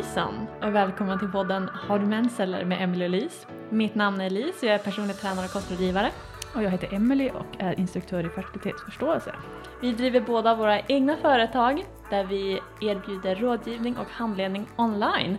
Hejsan 0.00 0.46
och 0.62 0.74
välkommen 0.74 1.18
till 1.18 1.28
podden 1.28 1.68
Har 1.68 1.98
du 1.98 2.06
mens 2.06 2.40
eller 2.40 2.64
med 2.64 2.82
Emelie 2.82 3.08
och 3.08 3.14
Elise. 3.14 3.46
Mitt 3.70 3.94
namn 3.94 4.20
är 4.20 4.26
Elise 4.26 4.58
och 4.58 4.64
jag 4.64 4.74
är 4.74 4.78
personlig 4.78 5.16
tränare 5.16 5.44
och 5.44 5.52
kostrådgivare. 5.52 6.10
Och 6.54 6.62
jag 6.62 6.70
heter 6.70 6.94
Emily 6.94 7.30
och 7.30 7.46
är 7.58 7.80
instruktör 7.80 8.26
i 8.26 8.28
fertilitetsförståelse. 8.28 9.34
Vi 9.82 9.92
driver 9.92 10.20
båda 10.20 10.54
våra 10.54 10.80
egna 10.80 11.16
företag 11.16 11.84
där 12.10 12.24
vi 12.24 12.60
erbjuder 12.80 13.34
rådgivning 13.34 13.96
och 13.96 14.06
handledning 14.10 14.66
online. 14.76 15.38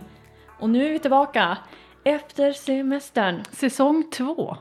Och 0.60 0.70
nu 0.70 0.86
är 0.86 0.90
vi 0.90 0.98
tillbaka 0.98 1.58
efter 2.04 2.52
semestern. 2.52 3.42
Säsong 3.50 4.10
två. 4.10 4.56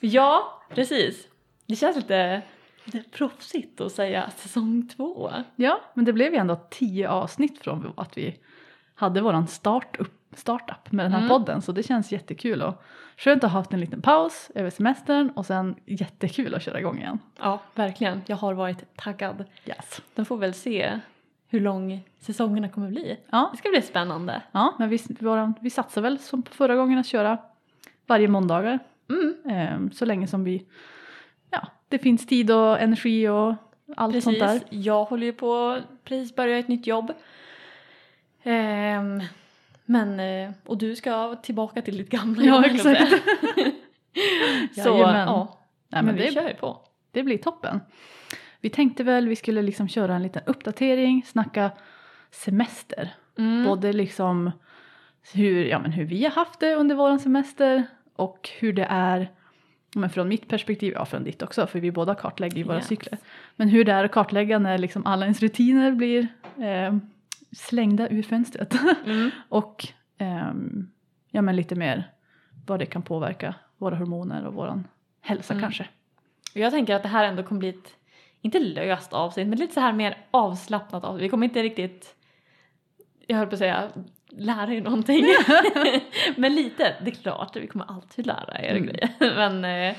Ja, 0.00 0.62
precis. 0.68 1.28
Det 1.66 1.76
känns 1.76 1.96
lite, 1.96 2.42
lite 2.84 3.10
proffsigt 3.10 3.80
att 3.80 3.92
säga 3.92 4.30
säsong 4.36 4.88
två. 4.96 5.32
Ja, 5.56 5.80
men 5.94 6.04
det 6.04 6.12
blev 6.12 6.32
ju 6.32 6.38
ändå 6.38 6.60
tio 6.70 7.08
avsnitt 7.08 7.58
från 7.58 7.92
att 7.96 8.18
vi 8.18 8.38
hade 8.94 9.20
våran 9.20 9.46
startup 9.46 10.92
med 10.92 11.04
den 11.04 11.12
här 11.12 11.18
Mm. 11.18 11.28
podden 11.28 11.62
så 11.62 11.72
det 11.72 11.82
känns 11.82 12.12
jättekul 12.12 12.62
och 12.62 12.82
skönt 13.16 13.44
att 13.44 13.50
ha 13.52 13.58
haft 13.58 13.72
en 13.72 13.80
liten 13.80 14.02
paus 14.02 14.50
över 14.54 14.70
semestern 14.70 15.30
och 15.30 15.46
sen 15.46 15.74
jättekul 15.86 16.54
att 16.54 16.62
köra 16.62 16.78
igång 16.80 16.98
igen. 16.98 17.18
Ja, 17.38 17.58
verkligen. 17.74 18.22
Jag 18.26 18.36
har 18.36 18.54
varit 18.54 18.96
taggad. 18.96 19.44
Yes. 19.66 20.00
Den 20.14 20.24
får 20.24 20.36
väl 20.36 20.54
se 20.54 21.00
hur 21.48 21.60
lång 21.60 22.00
säsongerna 22.18 22.68
kommer 22.68 22.88
bli. 22.88 23.16
Ja, 23.30 23.48
Det 23.52 23.58
ska 23.58 23.68
bli 23.68 23.82
spännande. 23.82 24.42
ja 24.52 24.74
men 24.78 24.88
vi, 24.88 24.98
våran, 25.20 25.54
vi 25.60 25.70
satsar 25.70 26.02
väl 26.02 26.18
som 26.18 26.42
på 26.42 26.52
förra 26.54 26.76
gången 26.76 26.98
att 26.98 27.06
köra 27.06 27.38
varje 28.06 28.28
måndagar 28.28 28.78
Mm, 29.10 29.34
eh, 29.50 29.92
så 29.92 30.04
länge 30.04 30.26
som 30.26 30.44
vi, 30.44 30.66
ja, 31.50 31.66
det 31.88 31.98
finns 31.98 32.26
tid 32.26 32.50
och 32.50 32.80
energi 32.80 33.28
och 33.28 33.54
allt 33.96 34.22
sånt 34.22 34.38
där. 34.38 34.58
precis. 34.58 34.68
Jag 34.86 35.04
håller 35.04 35.26
ju 35.26 35.32
på 35.32 35.78
precis 36.04 36.36
börja 36.36 36.58
ett 36.58 36.68
nytt 36.68 36.86
jobb. 36.86 37.12
Ehm, 38.44 39.22
men, 39.84 40.20
eh, 40.20 40.50
och 40.66 40.78
du 40.78 40.96
ska 40.96 41.36
tillbaka 41.36 41.82
till 41.82 41.98
ditt 41.98 42.10
gamla 42.10 42.42
Ja, 42.42 42.54
jobb. 42.54 42.64
att 42.64 42.74
exakt. 42.74 43.12
Så 44.74 44.88
ja, 44.88 45.58
Nej, 45.88 46.02
men 46.02 46.06
men 46.06 46.14
vi 46.14 46.22
det, 46.26 46.32
kör 46.32 46.48
ju 46.48 46.54
på. 46.54 46.80
Det 47.12 47.22
blir 47.22 47.38
toppen. 47.38 47.80
Vi 48.60 48.70
tänkte 48.70 49.04
väl 49.04 49.28
vi 49.28 49.36
skulle 49.36 49.62
liksom 49.62 49.88
köra 49.88 50.14
en 50.14 50.22
liten 50.22 50.42
uppdatering, 50.46 51.22
snacka 51.26 51.70
semester. 52.30 53.14
Mm. 53.38 53.64
Både 53.64 53.92
liksom 53.92 54.50
hur, 55.32 55.64
ja, 55.64 55.78
men 55.78 55.92
hur 55.92 56.04
vi 56.04 56.24
har 56.24 56.30
haft 56.30 56.60
det 56.60 56.74
under 56.74 56.94
våran 56.94 57.20
semester 57.20 57.82
och 58.16 58.50
hur 58.58 58.72
det 58.72 58.86
är 58.90 59.30
ja, 59.94 60.00
men 60.00 60.10
från 60.10 60.28
mitt 60.28 60.48
perspektiv, 60.48 60.92
ja 60.92 61.04
från 61.04 61.24
ditt 61.24 61.42
också 61.42 61.66
för 61.66 61.80
vi 61.80 61.90
båda 61.92 62.14
kartlägger 62.14 62.56
ju 62.56 62.62
våra 62.62 62.76
Yes. 62.76 62.86
cykler. 62.86 63.18
Men 63.56 63.68
hur 63.68 63.84
det 63.84 63.92
är 63.92 64.04
att 64.04 64.10
kartlägga 64.12 64.58
när 64.58 64.78
liksom 64.78 65.06
alla 65.06 65.24
ens 65.26 65.40
rutiner 65.40 65.92
blir 65.92 66.28
eh, 66.58 66.96
slängda 67.54 68.08
ur 68.08 68.22
fönstret. 68.22 68.74
Mm. 69.06 69.30
och 69.48 69.88
ehm, 70.18 70.90
ja, 71.30 71.42
men 71.42 71.56
lite 71.56 71.74
mer 71.74 72.10
vad 72.66 72.78
det 72.78 72.86
kan 72.86 73.02
påverka 73.02 73.54
våra 73.78 73.96
hormoner 73.96 74.44
och 74.46 74.54
våran 74.54 74.88
hälsa 75.20 75.52
Mm. 75.54 75.62
kanske. 75.62 75.86
Jag 76.52 76.72
tänker 76.72 76.94
att 76.94 77.02
det 77.02 77.08
här 77.08 77.24
ändå 77.24 77.42
kommer 77.42 77.58
bli 77.58 77.68
ett, 77.68 77.96
inte 78.40 78.58
löst 78.60 79.12
avsnitt, 79.12 79.48
men 79.48 79.58
lite 79.58 79.74
så 79.74 79.80
här 79.80 79.92
mer 79.92 80.16
avslappnat 80.30 81.04
avsnitt. 81.04 81.22
Vi 81.24 81.28
kommer 81.28 81.44
inte 81.46 81.62
riktigt, 81.62 82.14
jag 83.26 83.36
höll 83.36 83.46
på 83.46 83.52
att 83.54 83.58
säga, 83.58 83.88
lära 84.30 84.72
er 84.74 84.80
någonting. 84.82 85.24
men 86.36 86.54
lite, 86.54 86.96
det 87.04 87.10
är 87.10 87.14
klart, 87.14 87.56
vi 87.56 87.66
kommer 87.66 87.84
alltid 87.90 88.26
lära 88.26 88.58
er 88.62 88.70
Mm. 88.76 88.86
grejer. 88.86 89.10
Men 89.20 89.64
eh, 89.90 89.96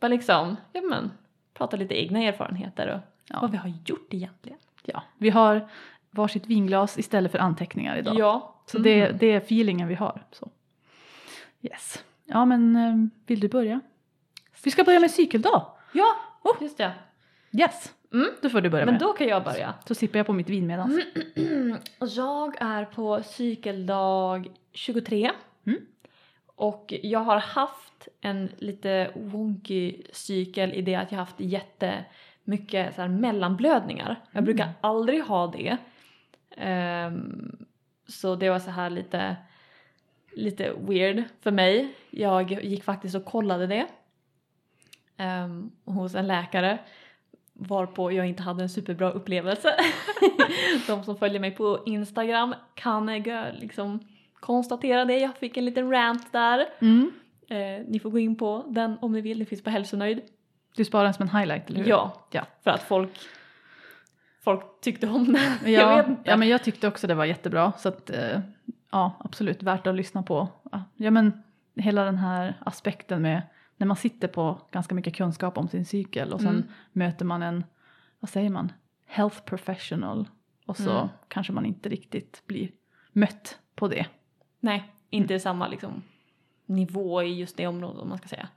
bara 0.00 0.08
liksom, 0.08 0.56
ja 0.72 0.80
men, 0.80 1.10
prata 1.54 1.76
lite 1.76 1.94
egna 2.02 2.20
erfarenheter 2.22 2.88
och 2.94 3.00
Ja. 3.32 3.38
vad 3.42 3.50
vi 3.50 3.56
har 3.56 3.72
gjort 3.86 4.14
egentligen. 4.14 4.58
Ja, 4.84 5.02
vi 5.18 5.30
har 5.30 5.68
varsitt 6.10 6.46
vinglas 6.46 6.98
istället 6.98 7.32
för 7.32 7.38
anteckningar 7.38 7.96
idag. 7.96 8.18
Ja. 8.18 8.54
Så 8.66 8.78
det, 8.78 9.00
Mm. 9.04 9.16
det 9.20 9.32
är 9.32 9.36
feelingen 9.36 9.88
vi 9.88 9.94
har. 9.94 10.22
Så. 10.30 10.50
Yes. 11.62 12.04
Ja 12.24 12.44
men 12.44 12.76
eh, 12.76 12.94
vill 13.26 13.40
du 13.40 13.48
börja? 13.48 13.80
Vi 14.64 14.70
ska 14.70 14.84
börja 14.84 15.00
med 15.00 15.10
cykeldag. 15.10 15.66
Ja, 15.92 16.16
Oh. 16.42 16.62
just 16.62 16.78
det. 16.78 16.92
Yes. 17.52 17.94
Mm. 18.12 18.28
Då 18.42 18.48
får 18.50 18.60
du 18.60 18.70
börja 18.70 18.84
Men 18.84 18.94
med. 18.94 19.00
då 19.00 19.12
kan 19.12 19.26
jag 19.26 19.44
börja. 19.44 19.74
Så 19.86 19.94
sippar 19.94 20.18
jag 20.18 20.26
på 20.26 20.32
mitt 20.32 20.48
vin 20.48 20.66
medans. 20.66 20.98
Jag 22.16 22.56
är 22.62 22.84
på 22.84 23.22
cykeldag 23.22 24.48
23. 24.72 25.30
Mm. 25.66 25.78
Och 26.46 26.94
jag 27.02 27.20
har 27.20 27.38
haft 27.38 28.08
en 28.20 28.48
lite 28.58 29.10
wonky 29.16 30.02
cykel 30.12 30.72
i 30.72 30.82
det 30.82 30.94
att 30.94 31.12
jag 31.12 31.18
har 31.18 31.24
haft 31.24 31.40
jättemycket 31.40 32.94
så 32.94 33.00
här 33.00 33.08
mellanblödningar. 33.08 34.20
Jag 34.30 34.40
Mm. 34.40 34.44
brukar 34.44 34.68
aldrig 34.80 35.22
ha 35.24 35.46
det. 35.46 35.76
Ehm, 36.60 37.56
så 38.08 38.34
det 38.36 38.50
var 38.50 38.58
så 38.58 38.70
här 38.70 38.90
lite, 38.90 39.36
lite 40.32 40.72
weird 40.78 41.24
för 41.40 41.50
mig. 41.50 41.94
Jag 42.10 42.52
gick 42.64 42.84
faktiskt 42.84 43.14
och 43.16 43.24
kollade 43.24 43.66
det 43.66 43.86
ehm, 45.16 45.70
hos 45.84 46.14
en 46.14 46.26
läkare 46.26 46.78
varpå 47.52 48.12
jag 48.12 48.26
inte 48.28 48.42
hade 48.42 48.62
en 48.62 48.68
superbra 48.68 49.10
upplevelse. 49.10 49.74
De 50.86 51.04
som 51.04 51.16
följer 51.16 51.40
mig 51.40 51.50
på 51.50 51.82
Instagram 51.86 52.54
kan 52.74 53.08
eh, 53.08 53.44
liksom 53.52 54.00
konstatera 54.34 55.04
det. 55.04 55.18
Jag 55.18 55.36
fick 55.36 55.56
en 55.56 55.64
liten 55.64 55.90
rant 55.90 56.32
där. 56.32 56.66
Mm. 56.80 57.12
Eh, 57.48 57.86
ni 57.88 58.00
får 58.02 58.10
gå 58.10 58.18
in 58.18 58.36
på 58.36 58.64
den 58.68 58.98
om 59.00 59.12
ni 59.12 59.20
vill, 59.20 59.38
det 59.38 59.44
finns 59.46 59.62
på 59.62 59.70
Hälsonöjd. 59.70 60.20
Du 60.76 60.84
sparar 60.84 61.04
den 61.04 61.14
som 61.14 61.22
en 61.22 61.36
highlight, 61.36 61.70
eller 61.70 61.80
hur? 61.80 61.88
Ja, 61.88 62.26
Ja. 62.30 62.46
för 62.64 62.70
att 62.70 62.82
folk, 62.82 63.10
folk 64.40 64.80
tyckte 64.80 65.08
om 65.08 65.24
den. 65.32 65.36
Ja, 65.72 66.04
ja, 66.24 66.36
men 66.36 66.48
jag 66.48 66.64
tyckte 66.64 66.88
också 66.88 67.06
det 67.06 67.14
var 67.14 67.24
jättebra. 67.24 67.72
Så 67.78 67.88
att, 67.88 68.10
eh, 68.10 68.40
ja, 68.90 69.12
absolut 69.24 69.62
värt 69.62 69.86
att 69.86 69.94
lyssna 69.94 70.22
på. 70.22 70.48
Ja, 70.96 71.10
men 71.10 71.42
hela 71.74 72.04
den 72.04 72.18
här 72.18 72.54
aspekten 72.66 73.22
med 73.22 73.42
när 73.76 73.86
man 73.86 73.96
sitter 73.96 74.28
på 74.28 74.60
ganska 74.70 74.94
mycket 74.94 75.16
kunskap 75.16 75.58
om 75.58 75.68
sin 75.68 75.84
cykel 75.84 76.32
och 76.32 76.40
sen 76.40 76.48
Mm. 76.54 76.68
möter 76.92 77.24
man 77.24 77.42
en, 77.42 77.64
vad 78.20 78.28
säger 78.28 78.50
man, 78.50 78.72
health 79.06 79.40
professional 79.44 80.28
och 80.66 80.76
så 80.76 80.90
Mm. 80.96 81.08
kanske 81.28 81.52
man 81.52 81.66
inte 81.66 81.88
riktigt 81.88 82.42
blir 82.46 82.70
mött 83.12 83.58
på 83.74 83.88
det. 83.88 84.06
Nej, 84.60 84.92
inte 85.10 85.40
samma 85.40 85.68
liksom, 85.68 86.02
nivå 86.66 87.22
i 87.22 87.34
just 87.38 87.56
det 87.56 87.66
området 87.66 88.02
om 88.02 88.08
man 88.08 88.18
ska 88.18 88.28
säga. 88.28 88.48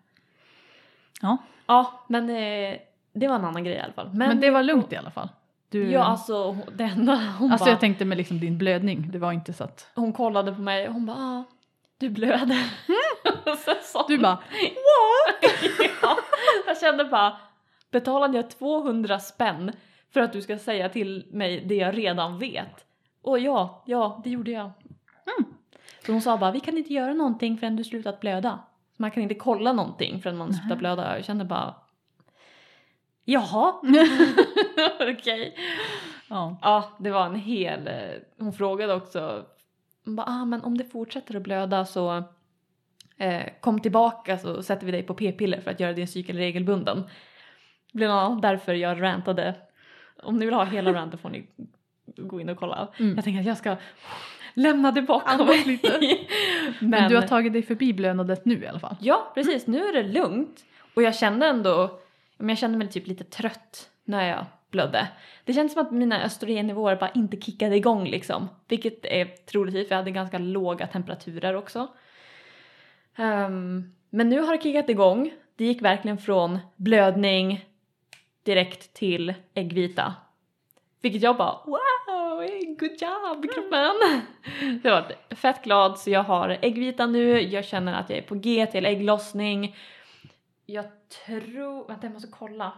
Ja, 1.22 1.38
Ja, 1.66 2.06
men 2.08 2.30
eh, 2.30 2.78
det 3.14 3.28
var 3.28 3.36
en 3.36 3.46
annan 3.46 3.64
grej 3.64 3.76
i 3.76 3.80
alla 3.80 3.94
fall. 3.94 4.10
men, 4.14 4.40
det 4.40 4.50
var 4.52 4.64
lugnt 4.64 4.92
i 4.94 4.96
alla 4.96 5.12
fall. 5.12 5.30
Du, 5.74 5.92
Ja, 5.92 6.04
alltså 6.04 6.58
det 6.76 6.84
enda 6.84 7.16
hon 7.40 7.52
alltså 7.52 7.66
bara, 7.66 7.72
jag 7.72 7.80
tänkte 7.80 8.06
med 8.06 8.18
liksom 8.18 8.40
din 8.40 8.58
blödning, 8.58 9.12
det 9.12 9.20
var 9.20 9.32
inte 9.32 9.54
så 9.54 9.64
att 9.64 9.92
hon 9.96 10.14
kollade 10.14 10.54
på 10.54 10.62
mig 10.62 10.88
och 10.88 10.94
hon 10.94 11.06
bara 11.06 11.18
ah, 11.18 11.44
du 11.98 12.10
blöder. 12.10 12.64
och 13.52 13.58
så 13.84 14.06
du 14.08 14.18
bara 14.18 14.38
ja, 16.02 16.18
jag 16.68 16.78
kände 16.78 17.06
bara, 17.06 17.38
betalade 17.92 18.38
jag 18.38 18.50
200 18.50 19.20
spänn 19.20 19.72
för 20.14 20.20
att 20.20 20.34
du 20.34 20.42
ska 20.42 20.58
säga 20.58 20.90
till 20.90 21.28
mig 21.32 21.66
det 21.66 21.76
jag 21.76 21.98
redan 21.98 22.40
vet? 22.40 22.86
Och 23.22 23.40
ja, 23.40 23.84
ja, 23.86 24.22
det 24.24 24.30
gjorde 24.30 24.52
jag. 24.52 24.72
Mm. 25.38 25.54
Så 26.06 26.12
hon 26.12 26.22
sa 26.22 26.38
bara, 26.38 26.52
vi 26.52 26.60
kan 26.60 26.78
inte 26.78 26.94
göra 26.94 27.14
någonting 27.14 27.58
förrän 27.58 27.76
du 27.76 27.84
slutat 27.84 28.20
blöda. 28.20 28.60
Så 28.98 29.02
man 29.02 29.12
kan 29.12 29.24
inte 29.24 29.36
kolla 29.36 29.74
någonting 29.74 30.22
förrän 30.22 30.38
man 30.38 30.54
slutar 30.54 30.76
blöda. 30.76 31.16
Jag 31.16 31.26
kände 31.26 31.46
bara, 31.46 31.76
jaha, 33.26 33.74
okej. 35.12 35.56
ja. 36.30 36.58
Ja, 36.62 36.90
det 37.00 37.12
var 37.12 37.26
en 37.26 37.36
hel... 37.36 37.88
eh, 37.88 37.94
Hon 38.40 38.54
frågade 38.54 38.94
också, 38.94 39.46
hon 40.06 40.16
bara, 40.16 40.28
ah, 40.28 40.46
men 40.46 40.62
om 40.64 40.78
det 40.78 40.84
fortsätter 40.84 41.36
att 41.36 41.42
blöda 41.44 41.86
så 41.86 42.24
eh, 43.18 43.42
kom 43.62 43.80
tillbaka 43.80 44.38
så 44.38 44.64
sätter 44.64 44.86
vi 44.86 44.92
dig 44.92 45.04
på 45.04 45.14
p-piller 45.14 45.62
för 45.62 45.72
att 45.72 45.80
göra 45.80 45.94
din 45.94 46.08
cykel 46.08 46.38
regelbunden. 46.38 47.04
Blev 47.94 48.10
nog 48.10 48.42
därför 48.42 48.74
jag 48.74 49.02
rantade. 49.02 49.56
Om 50.24 50.38
ni 50.40 50.46
vill 50.46 50.54
ha 50.54 50.64
hela 50.64 50.94
ranten 50.94 51.20
får 51.20 51.30
ni 51.30 51.48
gå 52.18 52.42
in 52.42 52.50
och 52.50 52.58
kolla. 52.58 52.88
Mm. 53.00 53.16
Jag 53.16 53.24
tänker 53.24 53.40
att 53.40 53.46
jag 53.46 53.58
ska 53.58 53.76
lämna 54.54 54.92
det 54.92 55.02
bakom 55.02 55.48
mig. 55.48 55.64
lite. 55.66 56.00
men, 56.80 56.90
Men 56.90 57.10
du 57.10 57.16
har 57.16 57.24
tagit 57.24 57.54
dig 57.54 57.64
förbi 57.64 57.94
blödandet 57.94 58.46
nu 58.46 58.64
i 58.64 58.68
alla 58.68 58.80
fall. 58.80 58.96
Ja, 59.00 59.32
precis. 59.34 59.68
Nu 59.68 59.88
är 59.88 59.94
det 59.94 60.04
lugnt. 60.04 60.66
Och 60.94 61.04
jag 61.04 61.16
kände 61.16 61.46
ändå, 61.48 62.00
men 62.44 62.50
jag 62.50 62.58
kände 62.58 62.78
mig 62.78 62.90
typ 62.90 63.08
lite 63.08 63.24
trött 63.24 63.90
när 64.06 64.30
jag 64.30 64.46
blödde. 64.72 65.08
Det 65.44 65.54
kändes 65.54 65.74
som 65.74 65.82
att 65.82 65.92
mina 65.92 66.24
östrogennivåer 66.24 66.96
bara 66.96 67.10
inte 67.10 67.42
kickade 67.42 67.76
igång 67.76 68.08
liksom. 68.08 68.50
Vilket 68.68 69.06
är 69.06 69.26
troligtvis 69.26 69.88
för 69.88 69.96
jag 69.96 70.00
hade 70.00 70.12
ganska 70.12 70.38
låga 70.38 70.88
temperaturer 70.88 71.56
också. 71.56 71.88
Ehm, 73.16 73.94
men 74.10 74.30
nu 74.30 74.42
har 74.42 74.58
det 74.58 74.64
kickat 74.64 74.90
igång. 74.90 75.34
Det 75.56 75.66
gick 75.66 75.82
verkligen 75.82 76.18
från 76.18 76.60
blödning 76.76 77.66
direkt 78.44 78.94
till 78.94 79.34
äggvita. 79.54 80.14
Vilket 81.02 81.22
jag 81.22 81.38
bara 81.38 81.58
wow, 81.66 82.48
good 82.80 83.02
job 83.02 83.54
kroppen! 83.54 84.22
Jag 84.84 84.92
har 84.92 85.02
varit 85.02 85.40
fett 85.40 85.64
glad 85.64 86.00
så 86.00 86.10
jag 86.10 86.24
har 86.24 86.58
äggvita 86.62 87.06
nu, 87.06 87.42
jag 87.42 87.66
känner 87.66 87.94
att 87.94 88.10
jag 88.10 88.20
är 88.20 88.24
på 88.24 88.36
G 88.36 88.66
till 88.66 88.86
ägglossning. 88.86 89.76
Jag 90.66 90.86
tror, 91.26 91.88
vänta 91.88 92.06
jag 92.06 92.14
måste 92.14 92.32
kolla. 92.32 92.74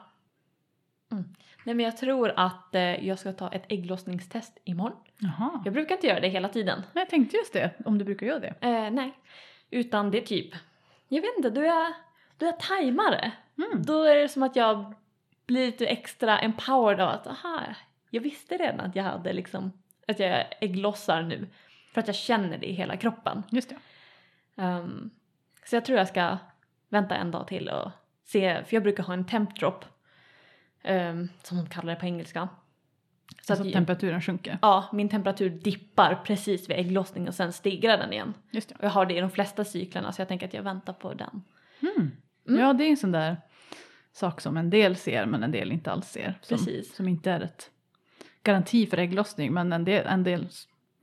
Mm. 1.11 1.23
Nej 1.63 1.75
men 1.75 1.85
jag 1.85 1.97
tror 1.97 2.33
att 2.35 2.75
eh, 2.75 3.07
jag 3.07 3.19
ska 3.19 3.33
ta 3.33 3.51
ett 3.51 3.65
ägglossningstest 3.67 4.57
imorgon. 4.63 4.97
Jaha. 5.17 5.61
Jag 5.65 5.73
brukar 5.73 5.95
inte 5.95 6.07
göra 6.07 6.19
det 6.19 6.27
hela 6.27 6.49
tiden. 6.49 6.83
Men 6.93 7.01
jag 7.01 7.09
tänkte 7.09 7.37
just 7.37 7.53
det, 7.53 7.73
om 7.85 7.97
du 7.97 8.05
brukar 8.05 8.25
göra 8.25 8.39
det. 8.39 8.55
Eh, 8.61 8.91
nej. 8.91 9.13
Utan 9.69 10.11
det 10.11 10.17
är 10.17 10.25
typ, 10.25 10.53
jag 11.07 11.21
vet 11.21 11.37
inte, 11.37 11.49
då 11.49 11.63
jag, 11.63 11.93
då 12.37 12.45
jag 12.45 12.59
tajmar 12.59 13.11
det. 13.11 13.31
Mm. 13.63 13.83
Då 13.83 14.03
är 14.03 14.15
det 14.15 14.29
som 14.29 14.43
att 14.43 14.55
jag 14.55 14.93
blir 15.45 15.65
lite 15.65 15.87
extra 15.87 16.39
empowered 16.39 16.99
av 16.99 17.09
att 17.09 17.27
aha, 17.27 17.61
jag 18.09 18.21
visste 18.21 18.57
redan 18.57 18.79
att 18.79 18.95
jag 18.95 19.03
hade 19.03 19.33
liksom, 19.33 19.71
att 20.07 20.19
jag 20.19 20.45
ägglossar 20.61 21.21
nu. 21.21 21.47
För 21.93 22.01
att 22.01 22.07
jag 22.07 22.15
känner 22.15 22.57
det 22.57 22.69
i 22.69 22.73
hela 22.73 22.97
kroppen. 22.97 23.43
Just 23.49 23.69
det. 23.69 23.75
Ehm, 24.61 25.09
så 25.65 25.75
jag 25.75 25.85
tror 25.85 25.97
jag 25.97 26.07
ska 26.07 26.37
vänta 26.89 27.15
en 27.15 27.31
dag 27.31 27.47
till 27.47 27.69
och 27.69 27.91
se, 28.23 28.63
för 28.63 28.75
jag 28.75 28.83
brukar 28.83 29.03
ha 29.03 29.13
en 29.13 29.25
temp 29.25 29.59
drop. 29.59 29.85
ehm, 30.83 31.29
som 31.43 31.57
de 31.57 31.69
kallar 31.69 31.93
det 31.93 31.99
på 31.99 32.05
engelska. 32.05 32.49
Så 33.41 33.53
att 33.53 33.59
att 33.59 33.73
temperaturen 33.73 34.21
sjunker. 34.21 34.57
ja, 34.61 34.89
min 34.93 35.09
temperatur 35.09 35.49
dippar 35.49 36.15
precis 36.25 36.69
vid 36.69 36.77
ägglossning 36.79 37.27
och 37.27 37.33
sen 37.33 37.53
stegrar 37.53 37.97
den 37.97 38.13
igen. 38.13 38.33
Just 38.51 38.69
det. 38.69 38.75
Och 38.75 38.83
jag 38.83 38.89
har 38.89 39.05
det 39.05 39.13
i 39.17 39.19
de 39.21 39.29
flesta 39.29 39.63
cyklerna 39.65 40.11
så 40.11 40.21
jag 40.21 40.27
tänker 40.27 40.47
att 40.47 40.53
jag 40.53 40.63
väntar 40.63 40.93
på 40.93 41.13
den. 41.13 41.41
Mm. 41.81 42.11
Mm. 42.47 42.61
Ja, 42.61 42.73
det 42.73 42.83
är 42.83 42.89
en 42.89 42.97
sån 42.97 43.11
där 43.11 43.37
sak 44.13 44.41
som 44.41 44.57
en 44.57 44.69
del 44.69 44.95
ser 44.95 45.25
men 45.25 45.43
en 45.43 45.51
del 45.51 45.71
inte 45.71 45.91
alls 45.91 46.07
ser. 46.07 46.39
Som, 46.41 46.57
Precis. 46.57 46.95
som 46.95 47.07
inte 47.07 47.31
är 47.31 47.39
ett 47.41 47.71
garanti 48.43 48.87
för 48.87 48.97
ägglossning 48.97 49.53
men 49.53 49.73
en 49.73 49.85
del, 49.85 50.07
en 50.07 50.23
del 50.23 50.47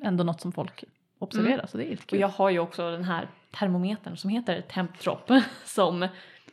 ändå 0.02 0.24
något 0.24 0.40
som 0.40 0.52
folk 0.52 0.84
observerar 1.18 1.54
Mm. 1.54 1.66
så 1.66 1.76
det 1.78 1.92
är 1.92 1.96
Och 1.96 2.06
kul. 2.06 2.20
jag 2.20 2.28
har 2.28 2.50
ju 2.50 2.58
också 2.58 2.90
den 2.90 3.04
här 3.04 3.28
termometern 3.52 4.16
som 4.16 4.30
heter 4.30 4.60
temp 4.60 4.98
drop 5.00 5.30
som 5.64 6.02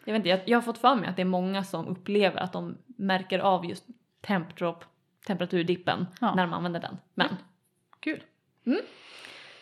jag 0.05 0.13
vet 0.13 0.19
inte, 0.19 0.29
jag, 0.29 0.39
jag 0.45 0.57
har 0.57 0.61
fått 0.61 0.77
för 0.77 0.95
mig 0.95 1.09
att 1.09 1.15
det 1.15 1.21
är 1.21 1.25
många 1.25 1.63
som 1.63 1.87
upplever 1.87 2.39
att 2.41 2.53
de 2.53 2.77
märker 2.85 3.39
av 3.39 3.65
just 3.65 3.85
temp 4.21 4.55
drop, 4.57 4.85
temperaturdippen 5.27 6.07
Ja. 6.21 6.35
när 6.35 6.43
de 6.43 6.53
använder 6.53 6.79
den. 6.79 6.97
Men 7.13 7.27
Kul. 7.99 8.23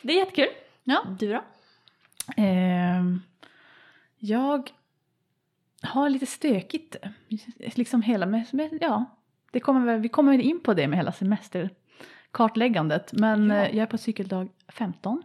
det 0.02 0.14
är 0.14 0.18
jättekul. 0.18 0.48
Ja. 0.84 1.04
Du 1.20 1.34
då? 1.34 1.44
Ehm, 2.38 3.22
jag 4.18 4.70
har 5.82 6.10
lite 6.10 6.26
stökigt 6.26 6.96
liksom 7.58 8.02
hela 8.02 8.26
med, 8.26 8.46
med 8.54 8.78
ja, 8.82 9.06
det 9.52 9.60
kommer 9.60 9.98
vi 9.98 10.10
kommer 10.10 10.40
in 10.40 10.60
på 10.60 10.74
det 10.74 10.88
med 10.88 10.98
hela 11.00 11.12
semesterkartläggandet 11.12 13.14
men 13.14 13.50
Ja. 13.50 13.56
eh, 13.56 13.62
jag 13.76 13.82
är 13.84 13.86
på 13.86 13.98
cykeldag 13.98 14.50
15 14.68 15.24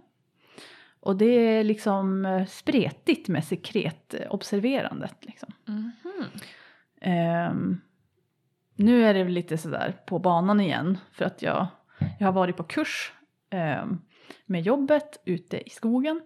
och 1.02 1.16
det 1.16 1.25
är 1.25 1.64
liksom 1.64 2.26
eh, 2.26 2.46
spretigt 2.46 3.28
med 3.28 3.44
sekretobserverandet 3.44 5.16
liksom. 5.20 5.52
Mhm. 5.64 5.93
Ehm, 7.00 7.81
nu 8.75 9.04
är 9.04 9.14
det 9.14 9.25
lite 9.25 9.58
sådär 9.58 9.96
på 10.06 10.19
banan 10.19 10.60
igen 10.60 10.99
för 11.12 11.25
att 11.25 11.43
jag, 11.43 11.66
jag 12.19 12.26
har 12.26 12.32
varit 12.32 12.56
på 12.56 12.62
kurs 12.62 13.12
ehm, 13.50 14.00
med 14.46 14.62
jobbet 14.62 15.22
ute 15.25 15.69
i 15.69 15.70
skogen. 15.70 16.20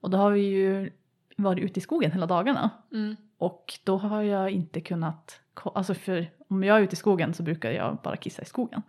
Och 0.00 0.10
då 0.10 0.18
har 0.18 0.30
vi 0.30 0.40
ju 0.40 0.90
varit 1.36 1.64
ute 1.64 1.80
i 1.80 1.82
skogen 1.82 2.12
hela 2.12 2.26
dagarna. 2.26 2.70
Mm. 2.92 3.16
Och 3.38 3.78
då 3.84 3.96
har 3.96 4.22
jag 4.22 4.50
inte 4.50 4.80
kunnat, 4.80 5.40
alltså 5.74 5.94
för 5.94 6.30
om 6.48 6.64
jag 6.64 6.78
är 6.78 6.82
ute 6.82 6.92
i 6.92 6.96
skogen 6.96 7.34
så 7.34 7.42
brukar 7.42 7.70
jag 7.70 7.98
bara 8.04 8.16
kissa 8.16 8.42
i 8.42 8.44
skogen. 8.44 8.82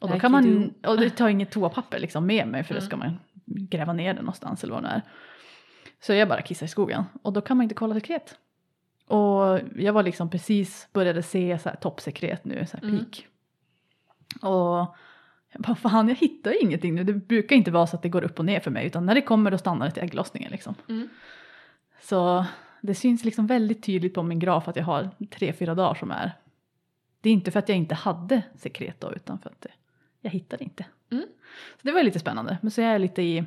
Och 0.00 0.08
då 0.08 0.20
kan 0.20 0.32
man, 0.32 0.74
och 0.86 0.96
det 0.96 1.10
tar 1.10 1.28
inget 1.28 1.50
toapapper 1.50 1.98
liksom 1.98 2.26
med 2.26 2.48
mig 2.48 2.64
för 2.64 2.74
Mm. 2.74 2.86
ska 2.86 2.96
man 2.96 3.18
gräva 3.56 3.92
ner 3.92 4.14
det 4.14 4.20
någonstans 4.20 4.64
eller 4.64 4.74
vad 4.74 4.82
det 4.82 4.88
är. 4.88 5.02
Så 6.00 6.12
jag 6.12 6.28
bara 6.28 6.42
kissar 6.42 6.66
i 6.66 6.68
skogen 6.68 7.04
och 7.22 7.32
då 7.32 7.40
kan 7.40 7.56
man 7.56 7.64
inte 7.64 7.74
kolla 7.74 7.94
sekret. 7.94 8.38
Och 9.06 9.60
jag 9.76 9.92
var 9.92 10.02
liksom 10.02 10.30
precis 10.30 10.88
började 10.92 11.22
se 11.22 11.58
så 11.58 11.68
här 11.68 11.76
toppsekret 11.76 12.44
nu, 12.44 12.66
så 12.66 12.76
här 12.76 12.84
Mm. 12.84 12.98
peak. 12.98 13.26
Och 14.42 14.96
jag 15.52 15.62
bara 15.62 15.74
fan 15.74 16.08
jag 16.08 16.16
hittar 16.16 16.62
ingenting 16.62 16.94
nu, 16.94 17.04
det 17.04 17.12
brukar 17.12 17.56
inte 17.56 17.70
vara 17.70 17.86
så 17.86 17.96
att 17.96 18.02
det 18.02 18.08
går 18.08 18.22
upp 18.24 18.38
och 18.38 18.44
ner 18.44 18.60
för 18.60 18.70
mig 18.70 18.86
utan 18.86 19.06
när 19.06 19.14
det 19.14 19.22
kommer 19.22 19.50
då 19.50 19.58
stannar 19.58 19.86
det 19.86 19.92
till 19.92 20.02
ägglossningen 20.02 20.50
liksom. 20.52 20.74
Mm. 20.88 21.08
Så 22.00 22.44
det 22.80 22.94
syns 22.94 23.24
liksom 23.24 23.46
väldigt 23.46 23.82
tydligt 23.82 24.14
på 24.14 24.22
min 24.22 24.38
graf 24.38 24.68
att 24.68 24.76
jag 24.76 24.84
har 24.84 25.10
tre, 25.30 25.52
fyra 25.52 25.74
dagar 25.74 25.94
som 25.94 26.10
är. 26.10 26.32
Det 27.20 27.28
är 27.28 27.32
inte 27.32 27.50
för 27.50 27.58
att 27.58 27.68
jag 27.68 27.78
inte 27.78 27.94
hade 27.94 28.42
sekret 28.54 29.00
då 29.00 29.12
utan 29.12 29.38
för 29.38 29.50
att 29.50 29.66
jag 30.20 30.30
hittade 30.30 30.64
inte. 30.64 30.84
Mm. 31.10 31.24
Så 31.76 31.80
det 31.82 31.92
var 31.92 32.02
lite 32.02 32.18
spännande. 32.18 32.58
Men 32.62 32.70
så 32.70 32.82
är 32.82 32.92
jag 32.92 33.00
lite 33.00 33.22
i 33.22 33.44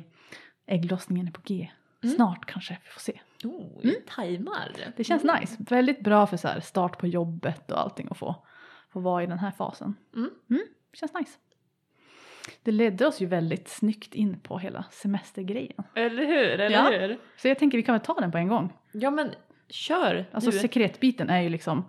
ägglossningen 0.66 1.26
är 1.28 1.32
på 1.32 1.40
G. 1.44 1.70
Mm. 2.02 2.14
Snart 2.16 2.46
kanske, 2.46 2.78
vi 2.84 2.90
får 2.90 3.00
se. 3.00 3.20
Oh, 3.44 3.80
vi 3.82 3.94
tajmar. 4.08 4.72
Det 4.96 5.04
känns 5.04 5.22
Mm. 5.24 5.40
nice. 5.40 5.56
Väldigt 5.58 6.00
bra 6.00 6.26
för 6.26 6.36
så 6.36 6.48
här 6.48 6.60
start 6.60 6.98
på 6.98 7.06
jobbet 7.06 7.70
och 7.70 7.80
allting 7.80 8.08
att 8.10 8.18
få, 8.18 8.46
få 8.92 9.00
vara 9.00 9.22
i 9.22 9.26
den 9.26 9.38
här 9.38 9.50
fasen. 9.50 9.94
Mm. 10.16 10.30
känns 10.92 11.14
nice. 11.14 11.38
Det 12.62 12.70
ledde 12.72 13.06
oss 13.06 13.20
ju 13.20 13.26
väldigt 13.26 13.68
snyggt 13.68 14.14
in 14.14 14.40
på 14.40 14.58
hela 14.58 14.84
semestergrejen. 14.90 15.82
Eller 15.94 16.24
hur, 16.26 16.60
eller 16.60 16.70
Ja. 16.70 16.90
hur? 16.90 17.18
Så 17.36 17.48
jag 17.48 17.58
tänker 17.58 17.78
vi 17.78 17.82
kan 17.82 17.92
väl 17.92 18.00
ta 18.04 18.14
den 18.14 18.32
på 18.32 18.38
en 18.38 18.48
gång. 18.48 18.72
Ja 18.92 19.10
men 19.10 19.34
kör 19.68 20.26
Alltså 20.32 20.50
du. 20.50 20.58
sekretbiten 20.58 21.30
är 21.30 21.40
ju 21.40 21.48
liksom, 21.48 21.88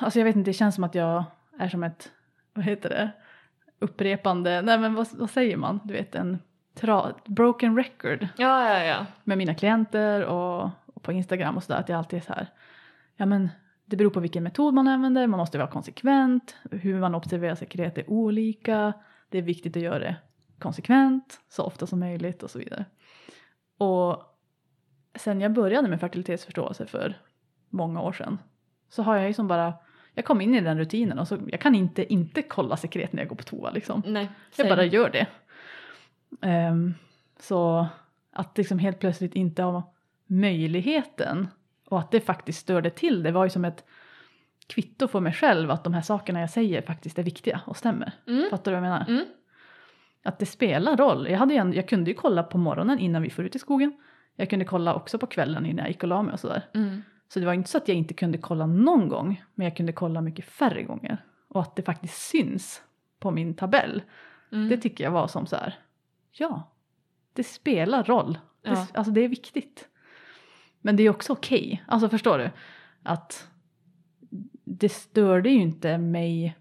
alltså 0.00 0.18
jag 0.18 0.24
vet 0.24 0.36
inte, 0.36 0.50
det 0.50 0.54
känns 0.54 0.74
som 0.74 0.84
att 0.84 0.94
jag 0.94 1.24
är 1.58 1.68
som 1.68 1.82
ett, 1.82 2.12
vad 2.52 2.64
heter 2.64 2.88
det, 2.88 3.10
upprepande, 3.82 4.62
nej 4.62 4.78
men 4.78 4.94
vad, 4.94 5.08
vad 5.12 5.30
säger 5.30 5.56
man, 5.56 5.80
du 5.84 5.94
vet 5.94 6.14
en 6.14 6.38
tra, 6.74 7.14
broken 7.26 7.76
record 7.76 8.28
Ja, 8.36 8.68
ja, 8.68 8.84
ja. 8.84 9.06
med 9.24 9.38
mina 9.38 9.54
klienter 9.54 10.24
och, 10.24 10.70
och 10.86 11.02
på 11.02 11.12
Instagram 11.12 11.56
och 11.56 11.62
sådär, 11.62 11.80
att 11.80 11.88
jag 11.88 11.98
alltid 11.98 12.18
är 12.18 12.22
så 12.22 12.32
här, 12.32 12.46
ja 13.16 13.26
men 13.26 13.48
det 13.84 13.96
beror 13.96 14.10
på 14.10 14.20
vilken 14.20 14.42
metod 14.42 14.74
man 14.74 14.88
använder, 14.88 15.26
man 15.26 15.38
måste 15.38 15.58
vara 15.58 15.70
konsekvent, 15.70 16.56
hur 16.70 17.00
man 17.00 17.14
observerar 17.14 17.54
sekret 17.54 17.98
är 17.98 18.10
olika, 18.10 18.92
det 19.28 19.38
är 19.38 19.42
viktigt 19.42 19.76
att 19.76 19.82
göra 19.82 19.98
det 19.98 20.16
konsekvent, 20.58 21.40
så 21.48 21.62
ofta 21.62 21.86
som 21.86 22.00
möjligt 22.00 22.42
och 22.42 22.50
så 22.50 22.58
vidare. 22.58 22.84
Och 23.78 24.22
sen 25.14 25.40
jag 25.40 25.52
började 25.52 25.88
med 25.88 26.00
fertilitetsförståelse 26.00 26.86
för 26.86 27.16
många 27.70 28.00
år 28.00 28.12
sedan 28.12 28.38
så 28.88 29.02
har 29.02 29.16
jag 29.16 29.26
ju 29.26 29.34
som 29.34 29.48
bara, 29.48 29.74
jag 30.14 30.24
kom 30.24 30.40
in 30.40 30.54
i 30.54 30.60
den 30.60 30.78
rutinen 30.78 31.18
och 31.18 31.28
så 31.28 31.38
jag 31.46 31.60
kan 31.60 31.74
inte 31.74 32.12
inte 32.12 32.42
kolla 32.42 32.76
sekret 32.76 33.12
när 33.12 33.22
jag 33.22 33.28
går 33.28 33.36
på 33.36 33.42
toa 33.42 33.70
liksom. 33.70 34.02
Nej, 34.06 34.28
Jag 34.56 34.68
bara 34.68 34.84
gör 34.84 35.10
det. 35.10 35.26
Ehm, 36.40 36.94
så 37.40 37.86
att 38.32 38.58
liksom 38.58 38.78
helt 38.78 38.98
plötsligt 38.98 39.34
inte 39.34 39.62
ha 39.62 39.94
möjligheten 40.26 41.48
och 41.88 41.98
att 41.98 42.10
det 42.10 42.20
faktiskt 42.20 42.58
störde 42.58 42.90
till 42.90 43.22
det 43.22 43.32
var 43.32 43.44
ju 43.44 43.50
som 43.50 43.64
ett 43.64 43.84
kvitto 44.66 45.08
för 45.08 45.20
mig 45.20 45.32
själv 45.32 45.70
att 45.70 45.84
de 45.84 45.94
här 45.94 46.02
sakerna 46.02 46.40
jag 46.40 46.50
säger 46.50 46.82
faktiskt 46.82 47.18
är 47.18 47.22
viktiga 47.22 47.60
och 47.66 47.76
stämmer. 47.76 48.12
Mm. 48.26 48.50
Fattar 48.50 48.72
du 48.72 48.80
vad 48.80 48.86
jag 48.86 48.92
menar? 48.92 49.06
Mm. 49.08 49.24
Att 50.24 50.38
det 50.38 50.46
spelar 50.46 50.96
roll. 50.96 51.30
Jag, 51.30 51.38
hade 51.38 51.54
ju 51.54 51.72
jag 51.74 51.88
kunde 51.88 52.10
ju 52.10 52.14
kolla 52.14 52.42
på 52.42 52.58
morgonen 52.58 52.98
innan 52.98 53.22
vi 53.22 53.30
får 53.30 53.44
ut 53.44 53.56
i 53.56 53.58
skogen. 53.58 53.92
Jag 54.36 54.50
kunde 54.50 54.64
kolla 54.64 54.94
också 54.94 55.18
på 55.18 55.26
kvällen 55.26 55.66
innan 55.66 55.78
jag 55.84 55.88
gick 55.88 56.02
och 56.02 56.08
la 56.08 56.22
mig 56.22 56.32
och 56.32 56.40
sådär. 56.40 56.62
Mm. 56.74 57.02
Så 57.32 57.40
det 57.40 57.46
var 57.46 57.52
inte 57.52 57.70
så 57.70 57.78
att 57.78 57.88
jag 57.88 57.96
inte 57.96 58.14
kunde 58.14 58.38
kolla 58.38 58.66
någon 58.66 59.08
gång, 59.08 59.44
men 59.54 59.64
jag 59.64 59.76
kunde 59.76 59.92
kolla 59.92 60.20
mycket 60.20 60.44
färre 60.44 60.82
gånger. 60.82 61.24
Och 61.48 61.60
att 61.60 61.76
det 61.76 61.82
faktiskt 61.82 62.14
syns 62.14 62.82
på 63.18 63.30
min 63.30 63.54
tabell. 63.54 64.02
Mm. 64.52 64.68
Det 64.68 64.76
tycker 64.76 65.04
jag 65.04 65.10
var 65.10 65.26
som 65.26 65.46
så 65.46 65.56
här, 65.56 65.74
ja, 66.30 66.72
det 67.32 67.44
spelar 67.44 68.04
roll. 68.04 68.38
Det, 68.62 68.70
Ja. 68.70 68.86
Alltså 68.94 69.12
det 69.12 69.20
är 69.20 69.28
viktigt. 69.28 69.88
Men 70.80 70.96
det 70.96 71.02
är 71.02 71.10
också 71.10 71.32
okej, 71.32 71.84
alltså 71.86 72.08
förstår 72.08 72.38
du? 72.38 72.50
Att 73.02 73.48
det 74.64 74.88
störde 74.88 75.50
ju 75.50 75.60
inte 75.60 75.98
mig 75.98 76.56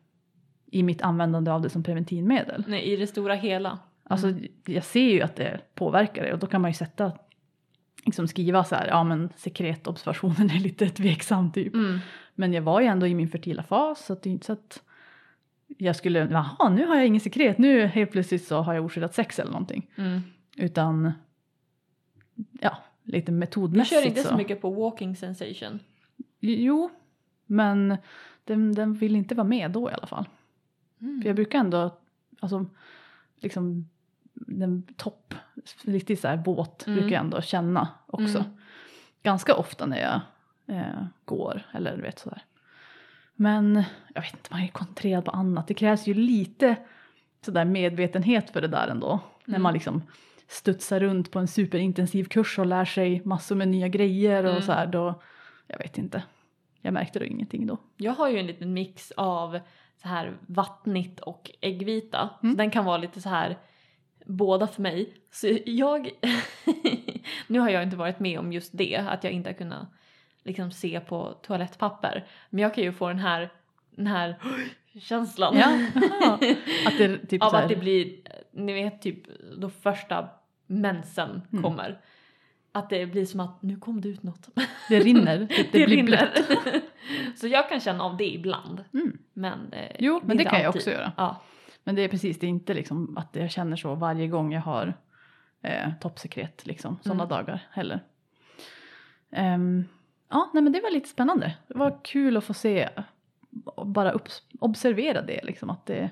i 0.65 0.83
mitt 0.83 1.01
användande 1.01 1.51
av 1.51 1.61
det 1.61 1.69
som 1.69 1.83
preventivmedel. 1.83 2.63
Nej, 2.67 2.83
i 2.83 2.95
det 2.95 3.07
stora 3.07 3.33
hela. 3.33 3.79
Alltså 4.03 4.33
jag 4.65 4.83
ser 4.83 5.09
ju 5.09 5.21
att 5.21 5.35
det 5.35 5.61
påverkar 5.75 6.23
det 6.23 6.33
och 6.33 6.39
då 6.39 6.47
kan 6.47 6.61
man 6.61 6.71
ju 6.71 6.75
sätta, 6.75 7.11
liksom 8.05 8.27
skriva 8.27 8.63
så 8.63 8.75
här, 8.75 8.87
ja 8.87 9.03
men 9.03 9.29
sekretobservationen 9.35 10.49
är 10.49 10.59
lite 10.59 10.89
tveksam 10.89 11.51
typ. 11.51 11.73
Mm. 11.73 11.99
Men 12.35 12.53
jag 12.53 12.61
var 12.61 12.81
ju 12.81 12.87
ändå 12.87 13.07
i 13.07 13.15
min 13.15 13.29
fertila 13.29 13.63
fas 13.63 14.05
så 14.05 14.13
att 14.13 14.23
det 14.23 14.29
är 14.29 14.31
inte 14.31 14.45
så 14.45 14.53
att 14.53 14.83
jag 15.77 15.95
skulle, 15.95 16.19
jaha 16.19 16.69
nu 16.69 16.85
har 16.85 16.95
jag 16.95 17.07
ingen 17.07 17.21
sekret, 17.21 17.57
nu 17.57 17.85
helt 17.85 18.11
plötsligt 18.11 18.45
så 18.45 18.61
har 18.61 18.73
jag 18.73 18.85
oskyddat 18.85 19.15
sex 19.15 19.39
eller 19.39 19.51
någonting. 19.51 19.91
Mm. 19.95 20.21
Utan, 20.57 21.11
ja, 22.61 22.77
lite 23.03 23.31
Du 23.31 23.37
metodmässigt 23.37 24.01
kör 24.01 24.07
inte 24.07 24.23
så 24.23 24.37
mycket 24.37 24.61
på 24.61 24.69
walking 24.69 25.15
sensation. 25.15 25.79
Jo, 26.39 26.89
men 27.45 27.97
den, 28.43 28.73
den 28.73 28.93
vill 28.93 29.15
inte 29.15 29.35
vara 29.35 29.47
med 29.47 29.71
då 29.71 29.89
i 29.89 29.93
alla 29.93 30.07
fall. 30.07 30.25
Mm. 31.01 31.21
För 31.21 31.29
jag 31.29 31.35
brukar 31.35 31.59
ändå, 31.59 31.97
alltså, 32.39 32.65
liksom 33.35 33.89
den 34.47 34.83
topp, 34.97 35.33
riktigt 35.85 36.19
så 36.19 36.27
här 36.27 36.37
våt 36.37 36.87
Mm. 36.87 36.99
brukar 36.99 37.15
jag 37.15 37.23
ändå 37.23 37.41
känna 37.41 37.87
också. 38.05 38.37
Mm. 38.37 38.51
Ganska 39.23 39.55
ofta 39.55 39.85
när 39.85 39.99
jag 40.01 40.19
eh, 40.77 41.05
går 41.25 41.61
eller 41.73 41.95
du 41.95 42.01
vet 42.01 42.19
sådär. 42.19 42.41
Men 43.35 43.83
jag 44.13 44.21
vet 44.21 44.33
inte, 44.33 44.47
man 44.51 44.61
är 44.61 44.67
koncentrerad 44.67 45.25
på 45.25 45.31
annat. 45.31 45.67
Det 45.67 45.73
krävs 45.73 46.07
ju 46.07 46.13
lite 46.13 46.75
sådär 47.45 47.65
medvetenhet 47.65 48.49
för 48.49 48.61
det 48.61 48.67
där 48.67 48.87
ändå. 48.87 49.19
När 49.45 49.53
Mm. 49.55 49.63
man 49.63 49.73
liksom 49.73 50.03
studsar 50.47 50.99
runt 50.99 51.31
på 51.31 51.39
en 51.39 51.47
superintensiv 51.47 52.23
kurs 52.23 52.59
och 52.59 52.65
lär 52.65 52.85
sig 52.85 53.21
massor 53.25 53.55
med 53.55 53.67
nya 53.67 53.87
grejer 53.87 54.43
och 54.43 54.49
Mm. 54.51 54.61
så 54.61 54.71
här 54.71 54.87
då, 54.87 55.21
jag 55.67 55.77
vet 55.77 55.97
inte. 55.97 56.23
Jag 56.81 56.93
märkte 56.93 57.19
då 57.19 57.25
ingenting 57.25 57.67
då. 57.67 57.77
Jag 57.97 58.11
har 58.13 58.29
ju 58.29 58.37
en 58.39 58.47
liten 58.47 58.73
mix 58.73 59.11
av 59.11 59.59
så 60.01 60.07
här 60.07 60.37
vattnigt 60.47 61.19
och 61.19 61.51
äggvita. 61.61 62.29
Mm. 62.43 62.53
Så 62.55 62.57
den 62.57 62.71
kan 62.71 62.85
vara 62.85 62.97
lite 62.97 63.21
så 63.21 63.29
här 63.29 63.57
båda 64.25 64.67
för 64.67 64.81
mig. 64.81 65.13
Så 65.31 65.57
jag, 65.65 66.09
nu 67.47 67.59
har 67.59 67.69
jag 67.69 67.83
inte 67.83 67.95
varit 67.97 68.19
med 68.19 68.39
om 68.39 68.53
just 68.53 68.77
det, 68.77 68.97
att 68.97 69.23
jag 69.23 69.33
inte 69.33 69.49
har 69.49 69.53
kunnat 69.53 69.87
liksom 70.43 70.71
se 70.71 70.99
på 70.99 71.33
toalettpapper. 71.41 72.25
Men 72.49 72.61
jag 72.63 72.75
kan 72.75 72.83
ju 72.83 72.91
få 72.91 73.07
den 73.07 73.19
här, 73.19 73.49
den 73.95 74.07
här 74.07 74.35
känslan. 75.01 75.57
Ja. 75.57 75.67
Att 76.87 76.97
det 76.97 77.17
typ 77.27 77.43
Av 77.43 77.55
att 77.55 77.69
det 77.69 77.75
blir, 77.75 78.15
ni 78.51 78.73
vet 78.73 79.01
typ 79.01 79.17
då 79.57 79.69
första 79.69 80.29
mensen 80.67 81.41
Mm. 81.51 81.63
kommer. 81.63 81.99
Att 82.73 82.89
det 82.89 83.05
blir 83.05 83.25
som 83.25 83.39
att 83.39 83.61
nu 83.61 83.75
kom 83.75 84.01
det 84.01 84.09
ut 84.09 84.23
något. 84.23 84.49
det 84.89 84.99
rinner, 84.99 85.37
det, 85.37 85.67
det, 85.71 85.85
blir 85.85 86.03
blött. 86.03 86.39
Så 87.35 87.47
jag 87.47 87.69
kan 87.69 87.79
känna 87.79 88.03
av 88.03 88.17
det 88.17 88.33
ibland. 88.33 88.83
Mm. 88.93 89.17
Men, 89.33 89.73
eh, 89.73 89.95
Jo, 89.99 90.19
men 90.23 90.37
det 90.37 90.43
inte 90.43 90.51
kan 90.51 90.59
jag 90.59 90.67
alltid. 90.67 90.79
också 90.79 90.91
göra. 90.91 91.11
Ja. 91.17 91.41
Men 91.83 91.95
det 91.95 92.01
är 92.01 92.07
precis, 92.07 92.39
det 92.39 92.45
är 92.47 92.49
inte 92.49 92.73
liksom 92.73 93.17
att 93.17 93.35
jag 93.35 93.51
känner 93.51 93.75
så 93.77 93.95
varje 93.95 94.27
gång 94.27 94.53
jag 94.53 94.61
har 94.61 94.93
eh, 95.61 95.89
toppsekret 96.01 96.65
liksom, 96.65 96.97
sådana 97.01 97.23
Mm. 97.23 97.29
dagar 97.29 97.67
heller. 97.71 98.03
Ehm, 99.31 99.85
ja, 100.29 100.49
nej 100.53 100.63
men 100.63 100.73
det 100.73 100.81
var 100.81 100.91
lite 100.91 101.09
spännande. 101.09 101.57
Det 101.67 101.77
var 101.77 101.99
kul 102.03 102.37
att 102.37 102.43
få 102.43 102.53
se 102.53 102.89
bara 103.85 104.13
obs- 104.13 104.43
observera 104.59 105.21
det 105.21 105.39
liksom 105.43 105.69
att 105.69 105.85
det, 105.85 106.09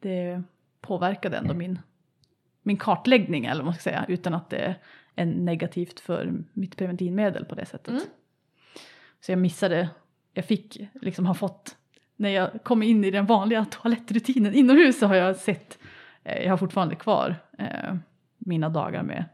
det 0.00 0.42
påverkade 0.80 1.36
ändå 1.36 1.54
min, 1.54 1.78
min 2.62 2.76
kartläggning 2.76 3.44
eller 3.44 3.60
vad 3.62 3.64
man 3.66 3.74
ska 3.74 3.82
säga 3.82 4.04
utan 4.08 4.34
att 4.34 4.50
det 4.50 4.74
är 5.14 5.26
negativt 5.26 6.00
för 6.00 6.44
mitt 6.52 6.76
preventivmedel 6.76 7.44
på 7.44 7.54
det 7.54 7.66
sättet. 7.66 7.88
Mm. 7.88 8.02
Så 9.20 9.32
jag 9.32 9.38
missade, 9.38 9.88
jag 10.34 10.44
fick 10.44 10.80
liksom 10.94 11.26
ha 11.26 11.34
fått, 11.34 11.76
när 12.18 12.28
jag 12.30 12.64
kom 12.64 12.82
in 12.82 13.04
i 13.04 13.10
den 13.10 13.26
vanliga 13.26 13.64
toalettrutinen 13.64 14.54
inomhus 14.54 14.98
så 14.98 15.06
har 15.06 15.14
jag 15.14 15.36
sett, 15.36 15.78
eh, 16.24 16.42
jag 16.42 16.50
har 16.50 16.56
fortfarande 16.56 16.94
kvar 16.94 17.36
eh, 17.58 17.96
mina 18.38 18.68
dagar 18.68 19.02
med 19.02 19.24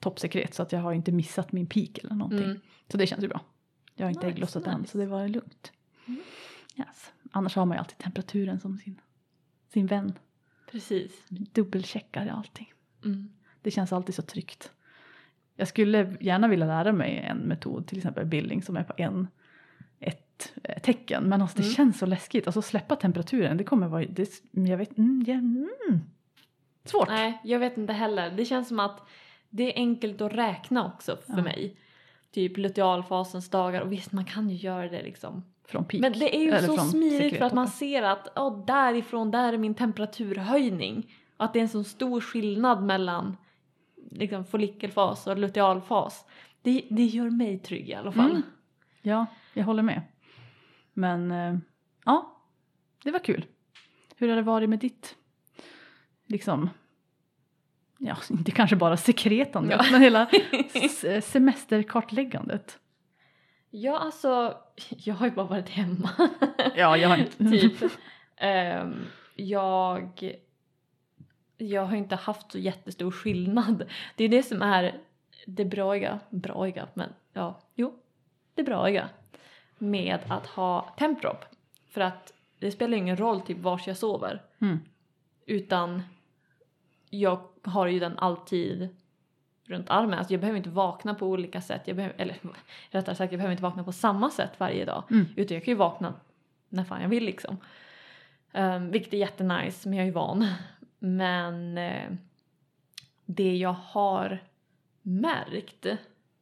toppsekret 0.00 0.54
så 0.54 0.62
att 0.62 0.72
jag 0.72 0.80
har 0.80 0.92
inte 0.92 1.12
missat 1.12 1.52
min 1.52 1.66
peak 1.66 1.98
eller 1.98 2.14
någonting. 2.14 2.44
Mm. 2.44 2.60
Så 2.88 2.96
det 2.96 3.06
känns 3.06 3.24
ju 3.24 3.28
bra. 3.28 3.40
Jag 3.94 4.06
har 4.06 4.10
inte 4.10 4.26
Nice, 4.26 4.36
ägglossat 4.36 4.66
än 4.66 4.80
nice. 4.80 4.92
så 4.92 4.98
det 4.98 5.06
var 5.06 5.28
lugnt. 5.28 5.72
Mm. 6.06 6.20
Yes. 6.78 7.12
Annars 7.32 7.56
har 7.56 7.66
man 7.66 7.76
ju 7.76 7.78
alltid 7.78 7.98
temperaturen 7.98 8.60
som 8.60 8.78
sin, 8.78 9.00
sin 9.68 9.86
vän. 9.86 10.12
Precis. 10.70 11.12
Dubbelcheckar 11.28 12.26
allting. 12.26 12.72
Mm. 13.04 13.28
Det 13.62 13.70
känns 13.70 13.92
alltid 13.92 14.14
så 14.14 14.22
tryggt. 14.22 14.72
Jag 15.56 15.68
skulle 15.68 16.16
gärna 16.20 16.48
vilja 16.48 16.66
lära 16.66 16.92
mig 16.92 17.18
en 17.18 17.38
metod, 17.38 17.86
till 17.86 17.98
exempel 17.98 18.26
bildning 18.26 18.62
som 18.62 18.76
är 18.76 18.84
på 18.84 18.94
en, 18.96 19.28
ett 20.64 20.82
tecken. 20.82 21.24
Men 21.24 21.42
alltså 21.42 21.56
det 21.56 21.62
Mm. 21.62 21.74
känns 21.74 21.98
så 21.98 22.06
läskigt. 22.06 22.46
Alltså 22.46 22.62
släppa 22.62 22.96
temperaturen, 22.96 23.56
det 23.56 23.64
kommer 23.64 23.88
vara, 23.88 24.04
det, 24.04 24.28
jag 24.50 24.76
vet, 24.76 24.98
mm, 24.98 25.24
ja, 25.26 25.34
mm. 25.34 25.68
Svårt. 26.84 27.08
Nej, 27.08 27.40
jag 27.44 27.58
vet 27.58 27.76
inte 27.78 27.92
heller. 27.92 28.30
Det 28.30 28.44
känns 28.44 28.68
som 28.68 28.80
att 28.80 29.08
det 29.50 29.72
är 29.72 29.76
enkelt 29.76 30.20
att 30.20 30.32
räkna 30.34 30.86
också 30.86 31.16
för 31.26 31.36
Ja. 31.36 31.42
mig. 31.42 31.76
Typ 32.32 32.56
lutealfasens 32.56 33.50
dagar 33.50 33.80
och 33.80 33.92
visst 33.92 34.12
man 34.12 34.24
kan 34.24 34.50
ju 34.50 34.56
göra 34.56 34.88
det 34.88 35.02
liksom. 35.02 35.44
Från 35.68 35.84
peak. 35.84 36.00
Men 36.00 36.12
det 36.12 36.36
är 36.36 36.40
ju 36.40 36.50
Eller 36.50 36.68
så 36.68 36.76
smidigt 36.78 37.38
för 37.38 37.44
att 37.44 37.52
man 37.52 37.68
ser 37.68 38.02
att 38.02 38.38
oh, 38.38 38.64
därifrån 38.64 39.30
där 39.30 39.52
är 39.52 39.58
min 39.58 39.74
temperaturhöjning. 39.74 41.12
Och 41.36 41.44
att 41.44 41.52
det 41.52 41.58
är 41.58 41.62
en 41.62 41.68
så 41.68 41.84
stor 41.84 42.20
skillnad 42.20 42.82
mellan 42.82 43.36
liksom, 44.10 44.44
follikelfas 44.44 45.26
och 45.26 45.38
lutealfas. 45.38 46.24
Det, 46.62 46.86
det 46.90 47.04
gör 47.04 47.30
mig 47.30 47.58
trygg 47.58 47.88
i 47.88 47.94
alla 47.94 48.12
fall. 48.12 48.30
Mm. 48.30 48.42
Ja, 49.02 49.26
jag 49.54 49.64
håller 49.64 49.82
med. 49.82 50.00
Men 50.92 51.30
eh, 51.30 51.56
ja, 52.04 52.36
det 53.04 53.10
var 53.10 53.18
kul. 53.18 53.44
Hur 54.16 54.28
har 54.28 54.36
det 54.36 54.42
varit 54.42 54.68
med 54.70 54.78
ditt, 54.78 55.16
liksom, 56.26 56.70
ja, 57.98 58.16
inte 58.30 58.50
kanske 58.50 58.76
bara 58.76 58.96
sekretandet, 58.96 59.80
Ja. 59.84 59.92
men 59.92 60.00
hela 60.02 60.26
s- 60.74 61.30
semesterkartläggandet. 61.32 62.78
Ja, 63.70 63.98
alltså, 63.98 64.56
jag 64.88 65.14
har 65.14 65.26
ju 65.26 65.32
bara 65.32 65.46
varit 65.46 65.68
hemma. 65.68 66.10
Ja, 66.76 66.96
jag 66.96 67.08
har 67.08 67.16
inte... 67.16 67.36
typ. 67.50 67.90
Ehm, 68.36 68.94
jag, 69.36 70.32
jag 71.56 71.84
har 71.86 71.96
inte 71.96 72.16
haft 72.16 72.52
så 72.52 72.58
jättestor 72.58 73.10
skillnad. 73.10 73.84
Det 74.16 74.24
är 74.24 74.28
det 74.28 74.42
som 74.42 74.62
är 74.62 75.00
det 75.46 75.64
braiga, 75.64 76.20
braiga, 76.30 76.88
men 76.94 77.12
ja, 77.32 77.60
jo, 77.74 77.98
det 78.54 78.62
braiga 78.62 79.08
med 79.82 80.18
att 80.28 80.46
ha 80.46 80.94
temprop. 80.98 81.44
För 81.90 82.00
att 82.00 82.32
det 82.58 82.70
spelar 82.70 82.98
ingen 82.98 83.16
roll 83.16 83.40
typ 83.40 83.58
vars 83.58 83.86
jag 83.86 83.96
sover. 83.96 84.42
Mm. 84.60 84.80
Utan 85.46 86.02
jag 87.10 87.40
har 87.62 87.86
ju 87.86 87.98
den 87.98 88.18
alltid 88.18 88.88
runt 89.64 89.90
armen. 89.90 90.18
Alltså 90.18 90.34
jag 90.34 90.40
behöver 90.40 90.56
inte 90.56 90.70
vakna 90.70 91.14
på 91.14 91.26
olika 91.26 91.60
sätt. 91.60 91.82
Jag 91.84 91.96
behöver, 91.96 92.14
eller 92.18 92.36
rättare 92.90 93.14
sagt, 93.14 93.32
jag 93.32 93.38
behöver 93.38 93.52
inte 93.52 93.62
vakna 93.62 93.84
på 93.84 93.92
samma 93.92 94.30
sätt 94.30 94.50
varje 94.58 94.84
dag. 94.84 95.04
Mm. 95.10 95.26
Utan 95.36 95.54
jag 95.54 95.64
kan 95.64 95.72
ju 95.72 95.78
vakna 95.78 96.14
när 96.68 96.84
fan 96.84 97.02
jag 97.02 97.08
vill 97.08 97.24
liksom. 97.24 97.56
Um, 98.52 98.90
vilket 98.90 99.14
är 99.14 99.18
jättenice, 99.18 99.88
men 99.88 99.98
jag 99.98 100.02
är 100.02 100.06
ju 100.06 100.12
van. 100.12 100.46
Men 100.98 101.78
eh, 101.78 102.12
det 103.26 103.56
jag 103.56 103.76
har 103.84 104.38
märkt 105.02 105.86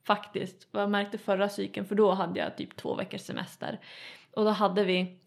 faktiskt, 0.05 0.69
jag 0.73 0.91
märkte 0.91 1.19
förra 1.19 1.49
cykeln, 1.49 1.87
för 1.87 1.95
då 1.95 2.13
hade 2.13 2.41
jag 2.41 2.57
typ 2.57 2.77
två 2.77 2.95
veckors 2.95 3.21
semester. 3.21 3.81
Och 4.35 4.45
då 4.45 4.51
hade 4.51 4.85
vi, 4.85 5.19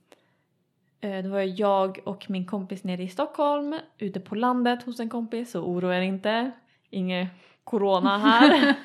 eh, 1.02 1.24
då 1.24 1.30
var 1.30 1.60
jag 1.60 2.00
och 2.06 2.26
min 2.30 2.46
kompis 2.46 2.84
nere 2.84 3.04
i 3.04 3.08
Stockholm, 3.08 3.80
ute 3.98 4.20
på 4.20 4.36
landet 4.36 4.84
hos 4.84 5.00
en 5.00 5.10
kompis, 5.10 5.52
så 5.52 5.62
oroa 5.62 5.98
er 5.98 6.02
inte. 6.02 6.52
Inget 6.90 7.30
corona 7.64 8.18
här. 8.18 8.76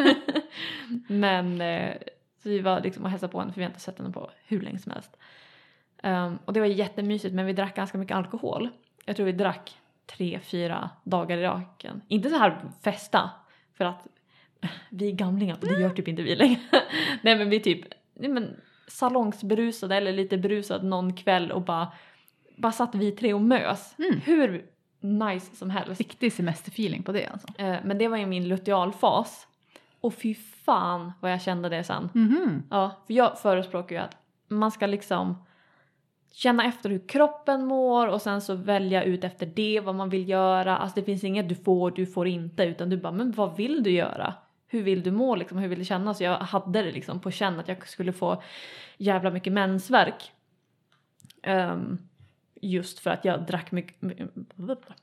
Men 1.13 1.61
eh, 1.61 1.97
så 2.43 2.49
vi 2.49 2.59
var 2.59 2.81
liksom 2.81 3.05
och 3.05 3.11
hälsade 3.11 3.33
på 3.33 3.41
henne 3.41 3.53
för 3.53 3.61
vi 3.61 3.65
har 3.65 3.71
inte 3.71 3.81
sett 3.81 3.99
henne 3.99 4.11
på 4.11 4.31
hur 4.47 4.61
länge 4.61 4.79
som 4.79 4.93
helst. 4.93 5.17
Ehm, 6.03 6.39
och 6.45 6.53
det 6.53 6.61
var 6.61 6.67
jättemysigt 6.67 7.35
men 7.35 7.47
vi 7.47 7.53
drack 7.53 7.77
ganska 7.77 7.99
mycket 7.99 8.17
alkohol. 8.17 8.69
Jag 9.05 9.17
tror 9.17 9.27
vi 9.27 9.33
drack 9.33 9.79
tre, 10.07 10.41
fyra 10.43 10.91
dagar 11.05 11.39
i 11.39 11.43
raken. 11.43 12.03
Inte 12.09 12.31
så 12.31 12.37
här 12.37 12.61
festa 12.83 13.31
för 13.75 13.85
att 13.85 14.07
vi 14.91 15.09
är 15.09 15.13
gamlingar 15.13 15.57
det 15.61 15.81
gör 15.81 15.91
typ 15.91 16.09
inte 16.09 16.23
vi 16.23 16.37
längre. 16.37 16.61
nej 17.23 17.39
men 17.39 17.51
vi 17.51 17.61
typ 17.61 17.81
nej, 18.15 18.31
men 18.31 18.57
salongsberusade 18.89 19.97
eller 19.97 20.13
lite 20.13 20.39
berusade 20.39 20.87
någon 20.87 21.13
kväll 21.13 21.53
och 21.53 21.63
bara, 21.63 21.93
bara 22.57 22.73
satt 22.73 22.95
vi 22.95 23.13
tre 23.13 23.35
och 23.35 23.41
mös. 23.41 23.95
Mm. 23.99 24.21
Hur 24.21 24.67
nice 25.01 25.57
som 25.57 25.71
helst. 25.71 26.01
Riktig 26.01 26.33
semesterfeeling 26.33 27.03
på 27.03 27.13
det 27.13 27.27
alltså. 27.27 27.49
Eh, 27.59 27.77
Men 27.85 27.99
det 27.99 28.09
var 28.09 28.17
ju 28.17 28.27
min 28.27 28.49
lutealfas. 28.49 29.47
Och 30.01 30.15
fy 30.15 30.35
fan 30.35 31.13
vad 31.21 31.33
jag 31.33 31.43
kände 31.43 31.69
det 31.69 31.85
sen. 31.85 32.11
Mhm. 32.15 32.63
Ja, 32.71 33.03
för 33.07 33.15
jag 33.15 33.39
förespråkar 33.39 33.97
ju 33.97 34.03
att 34.03 34.17
man 34.49 34.71
ska 34.71 34.87
liksom 34.87 35.45
känna 36.33 36.65
efter 36.65 36.91
hur 36.91 37.09
kroppen 37.09 37.65
mår 37.65 38.07
och 38.07 38.23
sen 38.23 38.41
så 38.41 38.55
välja 38.55 39.03
ut 39.03 39.25
efter 39.25 39.47
det 39.47 39.81
vad 39.81 39.95
man 39.95 40.11
vill 40.11 40.29
göra. 40.29 40.77
Alltså 40.77 41.01
det 41.01 41.07
finns 41.07 41.25
inget 41.25 41.49
du 41.49 41.55
får, 41.55 41.91
du 41.91 42.07
får 42.07 42.29
inte 42.29 42.65
utan 42.65 42.91
du 42.91 42.97
bara 42.97 43.13
men 43.13 43.33
vad 43.33 43.57
vill 43.57 43.83
du 43.83 43.91
göra? 43.91 44.35
Hur 44.69 44.83
vill 44.83 45.03
du 45.03 45.11
må 45.11 45.35
liksom? 45.37 45.59
Hur 45.59 45.69
vill 45.69 45.79
du 45.79 45.85
känna? 45.85 46.15
Så 46.15 46.25
jag 46.25 46.39
hade 46.39 46.83
det 46.83 46.93
liksom 46.93 47.21
på 47.21 47.31
känn 47.31 47.61
att 47.61 47.69
jag 47.69 47.89
skulle 47.89 48.13
få 48.13 48.43
jävla 48.99 49.31
mycket 49.31 49.53
mensvärk. 49.53 50.33
Ehm, 51.43 51.99
just 52.61 52.99
för 52.99 53.11
att 53.11 53.25
jag 53.25 53.47
drack 53.47 53.73
mycket, 53.73 53.97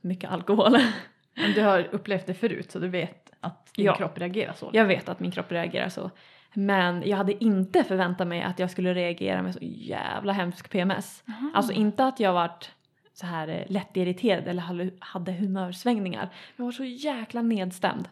mycket 0.02 0.32
alkohol. 0.32 0.72
Men 1.36 1.52
du 1.54 1.62
har 1.62 1.88
upplevt 1.92 2.26
det 2.26 2.34
förut 2.34 2.72
så 2.72 2.80
du 2.80 2.88
vet 2.88 3.32
att 3.40 3.74
din 3.74 3.86
Ja. 3.86 3.96
kropp 3.96 4.18
reagerar 4.18 4.54
så. 4.54 4.70
Jag 4.74 4.86
vet 4.86 5.10
att 5.10 5.20
min 5.20 5.32
kropp 5.32 5.52
reagerar 5.52 5.90
så. 5.90 6.12
Men 6.54 7.04
jag 7.10 7.18
hade 7.18 7.44
inte 7.44 7.84
förväntat 7.84 8.28
mig 8.28 8.42
att 8.42 8.60
jag 8.60 8.72
skulle 8.72 8.94
reagera 8.94 9.42
med 9.42 9.54
så 9.54 9.60
jävla 9.62 10.34
hemsk 10.34 10.70
PMS. 10.70 11.24
Aha. 11.28 11.52
Alltså 11.54 11.74
inte 11.74 12.06
att 12.06 12.20
jag 12.20 12.34
varit 12.34 12.72
så 13.14 13.26
här 13.26 13.48
eh, 13.48 13.64
lättirriterad 13.72 14.48
eller 14.48 14.62
hade- 15.00 15.32
humörsvängningar. 15.32 16.22
Men 16.24 16.32
jag 16.56 16.66
var 16.66 16.72
så 16.72 16.84
jäkla 16.84 17.42
nedstämd. 17.42 18.10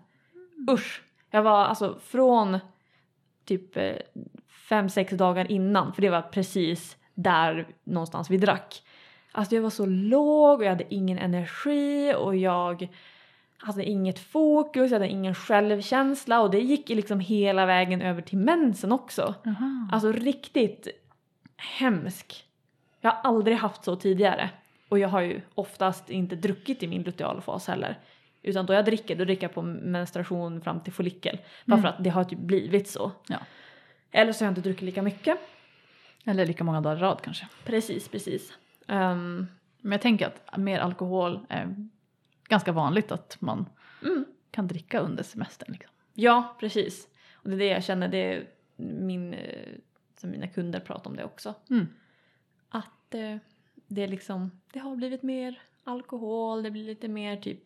Usch! 0.72 1.02
Jag 1.36 1.44
var 1.44 1.66
alltså 1.66 2.00
från 2.04 2.60
typ 3.46 3.78
eh, 3.78 3.96
fem, 4.70 4.90
sex 4.90 5.14
dagar 5.14 5.52
innan, 5.52 5.94
för 5.94 6.02
det 6.02 6.10
var 6.10 6.22
precis 6.22 6.98
där 7.14 7.68
någonstans 7.84 8.30
vi 8.30 8.38
drack. 8.38 8.84
Alltså 9.32 9.56
jag 9.56 9.62
var 9.62 9.70
så 9.70 9.86
låg 9.86 10.60
och 10.60 10.66
jag 10.66 10.70
hade 10.70 10.94
ingen 10.94 11.18
energi 11.18 12.14
och 12.18 12.36
jag 12.36 12.88
hade 13.58 13.84
inget 13.84 14.20
fokus, 14.20 14.92
jag 14.92 15.00
hade 15.00 15.12
ingen 15.12 15.36
självkänsla 15.36 16.42
och 16.42 16.52
det 16.52 16.60
gick 16.60 16.90
liksom 16.90 17.20
hela 17.20 17.66
vägen 17.66 18.02
över 18.02 18.22
till 18.22 18.38
mensen 18.38 18.92
också. 18.92 19.34
Aha. 19.46 19.90
Alltså 19.92 20.12
riktigt 20.12 20.88
hemsk. 21.58 22.46
Jag 23.02 23.12
har 23.12 23.20
aldrig 23.24 23.58
haft 23.58 23.84
så 23.84 23.96
tidigare. 23.96 24.50
Och 24.90 25.00
jag 25.00 25.10
har 25.10 25.22
ju 25.22 25.42
oftast 25.56 26.10
inte 26.10 26.36
druckit 26.36 26.84
i 26.84 26.88
min 26.88 27.04
lutealfas 27.04 27.68
heller. 27.68 28.00
Utan 28.44 28.66
då 28.66 28.74
jag 28.74 28.86
dricker, 28.86 29.16
då 29.16 29.26
dricker 29.26 29.44
jag 29.44 29.54
på 29.54 29.62
menstruation 29.62 30.62
fram 30.62 30.80
till 30.80 30.94
follikel. 30.94 31.40
Bara 31.66 31.74
Mm. 31.78 31.82
för 31.82 31.90
att 31.90 32.04
det 32.04 32.10
har 32.10 32.24
typ 32.24 32.40
blivit 32.40 32.88
så. 32.88 33.12
Ja. 33.28 33.38
Eller 34.12 34.34
så 34.34 34.44
har 34.44 34.48
jag 34.48 34.52
inte 34.52 34.62
druckit 34.62 34.82
lika 34.82 35.02
mycket. 35.02 35.38
Eller 36.26 36.46
lika 36.46 36.64
många 36.64 36.82
dagar 36.82 36.98
i 36.98 37.00
rad 37.00 37.22
kanske. 37.24 37.48
Precis, 37.66 38.08
precis. 38.08 38.54
Ehm, 38.88 39.48
Men 39.82 39.92
jag 39.92 40.02
tänker 40.02 40.28
att 40.28 40.58
mer 40.58 40.80
alkohol 40.80 41.46
är 41.50 41.76
ganska 42.48 42.72
vanligt 42.72 43.12
att 43.12 43.38
man 43.40 43.66
mm. 44.02 44.26
kan 44.52 44.68
dricka 44.68 45.00
under 45.00 45.24
semestern. 45.24 45.72
Liksom. 45.74 45.92
Ja, 46.14 46.56
precis. 46.60 47.08
Och 47.34 47.50
det 47.50 47.56
är 47.56 47.60
det 47.60 47.66
jag 47.66 47.84
känner, 47.84 48.08
det 48.08 48.18
är 48.18 48.48
min, 48.76 49.34
eh, 49.34 49.70
som 50.18 50.30
mina 50.30 50.48
kunder 50.48 50.80
pratar 50.80 51.10
om 51.10 51.16
det 51.16 51.24
också. 51.24 51.54
Mm. 51.70 51.88
Att 52.70 53.14
eh, 53.14 53.38
det 53.88 54.02
är 54.04 54.08
liksom, 54.08 54.52
det 54.74 54.80
har 54.80 54.96
blivit 54.96 55.24
mer 55.24 55.62
alkohol, 55.84 56.64
det 56.64 56.72
blir 56.72 56.84
lite 56.84 57.08
mer 57.08 57.38
typ, 57.38 57.64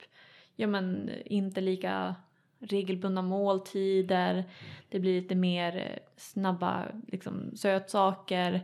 ja 0.60 0.68
men 0.68 1.10
inte 1.26 1.62
lika 1.62 2.16
regelbundna 2.60 3.22
måltider, 3.22 4.44
det 4.90 5.00
blir 5.00 5.22
lite 5.22 5.36
mer 5.36 5.78
eh, 5.78 5.98
snabba 6.18 6.86
liksom 7.08 7.52
sötsaker 7.56 8.62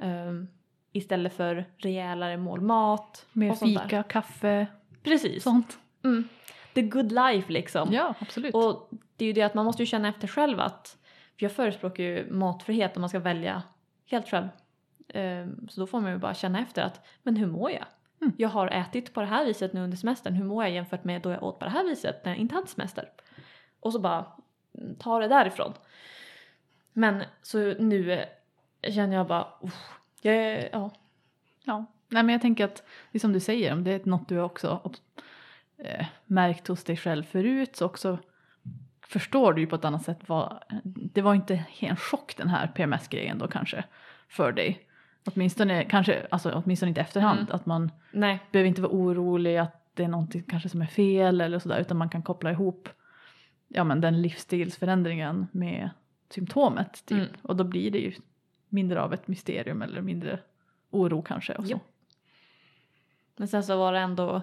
ehm, 0.00 0.48
istället 0.92 1.32
för 1.32 1.64
rejälare 1.76 2.36
mål 2.36 2.60
mat. 2.60 3.26
Mer 3.32 3.50
och 3.50 3.56
sånt 3.58 3.74
där. 3.74 3.82
fika, 3.84 4.02
kaffe, 4.02 4.66
Precis. 5.02 5.42
sånt. 5.42 5.78
Mm. 6.04 6.28
The 6.74 6.82
good 6.82 7.12
life 7.12 7.52
liksom. 7.52 7.92
Ja, 7.92 8.14
absolut. 8.18 8.54
Och 8.54 8.90
det 9.16 9.24
är 9.24 9.26
ju 9.26 9.32
det 9.32 9.42
att 9.42 9.54
man 9.54 9.64
måste 9.64 9.82
ju 9.82 9.86
känna 9.86 10.08
efter 10.08 10.28
själv 10.28 10.60
att 10.60 10.96
jag 11.36 11.52
förespråkar 11.52 12.02
ju 12.04 12.30
matfrihet 12.30 12.96
om 12.96 13.00
man 13.00 13.08
ska 13.08 13.18
välja 13.18 13.62
helt 14.06 14.28
själv. 14.28 14.48
Ehm, 15.08 15.68
Så 15.70 15.80
då 15.80 15.86
får 15.86 16.00
man 16.00 16.12
ju 16.12 16.18
bara 16.18 16.34
känna 16.34 16.60
efter 16.60 16.82
att 16.82 17.06
men 17.22 17.36
hur 17.36 17.46
mår 17.46 17.70
jag? 17.70 17.84
Mm. 18.20 18.34
Jag 18.36 18.48
har 18.48 18.68
ätit 18.68 19.14
på 19.14 19.20
det 19.20 19.26
här 19.26 19.44
viset 19.44 19.72
nu 19.72 19.80
under 19.80 19.96
semestern. 19.96 20.34
Hur 20.34 20.44
mår 20.44 20.64
jag 20.64 20.72
jämfört 20.72 21.04
med 21.04 21.22
då 21.22 21.30
jag 21.30 21.42
åt 21.42 21.58
på 21.58 21.64
det 21.64 21.70
här 21.70 21.84
viset 21.84 22.24
när 22.24 22.32
jag 22.32 22.38
inte 22.38 22.54
hade 22.54 22.66
semester? 22.66 23.10
Och 23.80 23.92
så 23.92 23.98
bara 23.98 24.26
mm, 24.78 24.96
ta 24.96 25.18
det 25.18 25.28
därifrån. 25.28 25.72
Men 26.92 27.22
så 27.42 27.58
nu 27.58 28.24
känner 28.82 29.16
jag 29.16 29.26
bara, 29.26 29.48
uff, 29.62 30.00
jag 30.22 30.68
ja, 30.72 30.90
Ja. 31.66 31.86
Nej, 32.08 32.22
men 32.22 32.32
jag 32.32 32.42
tänker 32.42 32.64
att 32.64 32.76
det 33.12 33.18
är 33.18 33.20
som 33.20 33.32
du 33.32 33.40
säger, 33.40 33.72
om 33.72 33.84
det 33.84 33.90
är 33.90 34.00
något 34.04 34.28
du 34.28 34.40
också 34.40 34.92
eh, 35.78 36.06
märkt 36.26 36.68
hos 36.68 36.84
dig 36.84 36.96
själv 36.96 37.22
förut 37.22 37.76
så 37.76 37.86
också 37.86 38.18
förstår 39.06 39.52
du 39.52 39.60
ju 39.60 39.66
på 39.66 39.76
ett 39.76 39.84
annat 39.84 40.04
sätt 40.04 40.18
vad, 40.26 40.62
det 40.84 41.22
var 41.22 41.34
inte 41.34 41.64
en 41.80 41.96
chock 41.96 42.36
den 42.36 42.48
här 42.48 42.66
PMS-grejen 42.66 43.38
då 43.38 43.48
kanske 43.48 43.84
för 44.28 44.52
dig. 44.52 44.85
Åtminstone, 45.26 45.84
kanske, 45.84 46.26
alltså, 46.30 46.62
åtminstone 46.64 46.88
inte 46.88 47.00
efterhand, 47.00 47.38
Mm. 47.38 47.54
att 47.54 47.66
man 47.66 47.90
nej, 48.10 48.40
behöver 48.52 48.68
inte 48.68 48.82
vara 48.82 48.92
orolig 48.92 49.56
att 49.56 49.82
det 49.94 50.04
är 50.04 50.08
någonting 50.08 50.42
kanske 50.42 50.68
som 50.68 50.82
är 50.82 50.86
fel 50.86 51.40
eller 51.40 51.58
sådär 51.58 51.80
utan 51.80 51.96
man 51.96 52.08
kan 52.08 52.22
koppla 52.22 52.50
ihop 52.50 52.88
ja, 53.68 53.84
men 53.84 54.00
den 54.00 54.22
livsstilsförändringen 54.22 55.46
med 55.52 55.90
symptomet 56.30 57.06
typ. 57.06 57.18
Mm. 57.18 57.30
Och 57.42 57.56
då 57.56 57.64
blir 57.64 57.90
det 57.90 57.98
ju 57.98 58.12
mindre 58.68 59.00
av 59.02 59.14
ett 59.14 59.28
mysterium 59.28 59.82
eller 59.82 60.00
mindre 60.00 60.38
oro 60.90 61.22
kanske. 61.22 61.54
Och 61.54 61.66
så. 61.66 61.80
Men 63.36 63.48
sen 63.48 63.64
så 63.64 63.76
var 63.76 63.92
det 63.92 63.98
ändå, 63.98 64.42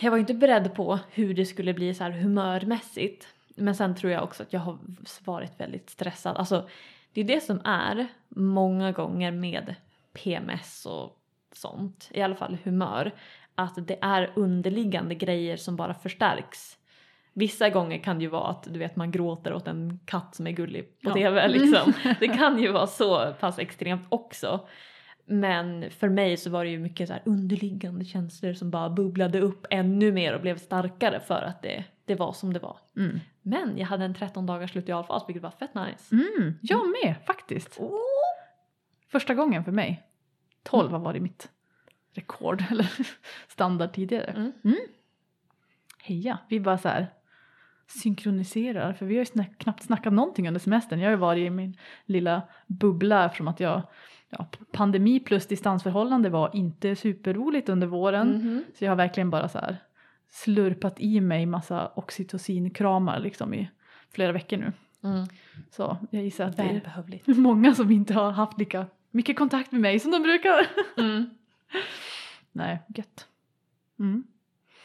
jag 0.00 0.10
var 0.10 0.18
ju 0.18 0.20
inte 0.20 0.34
beredd 0.34 0.74
på 0.74 0.98
hur 1.10 1.34
det 1.34 1.46
skulle 1.46 1.74
bli 1.74 1.94
så 1.94 2.04
här 2.04 2.10
humörmässigt. 2.10 3.28
Men 3.56 3.74
sen 3.74 3.94
tror 3.94 4.12
jag 4.12 4.22
också 4.22 4.42
att 4.42 4.52
jag 4.52 4.60
har 4.60 4.78
varit 5.24 5.60
väldigt 5.60 5.90
stressad. 5.90 6.36
Alltså 6.36 6.68
det 7.14 7.20
är 7.20 7.24
det 7.24 7.40
som 7.40 7.60
är 7.64 8.06
många 8.28 8.92
gånger 8.92 9.30
med 9.30 9.74
PMS 10.12 10.86
och 10.86 11.18
sånt, 11.52 12.10
i 12.14 12.22
alla 12.22 12.34
fall 12.34 12.56
humör, 12.64 13.10
att 13.54 13.86
det 13.88 13.98
är 14.02 14.32
underliggande 14.36 15.14
grejer 15.14 15.56
som 15.56 15.76
bara 15.76 15.94
förstärks. 15.94 16.78
Vissa 17.32 17.70
gånger 17.70 17.98
kan 17.98 18.18
det 18.18 18.22
ju 18.22 18.30
vara 18.30 18.48
att 18.50 18.62
du 18.72 18.78
vet 18.78 18.96
man 18.96 19.10
gråter 19.10 19.54
åt 19.54 19.68
en 19.68 19.98
katt 20.04 20.34
som 20.34 20.46
är 20.46 20.50
gullig 20.50 20.84
på 21.02 21.10
Ja. 21.10 21.14
tv 21.14 21.48
liksom. 21.48 21.92
Det 22.20 22.28
kan 22.28 22.58
ju 22.58 22.72
vara 22.72 22.86
så 22.86 23.32
pass 23.40 23.58
extremt 23.58 24.06
också. 24.08 24.66
Men 25.26 25.90
för 25.90 26.08
mig 26.08 26.36
så 26.36 26.50
var 26.50 26.64
det 26.64 26.70
ju 26.70 26.78
mycket 26.78 27.08
så 27.08 27.12
här 27.12 27.22
underliggande 27.24 28.04
känslor 28.04 28.52
som 28.52 28.70
bara 28.70 28.90
bubblade 28.90 29.40
upp 29.40 29.66
ännu 29.70 30.12
mer 30.12 30.34
och 30.34 30.40
blev 30.40 30.58
starkare 30.58 31.20
för 31.20 31.42
att 31.42 31.62
det, 31.62 31.84
det 32.04 32.14
var 32.14 32.32
som 32.32 32.52
det 32.52 32.58
var. 32.58 32.78
Mm. 32.96 33.20
Men 33.42 33.78
jag 33.78 33.86
hade 33.86 34.04
en 34.04 34.14
13 34.14 34.46
dagars 34.46 34.70
sludialfas 34.70 35.24
vilket 35.28 35.42
var 35.42 35.50
fett 35.50 35.74
nice. 35.74 36.14
Mm, 36.14 36.58
jag 36.62 36.86
med 36.86 37.14
faktiskt. 37.26 37.80
Oh. 37.80 37.98
Första 39.08 39.34
gången 39.34 39.64
för 39.64 39.72
mig. 39.72 40.02
12 40.62 40.90
har 40.90 40.98
varit 40.98 41.22
mitt 41.22 41.50
rekord 42.12 42.64
eller 42.70 42.90
standard 43.48 43.92
tidigare. 43.92 44.52
Mm. 44.64 44.78
Heja, 46.02 46.38
vi 46.48 46.60
bara 46.60 46.78
så 46.78 46.88
här 46.88 47.12
synkroniserar 47.86 48.92
för 48.92 49.06
vi 49.06 49.14
har 49.14 49.20
ju 49.20 49.26
snack, 49.26 49.58
knappt 49.58 49.82
snackat 49.82 50.12
någonting 50.12 50.48
under 50.48 50.60
semestern. 50.60 51.00
Jag 51.00 51.06
har 51.06 51.10
ju 51.10 51.16
varit 51.16 51.46
i 51.46 51.50
min 51.50 51.76
lilla 52.04 52.42
bubbla 52.66 53.24
eftersom 53.24 53.48
att 53.48 53.60
jag 53.60 53.82
ja, 54.30 54.46
pandemi 54.72 55.20
plus 55.20 55.46
distansförhållande 55.46 56.30
var 56.30 56.50
inte 56.56 56.96
superroligt 56.96 57.68
under 57.68 57.86
våren. 57.86 58.28
Mhm. 58.28 58.64
Så 58.74 58.84
jag 58.84 58.90
har 58.90 58.96
verkligen 58.96 59.30
bara 59.30 59.48
så 59.48 59.58
här 59.58 59.76
slurpat 60.34 61.00
i 61.00 61.20
mig 61.20 61.46
massa 61.46 61.92
oxytocinkramar 61.94 63.20
liksom 63.20 63.54
i 63.54 63.70
flera 64.10 64.32
veckor 64.32 64.56
nu. 64.56 64.72
Mm. 65.04 65.26
Så 65.70 65.96
jag 66.10 66.22
gissar 66.22 66.44
att 66.44 66.56
det 66.56 66.62
är 66.62 67.34
många 67.40 67.74
som 67.74 67.90
inte 67.90 68.14
har 68.14 68.30
haft 68.30 68.58
lika 68.58 68.86
mycket 69.10 69.36
kontakt 69.36 69.72
med 69.72 69.80
mig 69.80 69.98
som 70.00 70.10
de 70.10 70.22
brukar. 70.22 70.66
Mm. 70.96 71.30
Nej, 72.52 72.78
gött. 72.88 73.28
Mm. 73.98 74.24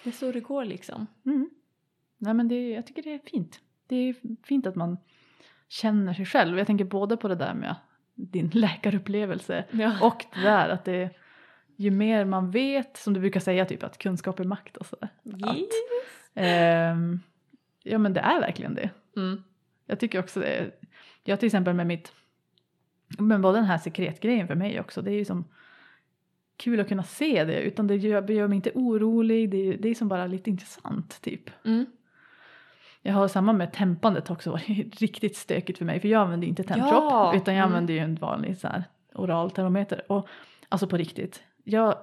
Det 0.03 0.09
är 0.09 0.13
så 0.13 0.31
det 0.31 0.39
går 0.39 0.65
liksom. 0.65 1.07
Mm. 1.25 1.49
Nej 2.17 2.33
men 2.33 2.47
det, 2.47 2.69
jag 2.69 2.88
tycker 2.88 3.03
det 3.03 3.13
är 3.13 3.19
fint. 3.19 3.59
Det 3.88 3.95
är 3.95 4.15
fint 4.43 4.67
att 4.67 4.75
man 4.75 4.97
känner 5.67 6.13
sig 6.13 6.25
själv. 6.25 6.57
Jag 6.57 6.67
tänker 6.67 6.85
både 6.85 7.17
på 7.17 7.27
det 7.27 7.35
där 7.35 7.53
med 7.53 7.75
din 8.15 8.49
läkarupplevelse 8.53 9.65
Ja. 9.71 9.97
och 10.01 10.25
det 10.33 10.41
där 10.41 10.69
att 10.69 10.85
det 10.85 11.09
ju 11.80 11.92
mer 11.92 12.26
man 12.26 12.52
vet, 12.52 12.98
som 12.98 13.13
du 13.13 13.20
brukar 13.20 13.39
säga 13.39 13.65
typ 13.65 13.84
att 13.84 13.98
kunskap 13.98 14.39
är 14.39 14.44
makt 14.44 14.78
och 14.78 14.86
sådär. 14.86 15.10
Att, 15.44 15.58
ehm, 16.34 17.20
ja 17.84 17.98
men 17.98 18.13
det 18.13 18.20
är 18.20 18.39
verkligen 18.39 18.76
det. 18.76 18.89
Mm. 19.15 19.44
Jag 19.86 20.00
tycker 20.00 20.20
också 20.20 20.39
det. 20.39 20.72
Jag 21.24 21.39
till 21.39 21.48
exempel 21.48 21.74
med 21.74 21.88
mitt, 21.88 22.12
men 23.20 23.42
både 23.42 23.58
den 23.58 23.65
här 23.65 23.78
sekretgrejen 23.78 24.48
för 24.48 24.56
mig 24.56 24.80
också, 24.80 25.02
det 25.02 25.12
är 25.12 25.15
ju 25.15 25.26
som 25.26 25.46
kul 26.58 26.80
att 26.80 26.88
kunna 26.88 27.04
se 27.04 27.44
det 27.44 27.62
utan 27.62 27.88
det 27.88 27.96
gör, 27.96 28.32
gör 28.32 28.48
mig 28.48 28.56
inte 28.56 28.72
orolig, 28.76 29.50
det 29.50 29.58
är, 29.58 29.78
det 29.78 29.89
är 29.89 29.96
som 29.96 30.08
bara 30.08 30.28
lite 30.28 30.50
intressant 30.50 31.22
typ. 31.22 31.50
Mm. 31.65 31.86
Jag 33.02 33.13
har 33.13 33.28
samma 33.28 33.54
med 33.54 33.74
tempandet 33.74 34.30
också 34.30 34.52
varit 34.70 35.02
riktigt 35.02 35.36
stökigt 35.36 35.78
för 35.78 35.86
mig 35.86 36.00
för 36.00 36.08
jag 36.08 36.22
använder 36.22 36.48
inte 36.48 36.63
Temprop 36.63 36.89
Ja, 36.92 37.34
utan 37.36 37.56
jag 37.56 37.63
mm. 37.63 37.68
använder 37.68 37.94
ju 37.94 38.00
en 38.00 38.15
vanlig 38.15 38.58
så 38.58 38.68
här 38.68 38.84
oral 39.13 39.52
termometer 39.52 40.12
och 40.12 40.28
alltså 40.70 40.88
på 40.88 40.98
riktigt. 40.98 41.44
Jag, 41.69 41.95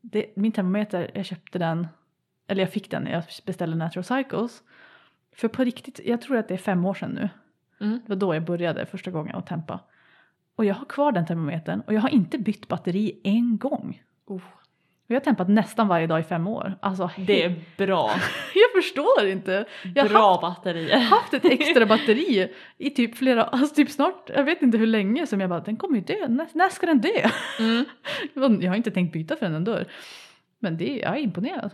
det, 0.00 0.36
min 0.36 0.52
termometer, 0.52 1.10
jag 1.14 1.24
köpte 1.24 1.58
den, 1.58 1.86
eller 2.46 2.62
jag 2.62 2.72
fick 2.72 2.90
den 2.90 3.02
när 3.02 3.12
jag 3.12 3.24
beställde 3.46 3.76
Natural 3.76 4.04
Cycles. 4.04 4.62
För 5.32 5.48
på 5.48 5.64
riktigt, 5.64 6.00
jag 6.04 6.20
tror 6.22 6.36
att 6.36 6.48
det 6.48 6.54
är 6.54 6.58
fem 6.58 6.84
år 6.84 6.94
sedan 6.94 7.10
nu. 7.10 7.28
Mm. 7.80 8.00
Det 8.06 8.08
var 8.08 8.16
då 8.16 8.34
jag 8.34 8.44
började 8.44 8.86
första 8.86 9.10
gången 9.10 9.36
att 9.36 9.46
tempa. 9.46 9.80
Och 10.56 10.64
jag 10.64 10.74
har 10.74 10.84
kvar 10.84 11.12
den 11.12 11.26
termometern 11.26 11.80
och 11.80 11.94
jag 11.94 12.00
har 12.00 12.08
inte 12.08 12.38
bytt 12.38 12.68
batteri 12.68 13.20
en 13.24 13.58
gång. 13.58 14.02
Oh, 14.26 14.42
Jag 15.06 15.16
har 15.16 15.20
tempat 15.20 15.48
nästan 15.48 15.88
varje 15.88 16.06
dag 16.06 16.20
i 16.20 16.22
fem 16.22 16.46
år. 16.46 16.74
Alltså, 16.80 17.10
det 17.16 17.44
är 17.44 17.54
bra. 17.76 18.10
jag 18.54 18.82
förstår 18.82 19.26
inte. 19.26 19.64
Jag 19.94 20.08
Bra 20.08 20.38
batterier. 20.42 20.98
haft 21.00 21.34
ett 21.34 21.44
extra 21.44 21.86
batteri 21.96 22.52
i 22.78 22.90
typ 22.90 23.16
flera, 23.16 23.44
alltså 23.44 23.74
typ 23.74 23.90
snart, 23.90 24.30
jag 24.34 24.44
vet 24.44 24.62
inte 24.62 24.78
hur 24.78 24.86
länge 24.86 25.26
som 25.26 25.40
jag 25.40 25.50
bara, 25.50 25.60
den 25.60 25.76
kommer 25.76 25.96
ju 25.96 26.04
dö, 26.04 26.28
när, 26.28 26.46
när 26.52 26.68
ska 26.68 26.86
den 26.86 27.00
dö? 27.00 27.28
Mm. 27.60 27.84
Jag 28.62 28.70
har 28.70 28.76
inte 28.76 28.90
tänkt 28.90 29.12
byta 29.12 29.36
förrän 29.36 29.52
den 29.52 29.64
dör. 29.64 29.86
Men 30.58 30.76
det, 30.76 30.96
jag 31.02 31.16
är 31.16 31.20
imponerad. 31.20 31.70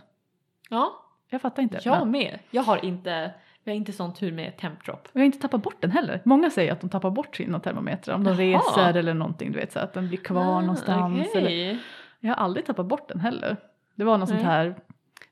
Ja, 0.69 1.05
Jag 1.29 1.41
fattar 1.41 1.63
inte. 1.63 1.79
jag 1.83 1.99
Men- 1.99 2.11
med. 2.11 2.39
Jag 2.51 2.61
har 2.63 2.85
inte, 2.85 3.31
jag 3.63 3.73
har 3.73 3.77
inte 3.77 3.91
sån 3.93 4.13
tur 4.13 4.31
med 4.31 4.57
Tempdrop. 4.57 5.07
Jag 5.13 5.21
har 5.21 5.25
inte 5.25 5.39
tappat 5.39 5.63
bort 5.63 5.75
den 5.81 5.91
heller. 5.91 6.21
Många 6.25 6.49
säger 6.49 6.71
att 6.71 6.81
de 6.81 6.89
tappar 6.89 7.09
bort 7.11 7.35
sina 7.35 7.59
termometrar 7.59 8.15
om 8.15 8.23
de 8.23 8.29
Jaha. 8.51 8.59
reser 8.59 8.99
eller 8.99 9.13
någonting, 9.13 9.51
du 9.51 9.59
vet 9.59 9.71
så 9.71 9.79
att 9.79 9.93
den 9.93 10.07
blir 10.07 10.17
kvar 10.17 10.61
någonstans. 10.61 11.35
Eller, 11.35 11.41
Ah, 11.41 11.45
Okej. 11.47 11.79
Jag 12.27 12.35
har 12.35 12.43
aldrig 12.43 12.65
tappat 12.65 12.85
bort 12.85 13.07
den 13.07 13.19
heller. 13.19 13.57
Det 13.95 14.03
var 14.03 14.17
något 14.17 14.29
sånt 14.29 14.41
Nej. 14.41 14.51
här 14.51 14.75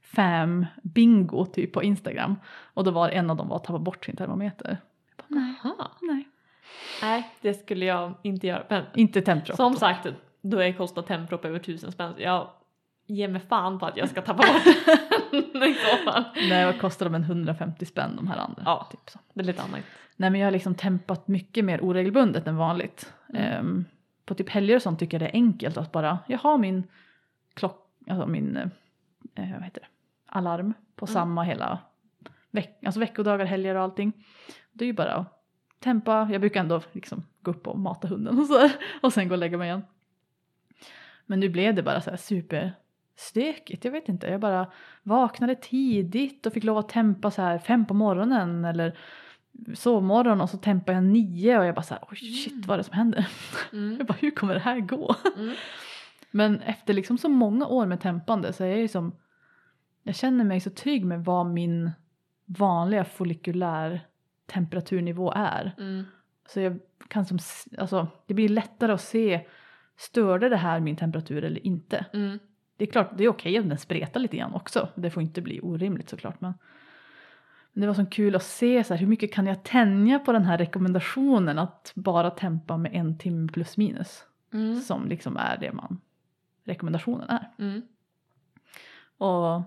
fam 0.02 0.66
bingo 0.84 1.46
typ 1.46 1.74
på 1.74 1.84
Instagram 1.84 2.36
och 2.74 2.84
då 2.84 2.92
var 2.92 3.10
en 3.10 3.30
av 3.30 3.38
dem 3.38 3.48
var 3.48 3.56
att 3.56 3.64
tappa 3.64 3.80
bort 3.80 4.06
sin 4.06 4.16
termometer. 4.16 4.78
Bara, 5.18 5.26
nej, 5.28 5.56
nej. 6.02 6.28
Nej, 7.02 7.30
det 7.42 7.54
skulle 7.54 7.86
jag 7.86 8.14
inte 8.22 8.48
göra. 8.48 8.64
Men 8.70 8.84
Inte 8.96 9.22
Temprop. 9.22 9.56
som 9.58 9.76
sagt, 9.76 10.08
då 10.42 10.60
är 10.60 10.74
kostar 10.74 11.02
Temprop 11.02 11.46
över 11.46 11.60
tusen 11.60 11.92
spänn. 11.92 12.14
Jag 12.18 12.50
ger 13.08 13.28
mig 13.28 13.42
fan 13.50 13.80
på 13.80 13.86
att 13.86 13.98
jag 13.98 14.10
ska 14.10 14.22
tappa 14.22 14.38
bort 14.54 14.64
den 15.32 15.64
i 15.64 15.74
så 15.74 16.12
fall. 16.12 16.24
Nej, 16.50 16.66
vad 16.66 16.82
kostar 16.82 17.06
de 17.06 17.16
en 17.16 17.24
150 17.24 17.86
spänn 17.86 18.16
de 18.16 18.28
här 18.28 18.38
andra? 18.38 18.64
Ja. 18.66 18.88
Typ 18.92 19.10
så. 19.10 19.20
Det 19.34 19.42
är 19.42 19.46
lite 19.46 19.62
annat. 19.62 19.80
Nej 20.16 20.30
men 20.30 20.40
jag 20.40 20.48
har 20.48 20.52
liksom 20.52 20.76
tempat 20.76 21.28
mycket 21.28 21.66
mer 21.66 21.84
oregelbundet 21.84 22.48
än 22.48 22.56
vanligt. 22.58 23.14
Mm. 23.30 23.44
Ehm, 23.44 23.86
på 24.32 24.36
typ 24.36 24.50
helger 24.50 24.76
och 24.76 24.82
sånt 24.82 25.00
tycker 25.00 25.20
jag 25.20 25.22
det 25.22 25.38
är 25.38 25.42
enkelt 25.42 25.78
att 25.78 25.92
bara, 25.92 26.20
jag 26.28 26.38
har 26.38 26.58
min 26.58 26.84
klock, 27.54 27.90
alltså 28.10 28.28
min, 28.28 28.58
eh, 28.58 29.52
vad 29.54 29.64
heter 29.64 29.82
det, 29.82 29.88
alarm 30.26 30.74
på 30.96 31.06
Mm. 31.06 31.14
samma 31.14 31.44
hela 31.44 31.80
veck, 32.52 32.80
alltså 32.86 33.00
veckodagar, 33.00 33.46
helger 33.46 33.76
och 33.76 33.82
allting. 33.82 34.14
Det 34.72 34.86
är 34.86 34.88
ju 34.88 34.94
bara 34.94 35.14
att 35.14 35.44
tempa, 35.80 36.30
jag 36.32 36.42
brukar 36.42 36.60
ändå 36.60 36.82
liksom 36.92 37.24
gå 37.42 37.52
upp 37.52 37.68
och 37.68 37.80
mata 37.80 38.08
hunden 38.08 38.40
och 38.40 38.46
så 38.46 38.70
och 39.02 39.14
sen 39.14 39.28
gå 39.28 39.34
och 39.34 39.40
lägga 39.40 39.58
mig 39.58 39.68
igen. 39.68 39.82
Men 41.26 41.40
nu 41.40 41.50
blev 41.50 41.76
det 41.76 41.84
bara 41.84 42.02
så 42.02 42.10
här 42.10 42.18
superstökigt. 42.18 43.86
Jag 43.86 43.92
vet 43.92 44.10
inte. 44.10 44.28
Jag 44.28 44.40
bara 44.42 44.72
vaknade 45.04 45.56
tidigt 45.56 46.46
och 46.46 46.54
fick 46.54 46.64
lov 46.64 46.78
att 46.78 46.90
tempa 46.90 47.32
så 47.32 47.42
här 47.42 47.60
fem 47.60 47.86
på 47.86 47.94
morgonen 47.94 48.66
eller 48.66 48.98
sovmorgon 49.74 50.42
och 50.42 50.50
så 50.50 50.58
tempade 50.58 50.94
jag 50.94 51.04
nio 51.04 51.60
och 51.60 51.66
jag 51.66 51.76
bara 51.76 51.84
så 51.84 51.94
här, 51.94 52.04
oj 52.12 52.18
shit 52.18 52.66
vad 52.66 52.74
är 52.74 52.78
det 52.78 52.84
som 52.84 52.94
händer? 52.94 53.28
Mm. 53.74 53.96
Jag 53.98 54.08
bara 54.08 54.18
hur 54.20 54.32
kommer 54.32 54.54
det 54.54 54.60
här 54.60 54.80
gå? 54.80 55.16
Mm. 55.38 55.56
Men 56.32 56.62
efter 56.62 56.94
liksom 56.94 57.18
så 57.18 57.30
många 57.30 57.68
år 57.68 57.86
med 57.86 58.02
tempande 58.02 58.54
så 58.54 58.64
är 58.64 58.68
jag 58.68 58.80
ju 58.80 58.88
som 58.88 59.16
jag 60.04 60.16
känner 60.16 60.44
mig 60.44 60.60
så 60.60 60.70
trygg 60.70 61.06
med 61.06 61.26
vad 61.26 61.46
min 61.46 61.92
vanliga 62.46 63.06
follikulär 63.06 64.08
temperaturnivå 64.46 65.34
är. 65.36 65.76
Mm. 65.78 66.04
Så 66.48 66.60
jag 66.60 66.80
kan 67.08 67.26
som, 67.26 67.40
alltså 67.78 68.08
det 68.26 68.34
blir 68.34 68.50
lättare 68.50 68.92
att 68.92 69.02
se 69.02 69.48
störde 69.98 70.50
det 70.50 70.58
här 70.58 70.80
min 70.80 70.96
temperatur 70.96 71.44
eller 71.44 71.66
inte. 71.66 72.06
Mm. 72.14 72.40
Det 72.78 72.86
är 72.88 72.92
klart, 72.92 73.18
det 73.18 73.24
är 73.24 73.30
okej 73.30 73.60
om 73.60 73.70
den 73.70 73.78
spretar 73.78 74.20
lite 74.20 74.38
grann 74.38 74.54
också. 74.54 74.90
Det 74.96 75.10
får 75.10 75.24
inte 75.24 75.42
bli 75.42 75.60
orimligt 75.62 76.10
såklart. 76.10 76.42
Men, 76.42 76.54
men 77.74 77.82
det 77.82 77.88
var 77.88 77.94
så 77.94 78.06
kul 78.06 78.36
att 78.36 78.44
se 78.44 78.84
så 78.84 78.94
här, 78.94 79.00
hur 79.00 79.08
mycket 79.08 79.34
kan 79.34 79.48
jag 79.48 79.64
tänja 79.64 80.20
på 80.20 80.32
den 80.32 80.46
här 80.46 80.58
rekommendationen 80.58 81.60
att 81.60 81.92
bara 81.96 82.30
tempa 82.32 82.78
med 82.78 82.92
en 82.94 83.18
timme 83.18 83.50
plus 83.52 83.78
minus. 83.78 84.24
Mm. 84.54 84.82
Som 84.82 85.08
liksom 85.08 85.38
är 85.38 85.58
det 85.58 85.72
man 85.72 86.02
rekommendationen 86.64 87.30
är. 87.30 87.50
Mm. 87.58 87.82
Och 89.18 89.62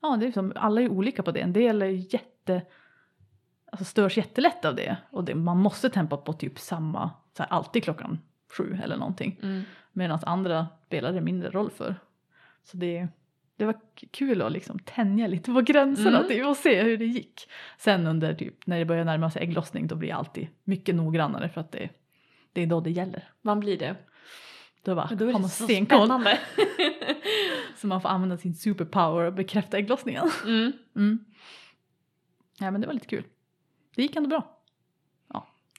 ja, 0.00 0.16
det 0.20 0.26
är 0.26 0.32
som, 0.32 0.52
alla 0.56 0.80
är 0.80 0.88
olika 0.88 1.22
på 1.22 1.30
det. 1.30 1.40
En 1.40 1.52
del 1.52 1.82
är 1.82 2.14
jätte, 2.14 2.62
alltså 3.70 3.84
störs 3.84 4.16
jättelätt 4.16 4.64
av 4.64 4.74
det. 4.74 4.96
Och 5.10 5.24
det, 5.24 5.34
man 5.34 5.58
måste 5.58 5.90
tempa 5.90 6.16
på 6.16 6.32
typ 6.32 6.58
samma, 6.58 7.10
så 7.36 7.42
här, 7.42 7.52
alltid 7.52 7.84
klockan 7.84 8.18
sju 8.58 8.78
eller 8.84 8.96
någonting. 8.96 9.40
Mm. 9.42 9.62
Medan 9.92 10.18
andra 10.22 10.66
spelar 10.86 11.12
det 11.12 11.20
mindre 11.20 11.50
roll 11.50 11.70
för. 11.70 11.94
Så 12.64 12.76
det, 12.76 13.08
det 13.56 13.64
var 13.64 13.74
kul 14.10 14.42
att 14.42 14.52
liksom 14.52 14.78
tänja 14.78 15.26
lite 15.26 15.52
på 15.52 15.60
gränserna 15.60 16.18
Mm. 16.18 16.28
typ, 16.28 16.46
och 16.46 16.56
se 16.56 16.82
hur 16.82 16.96
det 16.98 17.04
gick. 17.04 17.48
Sen 17.78 18.06
under 18.06 18.34
typ, 18.34 18.66
när 18.66 18.78
det 18.78 18.84
börjar 18.84 19.04
närma 19.04 19.30
sig 19.30 19.42
ägglossning 19.42 19.86
då 19.86 19.94
blir 19.94 20.08
jag 20.08 20.18
alltid 20.18 20.48
mycket 20.64 20.94
noggrannare 20.94 21.48
för 21.48 21.60
att 21.60 21.72
det, 21.72 21.88
det 22.52 22.62
är 22.62 22.66
då 22.66 22.80
det 22.80 22.90
gäller. 22.90 23.30
Man 23.42 23.60
blir 23.60 23.78
det. 23.78 23.96
Då, 24.84 24.94
bara, 24.94 25.06
då 25.14 25.24
är 25.24 25.32
det 25.32 25.38
man 25.38 25.48
så 25.48 25.64
stenkoll. 25.64 25.98
spännande. 25.98 26.38
Så 27.76 27.86
man 27.86 28.00
får 28.00 28.08
använda 28.08 28.36
sin 28.36 28.54
superpower 28.54 29.24
och 29.26 29.32
bekräfta 29.32 29.78
ägglossningen. 29.78 30.30
mm. 30.44 30.72
Mm. 30.96 31.24
Ja 32.58 32.70
men 32.70 32.80
det 32.80 32.86
var 32.86 32.94
lite 32.94 33.06
kul. 33.06 33.24
Det 33.94 34.02
gick 34.02 34.16
ändå 34.16 34.28
bra. 34.28 34.58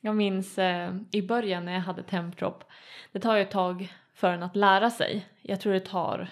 Jag 0.05 0.15
minns 0.15 0.57
eh, 0.57 0.95
i 1.11 1.21
början 1.21 1.65
när 1.65 1.73
jag 1.73 1.81
hade 1.81 2.03
tempdrop. 2.03 2.63
Det 3.11 3.19
tar 3.19 3.35
ju 3.35 3.41
ett 3.41 3.51
tag 3.51 3.93
för 4.13 4.33
en 4.33 4.43
att 4.43 4.55
lära 4.55 4.89
sig. 4.89 5.27
Jag 5.41 5.61
tror 5.61 5.73
det 5.73 5.79
tar 5.79 6.29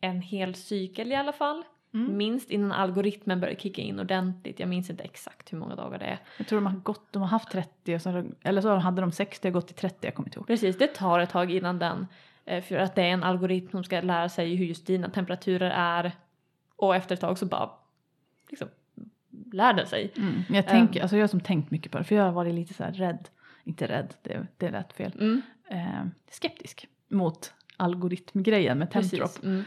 en 0.00 0.20
hel 0.22 0.54
cykel 0.54 1.12
i 1.12 1.14
alla 1.14 1.32
fall. 1.32 1.64
Mm. 1.94 2.16
Minst 2.16 2.50
innan 2.50 2.72
algoritmen 2.72 3.40
börjar 3.40 3.54
kicka 3.54 3.82
in 3.82 4.00
ordentligt. 4.00 4.60
Jag 4.60 4.68
minns 4.68 4.90
inte 4.90 5.02
exakt 5.02 5.52
hur 5.52 5.58
många 5.58 5.74
dagar 5.74 5.98
det 5.98 6.04
är. 6.04 6.18
Jag 6.36 6.46
tror 6.46 6.60
de 6.60 6.66
har 6.66 6.80
gått, 6.80 7.12
de 7.12 7.22
har 7.22 7.28
haft 7.28 7.50
30 7.50 7.94
och 7.94 8.02
så, 8.02 8.24
eller 8.42 8.60
så 8.60 8.74
hade 8.74 9.00
de 9.00 9.12
60 9.12 9.48
och 9.48 9.54
gått 9.54 9.66
till 9.66 9.76
30, 9.76 9.96
jag 10.00 10.14
kommer 10.14 10.28
inte 10.28 10.38
ihåg. 10.38 10.46
Precis, 10.46 10.78
det 10.78 10.86
tar 10.86 11.20
ett 11.20 11.30
tag 11.30 11.50
innan 11.50 11.78
den. 11.78 12.06
eh, 12.44 12.62
För 12.62 12.76
att 12.76 12.94
det 12.94 13.02
är 13.02 13.08
en 13.10 13.22
algoritm 13.22 13.70
som 13.70 13.84
ska 13.84 14.00
lära 14.00 14.28
sig 14.28 14.54
hur 14.56 14.64
just 14.66 14.86
dina 14.86 15.08
temperaturer 15.10 15.70
är. 15.70 16.12
Och 16.76 16.96
efter 16.96 17.14
ett 17.14 17.20
tag 17.20 17.38
så 17.38 17.46
bara 17.46 17.70
liksom 18.50 18.68
lär 19.52 19.72
den 19.72 19.86
sig. 19.86 20.12
Mm. 20.16 20.42
Jag, 20.48 20.66
tänker, 20.66 21.00
alltså 21.02 21.16
jag 21.16 21.22
har 21.22 21.28
som 21.28 21.40
tänkt 21.40 21.70
mycket 21.70 21.92
på 21.92 21.98
det 21.98 22.04
för 22.04 22.14
jag 22.14 22.24
har 22.24 22.32
varit 22.32 22.54
lite 22.54 22.74
så 22.74 22.84
här 22.84 22.92
rädd, 22.92 23.28
inte 23.64 23.86
rädd, 23.86 24.14
det, 24.22 24.46
det 24.56 24.70
lät 24.70 24.92
fel, 24.92 25.12
Mm, 25.20 25.42
eh, 25.70 26.06
skeptisk 26.30 26.86
mot 27.08 27.52
algoritmgrejen 27.76 28.78
med 28.78 28.90
Tempdrop. 28.90 29.44
Mm. 29.44 29.64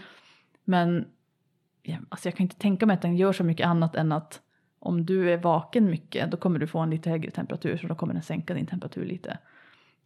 Men 0.63 1.05
ja, 1.83 1.97
alltså 2.09 2.27
jag 2.29 2.35
kan 2.35 2.43
inte 2.43 2.55
tänka 2.55 2.85
mig 2.85 2.93
att 2.93 3.01
den 3.01 3.17
gör 3.17 3.33
så 3.33 3.43
mycket 3.43 3.67
annat 3.67 3.95
än 3.95 4.11
att 4.11 4.41
om 4.79 5.05
du 5.05 5.31
är 5.33 5.37
vaken 5.37 5.85
mycket 5.89 6.31
då 6.31 6.37
kommer 6.37 6.59
du 6.59 6.67
få 6.67 6.79
en 6.79 6.89
lite 6.89 7.09
högre 7.09 7.31
temperatur 7.31 7.77
så 7.77 7.87
då 7.87 7.95
kommer 7.95 8.13
den 8.13 8.23
sänka 8.23 8.53
din 8.53 8.65
temperatur 8.65 9.05
lite. 9.05 9.37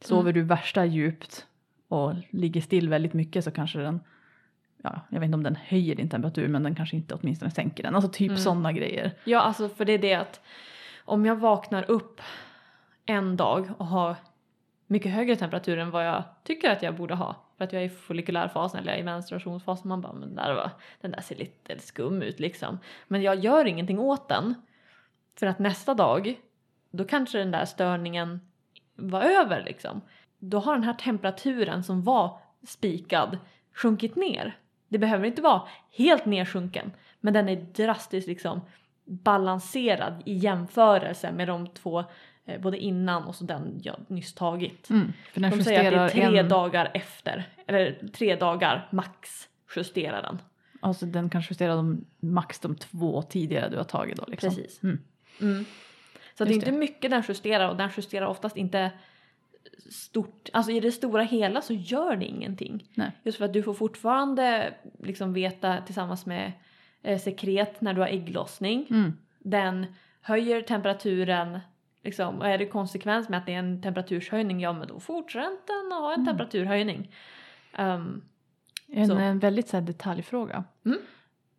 Sover 0.01 0.33
du 0.33 0.41
värsta 0.41 0.85
djupt 0.85 1.45
och 1.87 2.13
ligger 2.29 2.61
still 2.61 2.89
väldigt 2.89 3.13
mycket 3.13 3.43
så 3.43 3.51
kanske 3.51 3.79
den, 3.79 3.99
ja 4.83 5.01
jag 5.09 5.19
vet 5.19 5.25
inte 5.25 5.35
om 5.35 5.43
den 5.43 5.55
höjer 5.55 5.95
din 5.95 6.09
temperatur 6.09 6.47
men 6.47 6.63
den 6.63 6.75
kanske 6.75 6.95
inte 6.95 7.15
åtminstone 7.15 7.51
sänker 7.51 7.83
den. 7.83 7.95
Alltså 7.95 8.11
typ 8.11 8.29
Mm. 8.29 8.37
sådana 8.41 8.71
grejer. 8.71 9.11
Ja, 9.23 9.39
alltså 9.41 9.69
för 9.69 9.85
det 9.85 9.93
är 9.93 9.97
det 9.99 10.13
att 10.13 10.41
om 11.05 11.25
jag 11.25 11.35
vaknar 11.35 11.91
upp 11.91 12.21
en 13.05 13.37
dag 13.37 13.69
och 13.77 13.87
har 13.87 14.15
mycket 14.87 15.11
högre 15.11 15.35
temperatur 15.35 15.77
än 15.79 15.91
vad 15.91 16.07
jag 16.07 16.23
tycker 16.43 16.69
att 16.71 16.83
jag 16.83 16.95
borde 16.95 17.15
ha 17.15 17.35
för 17.57 17.63
att 17.63 17.73
jag 17.73 17.81
är 17.81 17.85
i 17.85 17.89
follikulärfasen 17.89 18.79
eller 18.79 18.91
jag 18.91 18.97
är 18.97 19.01
i 19.01 19.05
menstruationsfasen 19.05 19.89
man 19.89 20.01
bara 20.01 20.13
men 20.13 20.21
den 20.21 20.35
där, 20.35 20.53
var, 20.53 20.71
den 21.01 21.11
där 21.11 21.21
ser 21.21 21.35
lite 21.35 21.79
skum 21.79 22.21
ut 22.21 22.39
liksom. 22.39 22.79
Men 23.07 23.21
jag 23.21 23.35
gör 23.35 23.65
ingenting 23.65 23.99
åt 23.99 24.29
den 24.29 24.55
för 25.39 25.47
att 25.47 25.59
nästa 25.59 25.93
dag 25.93 26.35
då 26.91 27.03
kanske 27.03 27.37
den 27.37 27.51
där 27.51 27.65
störningen 27.65 28.39
var 28.95 29.21
över 29.21 29.63
liksom. 29.63 30.01
Då 30.39 30.59
har 30.59 30.73
den 30.73 30.83
här 30.83 30.93
temperaturen 30.93 31.83
som 31.83 32.03
var 32.03 32.39
spikad 32.67 33.37
sjunkit 33.73 34.15
ner. 34.15 34.57
Det 34.87 34.97
behöver 34.97 35.25
inte 35.25 35.41
vara 35.41 35.61
helt 35.91 36.25
nedsjunken 36.25 36.91
men 37.19 37.33
den 37.33 37.49
är 37.49 37.55
drastiskt 37.55 38.27
liksom 38.27 38.61
balanserad 39.05 40.23
i 40.25 40.33
jämförelse 40.33 41.31
med 41.31 41.47
de 41.47 41.67
två 41.67 42.03
både 42.59 42.77
innan 42.77 43.23
och 43.23 43.35
så 43.35 43.43
den 43.43 43.79
jag 43.83 43.95
nyss 44.07 44.33
tagit. 44.33 44.89
Mm, 44.89 45.13
De 45.33 45.63
säger 45.63 45.91
att 45.91 46.13
det 46.13 46.21
är 46.21 46.29
tre 46.29 46.39
en, 46.39 46.49
dagar 46.49 46.91
efter, 46.93 47.49
eller 47.67 48.07
tre 48.13 48.35
dagar 48.35 48.87
max 48.91 49.49
justerar 49.75 50.21
den. 50.21 50.41
alltså 50.79 51.05
den 51.05 51.29
kan 51.29 51.41
justera 51.49 51.75
de, 51.75 52.05
max 52.19 52.59
de 52.59 52.75
två 52.75 53.21
tidigare 53.21 53.69
du 53.69 53.77
har 53.77 53.83
tagit 53.83 54.17
då 54.17 54.25
liksom. 54.27 54.49
Precis. 54.49 54.83
Mm. 54.83 54.99
Mm. 55.41 55.65
Så 56.37 56.45
det 56.45 56.51
är 56.51 56.55
inte 56.55 56.71
mycket 56.71 57.11
den 57.11 57.23
justerar 57.27 57.69
och 57.69 57.77
den 57.77 57.89
justerar 57.97 58.25
oftast 58.25 58.57
inte 58.57 58.91
stort, 59.91 60.49
alltså 60.53 60.71
i 60.71 60.79
det 60.79 60.91
stora 60.91 61.23
hela 61.23 61.61
så 61.61 61.73
gör 61.73 62.15
det 62.15 62.25
ingenting. 62.25 62.83
Nej. 62.93 63.11
Just 63.23 63.37
för 63.37 63.45
att 63.45 63.53
du 63.53 63.63
får 63.63 63.73
fortfarande 63.73 64.73
liksom 65.03 65.33
veta 65.33 65.81
tillsammans 65.81 66.25
med 66.25 66.51
eh, 67.01 67.19
sekret 67.19 67.81
när 67.81 67.93
du 67.93 68.01
har 68.01 68.07
ägglossning. 68.07 68.87
Mm. 68.89 69.17
Den 69.39 69.85
höjer 70.21 70.61
temperaturen 70.61 71.59
liksom, 72.05 72.39
och 72.39 72.47
är 72.47 72.57
det 72.57 72.65
konsekvens 72.65 73.29
med 73.29 73.39
att 73.39 73.45
det 73.45 73.53
är 73.53 73.59
en 73.59 73.81
temperaturshöjning, 73.81 74.59
ja 74.59 74.73
men 74.73 74.87
då 74.87 74.99
fortsätter 74.99 75.83
den 75.83 75.93
att 75.93 75.99
ha 75.99 76.13
en 76.13 76.19
Mm. 76.21 76.25
temperaturhöjning. 76.25 77.11
Ehm, 77.73 78.21
En, 78.87 79.11
en 79.11 79.39
väldigt 79.39 79.67
så 79.67 79.79
detaljfråga. 79.79 80.63
Mm. 80.85 80.97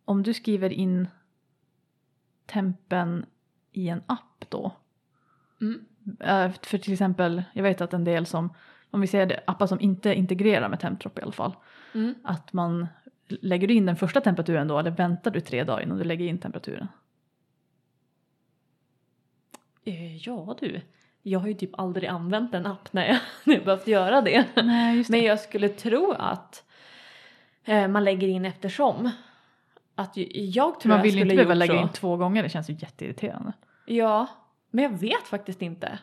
Om 0.05 0.23
du 0.23 0.33
skriver 0.33 0.69
in 0.73 1.07
tempen 2.45 3.25
i 3.71 3.89
en 3.89 4.01
app 4.05 4.45
då. 4.49 4.71
mm, 5.61 5.85
Eh, 6.19 6.51
För 6.63 6.77
till 6.77 6.93
exempel, 6.93 7.43
jag 7.53 7.63
vet 7.63 7.81
att 7.81 7.93
en 7.93 8.03
del 8.03 8.25
som, 8.25 8.53
om 8.91 9.01
vi 9.01 9.07
säger 9.07 9.25
det, 9.25 9.39
appar 9.47 9.67
som 9.67 9.79
inte 9.79 10.13
integrerar 10.13 10.69
med 10.69 10.79
Temptrop 10.79 11.19
i 11.19 11.21
alla 11.21 11.31
fall. 11.31 11.55
mm. 11.93 12.13
Att 12.23 12.53
man, 12.53 12.87
lägger 13.27 13.67
du 13.67 13.73
in 13.73 13.85
den 13.85 13.95
första 13.95 14.21
temperaturen 14.21 14.67
då 14.67 14.79
eller 14.79 14.91
väntar 14.91 15.31
du 15.31 15.39
tre 15.41 15.63
dagar 15.63 15.83
innan 15.83 15.97
du 15.97 16.03
lägger 16.03 16.25
in 16.25 16.37
temperaturen? 16.39 16.87
Eh, 19.87 20.17
ja 20.17 20.55
du, 20.59 20.81
jag 21.23 21.39
har 21.39 21.47
ju 21.47 21.53
typ 21.53 21.79
aldrig 21.79 22.09
använt 22.09 22.53
en 22.53 22.65
app 22.65 22.93
när 22.93 23.07
jag, 23.07 23.17
när 23.43 23.55
jag 23.55 23.63
behövt 23.65 23.87
göra 23.87 24.21
det. 24.21 24.45
Nej 24.63 24.97
just 24.97 25.09
Men 25.09 25.23
jag 25.23 25.39
skulle 25.39 25.69
tro 25.69 26.11
att 26.11 26.63
eh, 27.65 27.87
man 27.87 28.03
lägger 28.03 28.27
in 28.27 28.45
eftersom. 28.45 29.09
Att 29.95 30.11
jag 30.33 30.79
tror 30.79 30.89
Man 30.89 30.97
jag 30.97 31.03
vill 31.03 31.11
skulle 31.11 31.23
inte 31.25 31.35
behöva 31.35 31.53
lägga 31.53 31.73
så. 31.73 31.79
in 31.81 31.89
två 31.89 32.17
gånger, 32.17 32.43
det 32.43 32.49
känns 32.49 32.69
ju 32.69 32.73
jätteirriterande. 32.73 33.53
Ja, 33.85 34.27
men 34.71 34.83
jag 34.83 34.99
vet 34.99 35.23
faktiskt 35.27 35.61
inte. 35.61 35.99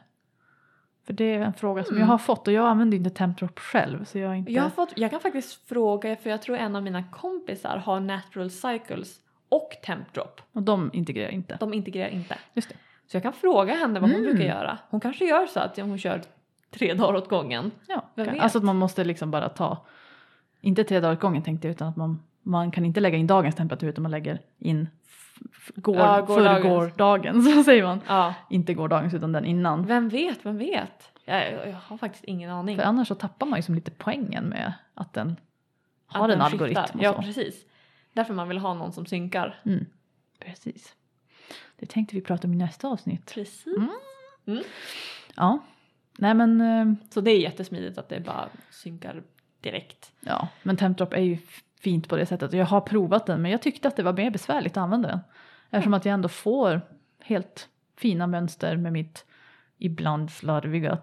För 1.07 1.13
det 1.13 1.25
är 1.25 1.41
en 1.41 1.55
fråga 1.55 1.85
som 1.85 1.97
Mm. 1.97 2.01
jag 2.09 2.13
har 2.13 2.19
fått 2.19 2.49
och 2.49 2.55
jag 2.55 2.67
använder 2.67 2.97
inte 2.97 3.11
Temptrop 3.11 3.59
själv 3.59 4.05
så 4.05 4.19
jag 4.19 4.37
inte... 4.39 4.53
Jag, 4.53 4.63
har 4.63 4.71
fått, 4.71 4.93
jag 4.97 5.11
kan 5.11 5.21
faktiskt 5.21 5.69
fråga, 5.69 6.17
för 6.17 6.31
jag 6.31 6.43
tror 6.43 6.57
en 6.57 6.77
av 6.77 6.83
mina 6.83 7.03
kompisar 7.03 7.77
har 7.77 8.01
Natural 8.01 8.51
Cycles 8.51 9.21
och 9.49 9.71
Tempdrop. 9.85 10.41
Och 10.53 10.63
de 10.63 10.91
integrerar 10.93 11.31
inte. 11.31 11.57
De 11.61 11.75
integrerar 11.75 12.09
inte. 12.09 12.39
Just 12.55 12.69
det. 12.69 12.75
Så 13.07 13.17
jag 13.17 13.23
kan 13.23 13.33
fråga 13.33 13.75
henne 13.75 14.01
vad 14.01 14.11
hon 14.11 14.21
Mm. 14.21 14.31
brukar 14.37 14.49
göra. 14.55 14.79
Hon 14.91 15.01
kanske 15.01 15.25
gör 15.25 15.47
så 15.47 15.61
att 15.61 15.77
hon 15.77 15.99
kör 15.99 16.23
tre 16.71 16.95
dagar 16.95 17.15
åt 17.15 17.29
gången. 17.29 17.71
Ja, 17.89 18.05
Vem 18.15 18.25
kan- 18.27 18.35
vet? 18.35 18.43
alltså 18.43 18.59
att 18.59 18.65
man 18.65 18.77
måste 18.77 19.05
liksom 19.05 19.31
bara 19.31 19.49
ta, 19.49 19.87
inte 20.61 20.85
tre 20.85 21.01
dagar 21.01 21.13
åt 21.15 21.21
gången 21.21 21.43
tänkte 21.43 21.69
jag 21.69 21.73
utan 21.75 21.89
att 21.89 21.97
man, 21.97 22.23
man 22.43 22.71
kan 22.71 22.85
inte 22.85 23.01
lägga 23.01 23.17
in 23.19 23.27
dagens 23.27 23.55
temperatur 23.55 23.89
utan 23.89 24.03
man 24.03 24.11
lägger 24.11 24.39
in 24.59 24.89
går, 25.75 25.97
Ja, 25.97 26.27
förrgårdagens, 26.27 27.55
så 27.55 27.65
säger 27.65 27.83
man. 27.83 28.01
Ja, 28.09 28.35
Inte 28.51 28.75
gårdagens 28.75 29.15
utan 29.15 29.33
den 29.33 29.45
innan. 29.45 29.87
vem 29.87 30.09
vet, 30.09 30.47
vem 30.47 30.59
vet? 30.59 31.11
Jag, 31.25 31.53
jag 31.53 31.77
har 31.87 31.97
faktiskt 31.99 32.25
ingen 32.25 32.51
aning. 32.51 32.77
För 32.77 32.83
annars 32.83 33.09
så 33.09 33.15
tappar 33.15 33.47
man 33.47 33.59
ju 33.59 33.63
som 33.63 33.75
lite 33.75 33.91
poängen 33.91 34.45
med 34.45 34.73
att 34.95 35.13
den 35.13 35.37
Att 36.07 36.17
har 36.17 36.25
en 36.25 36.31
den 36.31 36.41
algoritm 36.41 36.99
Ja, 37.01 37.23
precis. 37.23 37.65
Därför 38.13 38.35
man 38.35 38.49
vill 38.49 38.59
ha 38.59 38.75
någon 38.75 38.93
som 38.93 39.07
synkar. 39.07 39.61
Mm. 39.65 39.87
Precis. 40.41 40.95
Det 41.77 41.87
tänkte 41.87 42.15
vi 42.15 42.21
prata 42.21 42.49
om 42.49 42.55
i 42.55 42.57
nästa 42.57 42.89
avsnitt. 42.89 43.35
Precis. 43.35 43.67
Mm. 44.47 44.63
Ja. 45.35 45.59
Nej 46.19 46.35
men, 46.35 46.61
eh, 46.61 46.95
Så 47.11 47.21
det 47.21 47.31
är 47.31 47.39
jättesmidigt 47.41 47.99
att 47.99 48.09
det 48.09 48.21
bara 48.21 48.49
synkar 48.71 49.23
direkt. 49.61 50.13
Ja, 50.21 50.49
men 50.63 50.77
Tempdrop 50.77 51.13
är 51.13 51.21
ju 51.21 51.39
fint 51.81 52.09
på 52.09 52.17
det 52.17 52.27
sättet. 52.27 52.53
Jag 52.53 52.67
har 52.67 52.81
provat 52.81 53.27
den 53.27 53.43
men 53.43 53.51
jag 53.51 53.63
tyckte 53.63 53.89
att 53.89 53.97
det 53.97 54.03
var 54.03 54.13
mer 54.13 54.31
besvärligt 54.31 54.73
att 54.73 54.83
använda 54.83 55.09
den. 55.09 55.21
Eftersom 55.71 55.95
att 55.95 56.05
jag 56.05 56.13
ändå 56.15 56.29
får 56.29 56.81
helt 57.21 57.69
fina 57.97 58.27
mönster 58.27 58.77
med 58.77 58.93
mitt 58.93 59.25
ibland 59.79 60.31
slarviga 60.31 60.99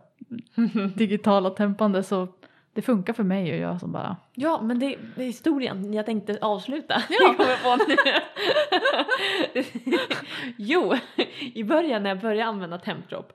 digitala 0.95 1.49
tempande 1.49 2.03
så 2.03 2.27
det 2.73 2.81
funkar 2.81 3.13
för 3.13 3.23
mig 3.23 3.53
och 3.53 3.57
jag 3.59 3.79
som 3.79 3.91
bara 3.91 4.17
Ja, 4.33 4.61
men 4.61 4.79
det, 4.79 4.97
det 5.15 5.21
är 5.21 5.25
historien 5.25 5.93
jag 5.93 6.05
tänkte 6.05 6.37
avsluta. 6.41 7.03
Ja. 7.09 7.33
kommer 7.37 7.49
jag 7.49 7.63
på 7.63 7.77
nu. 7.87 7.95
jo, 10.57 10.93
i 11.53 11.63
början 11.63 12.03
när 12.03 12.09
jag 12.09 12.19
började 12.19 12.49
använda 12.49 12.77
Tempdrop 12.77 13.33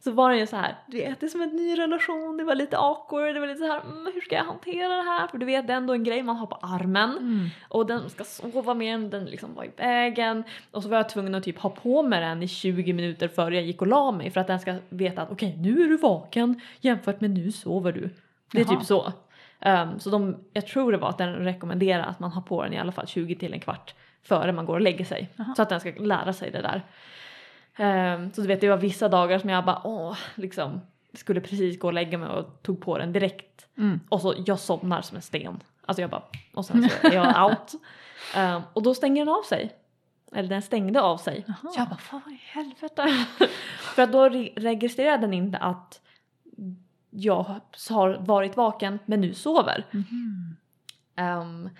så 0.00 0.10
var 0.10 0.30
det 0.30 0.38
ju 0.38 0.46
så 0.46 0.56
här, 0.56 0.74
du 0.86 0.96
vet 0.96 1.20
det 1.20 1.26
är 1.26 1.30
som 1.30 1.42
en 1.42 1.56
ny 1.56 1.78
relation, 1.78 2.36
det 2.36 2.44
var 2.44 2.54
lite 2.54 2.78
awkward, 2.78 3.34
det 3.34 3.40
var 3.40 3.46
lite 3.46 3.58
så 3.58 3.66
här, 3.66 3.80
mm, 3.80 4.12
hur 4.14 4.20
ska 4.20 4.34
jag 4.34 4.44
hantera 4.44 4.96
det 4.96 5.02
här? 5.02 5.26
För 5.26 5.38
du 5.38 5.46
vet 5.46 5.66
det 5.66 5.72
är 5.72 5.76
ändå 5.76 5.94
en 5.94 6.04
grej 6.04 6.22
man 6.22 6.36
har 6.36 6.46
på 6.46 6.58
armen 6.62 7.50
och 7.68 7.86
den 7.86 8.10
ska 8.10 8.24
sova 8.24 8.74
med 8.74 8.94
den, 8.94 9.10
den 9.10 9.24
liksom 9.24 9.54
var 9.54 9.64
i 9.64 9.70
vägen 9.76 10.44
och 10.70 10.82
så 10.82 10.88
var 10.88 10.96
jag 10.96 11.08
tvungen 11.08 11.34
att 11.34 11.44
typ 11.44 11.58
ha 11.58 11.70
på 11.70 12.02
mig 12.02 12.20
den 12.20 12.42
i 12.42 12.48
20 12.48 12.92
minuter 12.92 13.28
före 13.28 13.54
jag 13.54 13.64
gick 13.64 13.80
och 13.80 13.86
la 13.86 14.12
mig 14.12 14.30
för 14.30 14.40
att 14.40 14.46
den 14.46 14.60
ska 14.60 14.74
veta 14.88 15.22
att 15.22 15.30
okej 15.30 15.56
nu 15.56 15.82
är 15.82 15.88
du 15.88 15.96
vaken 15.96 16.60
jämfört 16.80 17.20
med 17.20 17.30
nu 17.30 17.52
sover 17.52 17.92
du. 17.92 18.10
Det 18.52 18.60
är 18.60 18.64
Jaha. 18.64 18.76
typ 18.78 18.86
så. 18.86 19.12
Um, 19.64 20.00
så 20.00 20.10
de, 20.10 20.36
jag 20.52 20.66
tror 20.66 20.92
det 20.92 20.98
var 20.98 21.08
att 21.08 21.18
den 21.18 21.32
rekommenderar 21.34 22.02
att 22.06 22.20
man 22.20 22.32
har 22.32 22.42
på 22.42 22.62
den 22.62 22.72
i 22.72 22.78
alla 22.78 22.92
fall 22.92 23.06
20 23.06 23.34
till 23.34 23.52
en 23.52 23.60
kvart 23.60 23.94
före 24.22 24.52
man 24.52 24.66
går 24.66 24.74
och 24.74 24.80
lägger 24.80 25.04
sig. 25.04 25.28
Jaha. 25.36 25.54
Så 25.56 25.62
att 25.62 25.68
den 25.68 25.80
ska 25.80 25.92
lära 25.98 26.32
sig 26.32 26.50
det 26.50 26.62
där. 26.62 26.82
Ehm, 27.76 28.32
så 28.32 28.40
du 28.40 28.46
vet 28.46 28.60
det 28.60 28.68
var 28.68 28.76
vissa 28.76 29.08
dagar 29.08 29.38
som 29.38 29.50
jag 29.50 29.64
bara 29.64 29.80
åh, 29.84 30.16
liksom 30.34 30.80
skulle 31.14 31.40
precis 31.40 31.78
gå 31.80 31.86
och 31.86 31.92
lägga 31.92 32.18
mig 32.18 32.28
och 32.28 32.62
tog 32.62 32.80
på 32.80 32.98
den 32.98 33.12
direkt. 33.12 33.66
Mm. 33.78 34.00
Och 34.08 34.20
så 34.20 34.34
jag 34.46 34.58
somnar 34.58 35.02
som 35.02 35.16
en 35.16 35.22
sten. 35.22 35.60
Alltså 35.86 36.00
jag 36.00 36.10
bara, 36.10 36.22
och 36.54 36.64
sen 36.64 36.88
så 36.90 37.06
är 37.08 37.12
jag 37.12 37.44
out. 37.50 37.72
Ehm, 38.36 38.62
och 38.72 38.82
då 38.82 38.94
stänger 38.94 39.24
den 39.24 39.34
av 39.34 39.42
sig. 39.42 39.72
Eller 40.32 40.48
den 40.48 40.62
stängde 40.62 41.00
av 41.00 41.16
sig. 41.16 41.44
Jaha. 41.46 41.72
Så 41.72 41.80
jag 41.80 41.88
bara, 41.88 41.98
vad 42.12 42.32
i 42.32 42.40
helvete? 42.44 43.26
För 43.94 44.02
att 44.02 44.12
då 44.12 44.28
re- 44.28 44.52
registrerar 44.56 45.18
den 45.18 45.34
inte 45.34 45.58
att 45.58 46.00
jag 47.18 47.60
har 47.90 48.18
varit 48.26 48.56
vaken 48.56 48.98
men 49.06 49.20
nu 49.20 49.34
sover. 49.34 49.84
Mhm. 49.90 50.56
Ehm, 51.16 51.70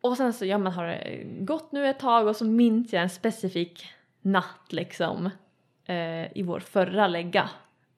och 0.00 0.16
sen 0.16 0.32
så 0.32 0.44
ja, 0.44 0.58
men 0.58 0.72
har 0.72 0.86
det 0.86 1.24
gått 1.40 1.72
nu 1.72 1.86
ett 1.86 1.98
tag 1.98 2.26
och 2.26 2.36
så 2.36 2.44
minns 2.44 2.92
jag 2.92 3.02
en 3.02 3.10
specifik 3.10 3.86
natt 4.22 4.72
liksom 4.72 5.30
eh, 5.84 6.36
i 6.38 6.42
vår 6.42 6.60
förra 6.60 7.08
lägga 7.08 7.50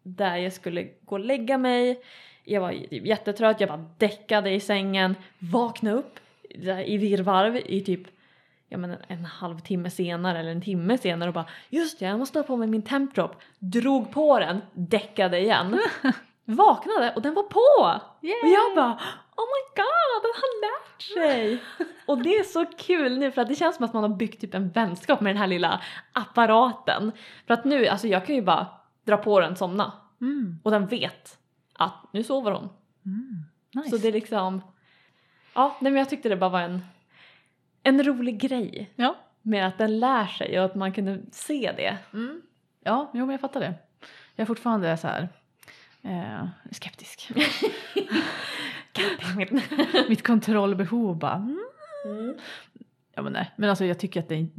där 0.02 0.36
jag 0.36 0.52
skulle 0.52 0.82
gå 0.82 1.14
och 1.14 1.20
lägga 1.20 1.58
mig. 1.58 2.02
Jag 2.44 2.60
var 2.60 2.72
typ 2.72 3.06
jättetrött, 3.06 3.60
jag 3.60 3.68
bara 3.68 3.90
däckade 3.98 4.50
i 4.50 4.60
sängen, 4.60 5.14
vaknade 5.38 5.96
upp 5.96 6.20
i 6.86 6.98
virrvarv 6.98 7.56
i 7.56 7.80
typ 7.80 8.02
ja, 8.68 8.78
men 8.78 8.96
en 9.08 9.24
halvtimme 9.24 9.90
senare 9.90 10.38
eller 10.38 10.50
en 10.50 10.62
timme 10.62 10.98
senare 10.98 11.28
och 11.28 11.34
bara 11.34 11.48
just 11.68 11.98
det, 11.98 12.04
jag 12.04 12.18
måste 12.18 12.38
ha 12.38 12.44
på 12.44 12.56
mig 12.56 12.68
min 12.68 12.82
tempdrop. 12.82 13.36
Drog 13.58 14.12
på 14.12 14.38
den, 14.38 14.60
däckade 14.72 15.40
igen. 15.40 15.80
Vaknade 16.44 17.12
och 17.16 17.22
den 17.22 17.34
var 17.34 17.42
på! 17.42 18.00
Och 18.20 18.48
jag 18.48 18.74
bara 18.76 18.98
oh 19.36 19.46
my 19.46 19.62
god, 19.76 20.22
den 20.22 20.32
har 20.34 20.60
lärt 20.60 21.02
sig! 21.02 21.62
och 22.06 22.18
det 22.18 22.36
är 22.36 22.44
så 22.44 22.66
kul 22.66 23.18
nu 23.18 23.32
för 23.32 23.42
att 23.42 23.48
det 23.48 23.54
känns 23.54 23.76
som 23.76 23.84
att 23.84 23.92
man 23.92 24.02
har 24.02 24.16
byggt 24.16 24.40
typ 24.40 24.54
en 24.54 24.70
vänskap 24.70 25.20
med 25.20 25.30
den 25.30 25.40
här 25.40 25.46
lilla 25.46 25.80
apparaten. 26.12 27.12
För 27.46 27.54
att 27.54 27.64
nu, 27.64 27.86
alltså 27.86 28.08
jag 28.08 28.26
kan 28.26 28.34
ju 28.34 28.42
bara 28.42 28.66
dra 29.04 29.16
på 29.16 29.40
den, 29.40 29.56
somna 29.56 29.92
Mm. 30.20 30.58
och 30.62 30.70
den 30.70 30.86
vet 30.86 31.38
att 31.74 32.12
nu 32.12 32.22
sover 32.22 32.52
hon. 32.52 32.68
Mm. 33.06 33.44
Nice. 33.74 33.90
Så 33.90 33.96
det 33.96 34.08
är 34.08 34.12
liksom, 34.12 34.62
ja 35.54 35.76
nej 35.80 35.92
men 35.92 35.98
jag 35.98 36.08
tyckte 36.08 36.28
det 36.28 36.36
bara 36.36 36.50
var 36.50 36.60
en, 36.60 36.84
en 37.82 38.02
rolig 38.02 38.40
grej 38.40 38.92
ja. 38.96 39.16
med 39.42 39.66
att 39.66 39.78
den 39.78 40.00
lär 40.00 40.26
sig 40.26 40.58
och 40.58 40.64
att 40.64 40.74
man 40.74 40.92
kunde 40.92 41.20
se 41.32 41.72
det. 41.76 41.98
Mm. 42.12 42.42
Ja, 42.84 43.10
jo 43.14 43.26
men 43.26 43.30
jag 43.30 43.40
fattar 43.40 43.60
det. 43.60 43.74
Jag 44.36 44.42
är 44.42 44.46
fortfarande 44.46 44.96
så 44.96 45.06
här 45.06 45.28
eh, 46.02 46.48
skeptisk. 46.70 47.30
Mitt 50.08 50.26
kontrollbehov 50.26 51.18
bara 51.18 51.34
mm. 51.34 51.58
Mm. 52.06 52.34
Ja 53.14 53.22
men 53.22 53.32
nej, 53.32 53.50
men 53.56 53.70
alltså 53.70 53.84
jag 53.84 53.98
tycker 53.98 54.20
att 54.20 54.28
det 54.28 54.34
är 54.34 54.38
en 54.38 54.50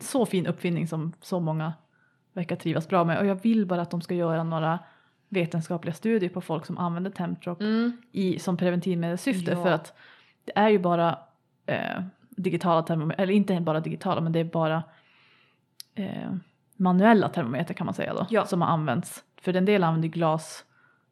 så 0.00 0.26
fin 0.26 0.46
uppfinning 0.46 0.88
som 0.88 1.12
så 1.20 1.40
många 1.40 1.72
verkar 2.32 2.56
trivas 2.56 2.88
bra 2.88 3.04
med 3.04 3.18
och 3.18 3.26
jag 3.26 3.42
vill 3.42 3.66
bara 3.66 3.82
att 3.82 3.90
de 3.90 4.00
ska 4.00 4.14
göra 4.14 4.44
några 4.44 4.78
vetenskapliga 5.28 5.94
studier 5.94 6.30
på 6.30 6.40
folk 6.40 6.66
som 6.66 6.78
använder 6.78 7.10
Tempdrop 7.10 7.60
Mm. 7.60 7.92
i, 8.12 8.38
som 8.38 8.56
preventivmedelssyfte 8.56 9.50
Ja. 9.50 9.62
för 9.62 9.70
att 9.72 9.94
det 10.44 10.52
är 10.54 10.68
ju 10.68 10.78
bara 10.78 11.18
eh, 11.66 12.02
digitala 12.30 12.82
termometer, 12.82 13.22
eller 13.22 13.34
inte 13.34 13.60
bara 13.60 13.80
digitala 13.80 14.20
men 14.20 14.32
det 14.32 14.40
är 14.40 14.44
bara 14.44 14.82
eh, 15.94 16.32
manuella 16.76 17.28
termometer 17.28 17.74
kan 17.74 17.84
man 17.84 17.94
säga 17.94 18.14
då 18.14 18.26
Ja. 18.30 18.46
som 18.46 18.62
har 18.62 18.68
använts. 18.68 19.24
För 19.40 19.56
en 19.56 19.64
del 19.64 19.84
använder 19.84 20.08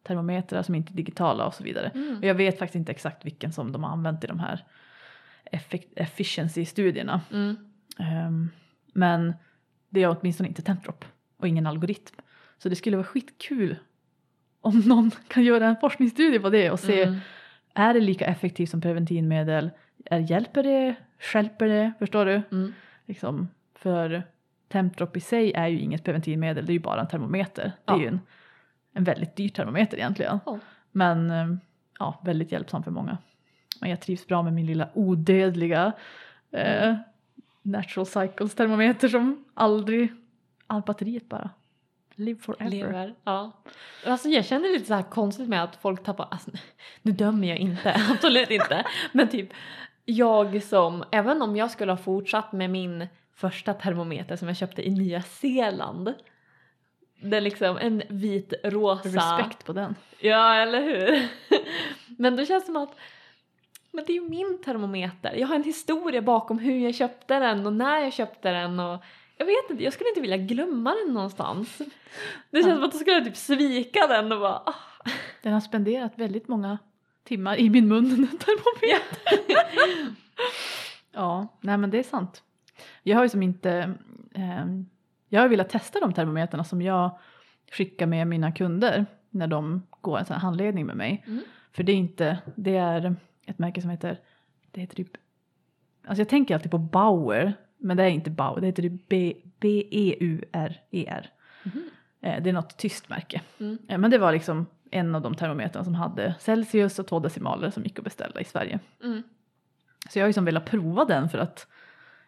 glastermometrar 0.04 0.62
som 0.62 0.74
inte 0.74 0.92
är 0.92 0.96
digitala 0.96 1.46
och 1.46 1.54
så 1.54 1.64
vidare. 1.64 1.90
Mm. 1.94 2.18
Och 2.18 2.24
jag 2.24 2.34
vet 2.34 2.58
faktiskt 2.58 2.76
inte 2.76 2.92
exakt 2.92 3.24
vilken 3.24 3.52
som 3.52 3.72
de 3.72 3.84
har 3.84 3.90
använt 3.90 4.24
i 4.24 4.26
de 4.26 4.38
här 4.40 4.64
efficiency-studierna. 5.96 7.20
Mm. 7.32 7.56
Ehm, 7.98 8.48
men 8.92 9.34
det 9.90 10.02
är 10.02 10.16
åtminstone 10.20 10.48
inte 10.48 10.62
Tempdrop 10.62 11.04
och 11.36 11.48
ingen 11.48 11.66
algoritm. 11.66 12.14
Så 12.58 12.68
det 12.68 12.76
skulle 12.76 12.96
vara 12.96 13.06
skitkul 13.06 13.76
om 14.60 14.78
någon 14.86 15.10
kan 15.28 15.42
göra 15.44 15.66
en 15.66 15.76
forskningsstudie 15.80 16.38
på 16.40 16.50
det 16.50 16.70
och 16.70 16.80
se 16.80 17.02
Mm. 17.02 17.20
är 17.74 17.94
det 17.94 18.00
lika 18.00 18.24
effektivt 18.26 18.70
som 18.70 18.80
preventivmedel? 18.80 19.70
Är, 20.04 20.18
hjälper 20.18 20.62
det? 20.62 20.94
Stjälper 21.18 21.68
det? 21.68 21.92
Förstår 21.98 22.24
du? 22.26 22.42
Mm. 22.52 22.72
Liksom, 23.06 23.48
för 23.74 24.22
Tempdrop 24.68 25.16
i 25.16 25.20
sig 25.20 25.52
är 25.52 25.68
ju 25.68 25.78
inget 25.78 26.04
preventivmedel, 26.04 26.66
det 26.66 26.72
är 26.72 26.74
ju 26.74 26.80
bara 26.80 27.00
en 27.00 27.08
termometer. 27.08 27.64
Det 27.64 27.72
Ja. 27.84 27.94
är 27.96 28.00
ju 28.00 28.06
en, 28.06 28.20
en 28.92 29.04
väldigt 29.04 29.36
dyr 29.36 29.48
termometer 29.48 29.96
egentligen. 29.96 30.40
Ja. 30.46 30.58
Men 30.92 31.30
eh, 31.30 31.46
ja, 31.98 32.20
väldigt 32.24 32.52
hjälpsam 32.52 32.82
för 32.82 32.90
många. 32.90 33.18
Men 33.80 33.90
jag 33.90 34.00
trivs 34.00 34.26
bra 34.26 34.42
med 34.42 34.52
min 34.52 34.66
lilla 34.66 34.88
odödliga 34.94 35.92
eh, 36.50 36.94
Natural 37.62 38.06
Cycles 38.06 38.54
termometer 38.54 39.08
som 39.08 39.44
aldrig, 39.54 40.12
all 40.66 40.82
batteriet 40.82 41.28
bara 41.28 41.50
live 42.20 42.40
forever. 42.40 42.70
Lever, 42.70 43.14
ja. 43.24 43.52
Alltså 44.06 44.28
jag 44.28 44.44
känner 44.44 44.72
lite 44.72 44.86
så 44.86 44.94
här 44.94 45.02
konstigt 45.02 45.48
med 45.48 45.62
att 45.62 45.76
folk 45.76 46.02
tappar, 46.02 46.28
alltså, 46.30 46.50
nu 47.02 47.12
dömer 47.12 47.48
jag 47.48 47.58
inte, 47.58 47.94
absolut 48.10 48.50
inte. 48.50 48.84
Men 49.12 49.28
typ 49.28 49.48
jag 50.04 50.62
som, 50.62 51.04
även 51.10 51.42
om 51.42 51.56
jag 51.56 51.70
skulle 51.70 51.92
ha 51.92 51.96
fortsatt 51.96 52.52
med 52.52 52.70
min 52.70 53.06
första 53.34 53.74
termometer 53.74 54.36
som 54.36 54.48
jag 54.48 54.56
köpte 54.56 54.88
i 54.88 54.90
Nya 54.90 55.22
Zeeland. 55.22 56.14
Det 57.22 57.36
är 57.36 57.40
liksom 57.40 57.76
en 57.76 58.02
vit 58.08 58.52
rosa. 58.64 59.08
Respekt 59.08 59.64
på 59.66 59.72
den. 59.72 59.94
Ja, 60.18 60.54
eller 60.54 60.82
hur? 60.82 61.28
Men 62.18 62.36
då 62.36 62.44
känns 62.44 62.62
det 62.62 62.66
som 62.66 62.76
att 62.76 62.96
men 63.92 64.04
det 64.06 64.12
är 64.12 64.14
ju 64.14 64.28
min 64.28 64.58
termometer. 64.64 65.34
Jag 65.34 65.46
har 65.48 65.54
en 65.54 65.62
historia 65.64 66.22
bakom 66.22 66.58
hur 66.58 66.78
jag 66.78 66.94
köpte 66.94 67.38
den 67.38 67.66
och 67.66 67.72
när 67.72 67.98
jag 67.98 68.12
köpte 68.12 68.50
den 68.50 68.80
och 68.80 69.04
jag 69.36 69.46
vet 69.46 69.70
inte, 69.70 69.84
jag 69.84 69.92
skulle 69.92 70.08
inte 70.08 70.20
vilja 70.20 70.36
glömma 70.36 70.94
den 71.04 71.14
någonstans. 71.14 71.78
Det 72.50 72.62
känns 72.62 72.66
Ja. 72.66 72.74
som 72.74 72.84
att 72.84 72.92
då 72.92 72.98
skulle 72.98 73.16
jag 73.16 73.24
typ 73.24 73.36
svika 73.36 74.06
den 74.06 74.32
och 74.32 74.40
bara 74.40 74.62
ah. 74.66 74.74
Den 75.42 75.52
har 75.52 75.60
spenderat 75.60 76.12
väldigt 76.18 76.48
många 76.48 76.78
timmar 77.24 77.56
i 77.56 77.70
min 77.70 77.88
mun 77.88 78.08
den 78.08 78.38
termometern. 78.38 80.16
ja, 81.12 81.58
nej 81.60 81.78
men 81.78 81.90
det 81.90 81.98
är 81.98 82.02
sant. 82.02 82.42
Jag 83.02 83.16
har 83.16 83.22
ju 83.22 83.28
som 83.28 83.42
inte, 83.42 83.94
ehm, 84.34 84.86
jag 85.32 85.40
har 85.40 85.48
velat 85.48 85.68
testa 85.68 86.00
de 86.00 86.12
termometerna 86.12 86.64
som 86.64 86.82
jag 86.82 87.18
skickar 87.72 88.06
med 88.06 88.26
mina 88.26 88.52
kunder 88.52 89.06
när 89.30 89.46
de 89.46 89.82
går 90.00 90.18
en 90.18 90.24
sån 90.24 90.34
här 90.34 90.40
handledning 90.40 90.86
med 90.86 90.96
mig. 90.96 91.24
Mm. 91.26 91.42
För 91.72 91.82
det 91.82 91.92
är 91.92 91.96
inte, 91.96 92.38
det 92.56 92.76
är 92.76 93.14
ett 93.46 93.58
märke 93.58 93.80
som 93.80 93.90
heter, 93.90 94.20
det 94.70 94.80
heter 94.80 94.96
typ, 94.96 95.10
alltså 96.06 96.20
jag 96.20 96.28
tänker 96.28 96.54
alltid 96.54 96.70
på 96.70 96.78
Bauer, 96.78 97.54
men 97.78 97.96
det 97.96 98.02
är 98.02 98.08
inte 98.08 98.30
Bauer, 98.30 98.60
det 98.60 98.66
heter 98.66 98.82
typ 98.82 99.08
B-E-U-R-E-R. 100.20 101.30
Mhm. 101.62 101.90
Eh, 102.20 102.42
Det 102.42 102.50
är 102.50 102.54
något 102.54 102.76
tyst 102.78 103.08
märke. 103.08 103.40
Mm. 103.60 103.78
Eh, 103.88 103.98
Men 103.98 104.10
det 104.10 104.18
var 104.18 104.32
liksom 104.32 104.66
en 104.90 105.14
av 105.14 105.22
de 105.22 105.34
termometrarna 105.34 105.84
som 105.84 105.94
hade 105.94 106.34
Celsius 106.40 106.98
och 106.98 107.06
två 107.06 107.18
decimaler 107.18 107.70
som 107.70 107.82
gick 107.84 107.98
att 107.98 108.04
beställa 108.04 108.40
i 108.40 108.44
Sverige. 108.44 108.78
Mm. 109.04 109.22
Så 110.08 110.18
jag 110.18 110.24
har 110.24 110.28
liksom 110.28 110.44
velat 110.44 110.64
prova 110.64 111.04
den 111.04 111.28
för 111.28 111.38
att 111.38 111.66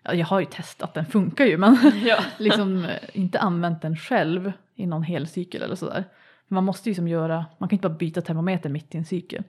ja, 0.03 0.15
jag 0.15 0.27
har 0.27 0.41
ju 0.41 0.47
testat, 0.47 0.95
den 0.95 1.07
funkar 1.07 1.45
ju 1.45 1.59
men 1.59 1.77
Ja. 2.07 2.25
liksom 2.39 2.85
eh, 2.85 2.97
inte 3.13 3.39
använt 3.41 3.83
den 3.83 3.97
själv 3.97 4.53
i 4.75 4.87
någon 4.87 5.03
hel 5.03 5.27
cykel 5.29 5.63
eller 5.63 5.75
sådär. 5.77 6.05
Man 6.49 6.65
måste 6.65 6.89
ju 6.89 6.95
som 6.95 7.09
göra, 7.09 7.47
man 7.59 7.69
kan 7.69 7.77
inte 7.77 7.89
bara 7.89 7.99
byta 7.99 8.21
termometer 8.21 8.69
mitt 8.71 8.95
i 8.95 8.99
en 8.99 9.05
cykel. 9.05 9.45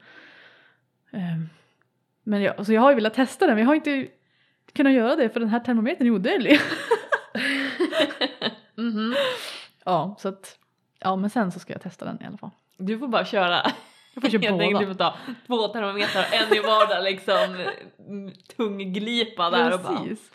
Ehm, 1.12 1.50
Men 2.24 2.42
jag, 2.42 2.66
så 2.66 2.74
jag 2.74 2.82
har 2.82 2.90
ju 2.92 2.96
velat 2.96 3.14
testa 3.14 3.46
den 3.46 3.56
men 3.56 3.62
jag 3.64 3.70
har 3.70 3.76
inte 3.76 4.08
kunnat 4.74 4.94
göra 4.94 5.16
det 5.16 5.30
för 5.30 5.40
den 5.40 5.50
här 5.50 5.60
termometern 5.60 6.08
är 6.08 6.12
odödlig. 6.12 6.60
Mhm. 8.76 9.16
ja, 9.86 10.16
så 10.20 10.30
att, 10.30 10.58
ja 11.00 11.16
men 11.16 11.30
sen 11.30 11.52
så 11.52 11.60
ska 11.60 11.74
jag 11.74 11.82
testa 11.82 12.06
den 12.06 12.22
i 12.22 12.26
alla 12.26 12.38
fall. 12.38 12.50
Du 12.78 13.00
får 13.00 13.08
bara 13.08 13.26
köra. 13.26 13.72
Jag 14.14 14.24
Får 14.24 14.30
köpa 14.30 14.46
Jag 14.46 14.60
tänkte 14.60 14.86
båda. 14.86 14.90
typ 14.90 14.98
ta 14.98 15.16
två 15.48 15.68
termometrar, 15.68 16.26
en 16.32 16.58
i 16.58 16.60
vardera 16.60 17.00
liksom 17.02 17.68
mm, 18.08 18.34
tungglipa 18.58 19.50
där 19.50 19.74
och 19.74 19.80
bara 19.80 19.98
Precis. 20.00 20.32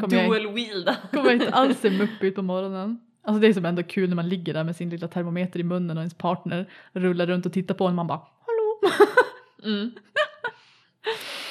Kommer 0.00 0.16
jag, 0.16 0.30
dual 0.30 0.54
wielda. 0.54 0.96
kommer 1.10 1.24
jag 1.24 1.32
inte 1.32 1.50
alls 1.50 1.80
se 1.80 1.90
muppig 1.90 2.34
på 2.34 2.42
morgonen. 2.42 3.00
Alltså 3.24 3.40
det 3.40 3.46
är 3.46 3.52
som 3.52 3.64
ändå 3.64 3.82
kul 3.82 4.08
när 4.08 4.16
man 4.16 4.28
ligger 4.28 4.54
där 4.54 4.64
med 4.64 4.76
sin 4.76 4.90
lilla 4.90 5.08
termometer 5.08 5.60
i 5.60 5.62
munnen 5.62 5.96
och 5.96 6.00
ens 6.00 6.14
partner 6.14 6.70
rullar 6.92 7.26
runt 7.26 7.46
och 7.46 7.52
tittar 7.52 7.74
på 7.74 7.84
en 7.84 7.88
och 7.90 7.94
man 7.94 8.06
bara 8.06 8.18
hallå. 8.46 8.94
Mm. 9.64 9.90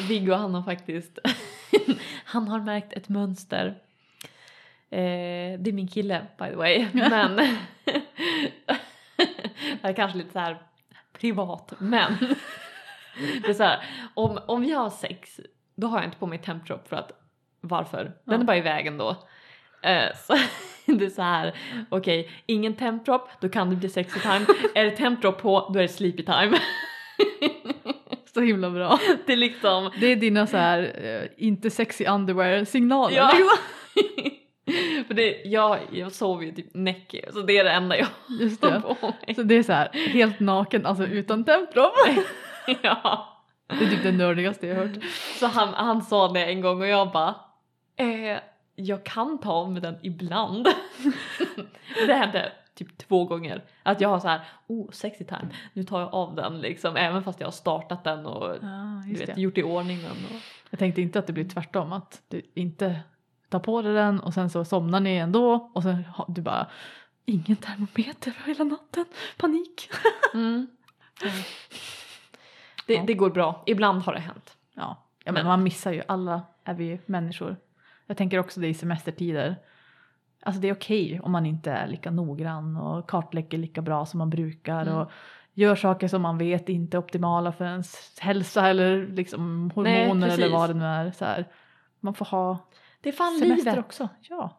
Viggo 0.08 0.34
han 0.34 0.54
har 0.54 0.64
faktiskt, 0.64 1.20
han 2.26 2.48
har 2.48 2.60
märkt 2.60 2.94
ett 2.94 3.10
mönster. 3.10 3.66
Eh, 4.92 5.60
det 5.60 5.70
är 5.70 5.72
min 5.72 5.88
kille 5.88 6.22
by 6.40 6.46
the 6.46 6.56
way, 6.56 6.88
men 6.94 7.36
det 9.82 9.88
är 9.90 9.94
kanske 9.94 10.18
lite 10.18 10.32
så 10.32 10.40
här 10.40 10.58
privat, 11.20 11.74
men 11.78 12.14
det 13.44 13.50
är 13.50 13.54
så 13.54 13.64
här, 13.64 13.80
om, 14.14 14.40
om 14.48 14.62
vi 14.62 14.72
har 14.72 14.90
sex 14.90 15.40
då 15.76 15.88
har 15.88 15.98
jag 15.98 16.06
inte 16.08 16.18
på 16.18 16.28
mig 16.28 16.40
tempdrop 16.40 16.88
för 16.90 16.96
att 16.96 17.12
varför? 17.62 18.04
Den 18.04 18.14
Ja. 18.26 18.34
är 18.40 18.44
bara 18.44 18.58
i 18.58 18.62
vägen 18.62 18.98
då. 18.98 19.10
Eh, 19.82 20.08
så 20.26 20.38
det 20.86 21.06
är 21.06 21.10
så 21.10 21.22
här, 21.22 21.54
okej, 21.90 22.30
ingen 22.46 22.76
tempdrop, 22.76 23.30
då 23.42 23.50
kan 23.50 23.70
det 23.70 23.76
bli 23.76 23.90
sexy 23.90 24.20
time. 24.20 24.46
är 24.76 24.86
det 24.86 24.92
tempdrop 24.92 25.42
på, 25.42 25.70
då 25.74 25.80
är 25.80 25.84
det 25.84 25.88
sleepy 25.88 26.24
time. 26.26 26.58
Så 28.34 28.42
himla 28.42 28.70
bra. 28.70 29.00
det 29.26 29.34
är 29.34 29.38
liksom 29.38 29.92
Det 30.00 30.06
är 30.08 30.16
dina 30.16 30.48
så 30.48 30.58
här 30.58 30.92
eh, 31.04 31.46
inte 31.46 31.70
sexy 31.70 32.06
underwear 32.06 32.66
signaler. 32.66 33.16
Ja. 33.18 33.32
För 35.08 35.14
det, 35.14 35.42
jag, 35.46 35.80
jag 35.92 36.12
sover 36.12 36.46
ju 36.46 36.52
typ 36.52 36.74
näck 36.74 37.16
så 37.34 37.42
det 37.42 37.58
är 37.58 37.64
det 37.64 37.72
enda 37.72 37.98
jag 37.98 38.08
Just 38.40 38.64
har 38.64 38.72
det. 38.72 38.82
på 38.82 39.14
mig. 39.26 39.36
Så 39.36 39.44
det 39.44 39.56
är 39.56 39.64
så 39.64 39.74
här 39.74 39.90
helt 39.94 40.40
naken, 40.40 40.86
alltså 40.86 41.06
utan 41.06 41.46
tempdrop. 41.46 41.94
Ja. 42.82 43.36
Det 43.68 43.86
är 43.86 43.90
typ 43.90 44.04
det 44.04 44.12
nördigaste 44.12 44.68
jag 44.68 44.76
har 44.76 44.86
hört. 44.86 45.04
Så 45.40 45.48
han, 45.48 45.74
han 45.74 46.02
sa 46.02 46.28
det 46.28 46.46
en 46.46 46.62
gång 46.62 46.82
och 46.82 46.88
jag 46.88 47.12
bara 47.12 47.36
eh, 47.98 48.40
jag 48.76 49.04
kan 49.04 49.40
ta 49.40 49.52
av 49.52 49.72
mig 49.72 49.82
den 49.82 49.96
ibland. 50.02 50.68
det 52.08 52.14
hände 52.14 52.52
typ 52.76 52.98
två 52.98 53.26
gånger. 53.26 53.64
Att 53.84 54.02
jag 54.02 54.10
har 54.10 54.20
så 54.20 54.28
här, 54.28 54.42
oh 54.68 54.92
sexy 54.92 55.24
time, 55.24 55.48
nu 55.74 55.84
tar 55.84 56.00
jag 56.00 56.14
av 56.14 56.36
den 56.36 56.62
liksom 56.62 56.96
även 56.96 57.24
fast 57.24 57.40
jag 57.40 57.48
har 57.48 57.52
startat 57.52 58.04
den 58.04 58.26
och 58.26 58.56
just 59.08 59.30
vet, 59.30 59.38
gjort 59.38 59.58
i 59.58 59.64
ordning 59.64 59.98
den. 59.98 60.12
Och... 60.12 60.42
Jag 60.70 60.80
tänkte 60.80 61.02
inte 61.02 61.20
att 61.20 61.28
det 61.28 61.34
blir 61.34 61.50
tvärtom, 61.50 61.94
att 61.94 62.22
du 62.28 62.42
inte 62.54 63.00
tar 63.50 63.60
på 63.60 63.82
dig 63.82 63.94
den 63.94 64.20
och 64.20 64.34
sen 64.34 64.50
så 64.50 64.66
somnar 64.66 65.00
ni 65.00 65.16
ändå 65.16 65.72
och 65.74 65.84
sen 65.84 66.06
har 66.06 66.26
du 66.28 66.42
bara 66.42 66.68
ingen 67.26 67.56
termometer 67.56 68.34
hela 68.46 68.64
natten, 68.64 69.06
panik. 69.38 69.90
Mm. 70.34 70.68
Det, 72.88 72.94
Ja. 72.94 73.04
det 73.08 73.14
går 73.14 73.30
bra, 73.30 73.64
ibland 73.66 74.02
har 74.02 74.14
det 74.14 74.20
hänt. 74.20 74.58
Ja, 74.76 75.04
ja 75.26 75.32
men 75.32 75.34
Men- 75.34 75.46
man 75.46 75.64
missar 75.64 75.92
ju, 75.92 76.02
alla 76.08 76.42
är 76.64 76.74
vi 76.74 76.84
ju 76.86 77.00
människor. 77.06 77.56
Jag 78.08 78.18
tänker 78.18 78.40
också 78.40 78.60
det 78.60 78.68
i 78.68 78.74
semestertider. 78.74 79.56
Alltså 80.44 80.62
det 80.62 80.70
är 80.70 80.74
okej 80.74 81.20
om 81.24 81.32
man 81.32 81.46
inte 81.46 81.72
är 81.72 81.88
lika 81.88 82.12
noggrann 82.12 82.78
och 82.78 83.10
kartlägger 83.10 83.58
lika 83.58 83.82
bra 83.82 84.06
som 84.06 84.18
man 84.18 84.30
brukar 84.30 84.82
Mm. 84.82 84.96
och 84.96 85.12
gör 85.54 85.76
saker 85.76 86.08
som 86.08 86.22
man 86.22 86.38
vet 86.38 86.70
inte 86.70 86.98
är 86.98 87.00
optimala 87.00 87.52
för 87.52 87.66
ens 87.66 88.20
hälsa 88.20 88.68
eller 88.68 89.08
liksom 89.08 89.72
hormoner 89.76 90.28
eller 90.28 90.38
precis. 90.38 90.52
vad 90.54 90.70
det 90.70 90.74
nu 90.74 90.86
är. 90.86 91.12
Så 91.12 91.26
här. 91.26 91.46
Man 92.00 92.14
får 92.14 92.26
ha 92.26 92.58
Det 93.02 93.10
är 93.10 93.14
fan 93.14 93.40
semester 93.40 93.72
livet. 93.72 93.86
också. 93.86 94.10
Ja. 94.22 94.58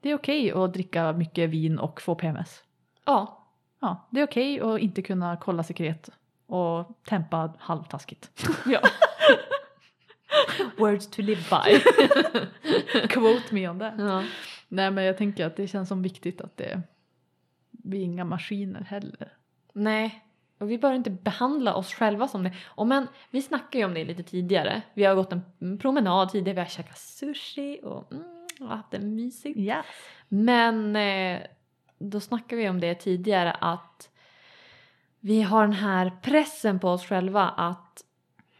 Det 0.00 0.10
är 0.10 0.14
okej 0.14 0.52
att 0.52 0.72
dricka 0.72 1.12
mycket 1.12 1.50
vin 1.50 1.78
och 1.78 2.00
få 2.02 2.14
PMS. 2.14 2.62
Ja, 3.04 3.36
Ja, 3.82 4.08
det 4.10 4.20
är 4.20 4.24
okej 4.24 4.60
att 4.60 4.80
inte 4.80 5.02
kunna 5.02 5.36
kolla 5.36 5.62
sekret 5.62 6.10
och 6.46 7.00
tempa 7.08 7.52
halvtaskigt. 7.58 8.30
Ja. 8.66 8.80
Words 10.78 11.06
to 11.10 11.22
live 11.22 11.40
by. 11.50 11.78
Quote 13.08 13.54
me 13.54 13.68
on 13.68 13.78
that. 13.78 13.94
ja. 13.98 14.24
Nej 14.68 14.90
men 14.90 15.04
jag 15.04 15.16
tänker 15.18 15.46
att 15.46 15.56
det 15.56 15.66
känns 15.66 15.88
som 15.88 16.02
viktigt 16.02 16.40
att 16.40 16.56
det 16.56 16.82
vi 17.70 17.98
är 18.00 18.04
inga 18.04 18.24
maskiner 18.24 18.80
heller. 18.80 19.32
Nej, 19.72 20.24
och 20.60 20.70
vi 20.70 20.78
bör 20.78 20.92
inte 20.92 21.10
behandla 21.10 21.74
oss 21.74 21.94
själva 21.94 22.28
som 22.28 22.42
det. 22.42 22.52
Och 22.64 22.86
men 22.86 23.08
vi 23.30 23.42
snackade 23.42 23.78
ju 23.78 23.84
om 23.84 23.94
det 23.94 24.04
lite 24.04 24.22
tidigare. 24.22 24.82
Vi 24.94 25.04
har 25.04 25.14
gått 25.14 25.32
en 25.32 25.78
promenad 25.78 26.30
tidigare, 26.30 26.54
vi 26.54 26.60
har 26.60 26.68
käkat 26.68 26.98
sushi 26.98 27.80
och, 27.82 28.12
mm, 28.12 28.24
och 28.60 28.68
haft 28.68 28.90
det 28.90 28.98
mysigt. 28.98 29.58
Yes. 29.58 29.86
Men 30.28 30.96
eh, 30.96 31.40
då 31.98 32.20
snackade 32.20 32.62
vi 32.62 32.68
om 32.68 32.80
det 32.80 32.94
tidigare 32.94 33.52
att 33.52 34.10
vi 35.20 35.42
har 35.42 35.62
den 35.62 35.72
här 35.72 36.12
pressen 36.22 36.78
på 36.78 36.88
oss 36.88 37.06
själva 37.06 37.48
att 37.48 38.04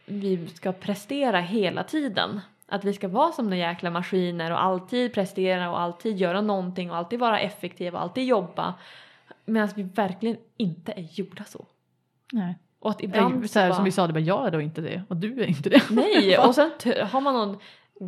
vi 0.05 0.47
ska 0.47 0.71
prestera 0.71 1.39
hela 1.39 1.83
tiden. 1.83 2.41
Att 2.67 2.83
vi 2.83 2.93
ska 2.93 3.07
vara 3.07 3.31
som 3.31 3.49
de 3.49 3.57
jäkla 3.57 3.89
maskiner 3.89 4.51
och 4.51 4.63
alltid 4.63 5.13
prestera 5.13 5.71
och 5.71 5.79
alltid 5.79 6.17
göra 6.17 6.41
någonting 6.41 6.91
och 6.91 6.97
alltid 6.97 7.19
vara 7.19 7.39
effektiva 7.39 7.97
och 7.97 8.03
alltid 8.03 8.25
jobba. 8.25 8.73
Medan 9.45 9.69
vi 9.75 9.83
verkligen 9.83 10.37
inte 10.57 10.91
är 10.91 11.07
gjorda 11.11 11.43
så. 11.43 11.65
Nej. 12.31 12.57
Och 12.79 12.89
att 12.91 13.01
ibland 13.01 13.49
så 13.49 13.59
här, 13.59 13.67
bara- 13.69 13.75
som 13.75 13.85
vi 13.85 13.91
sa, 13.91 14.07
det 14.07 14.13
bara 14.13 14.19
jag 14.19 14.47
är 14.47 14.51
då 14.51 14.61
inte 14.61 14.81
det 14.81 15.03
och 15.09 15.17
du 15.17 15.41
är 15.41 15.45
inte 15.47 15.69
det. 15.69 15.81
Nej, 15.91 16.37
och 16.37 16.55
sen 16.55 16.71
har 17.11 17.21
man 17.21 17.33
någon 17.33 17.57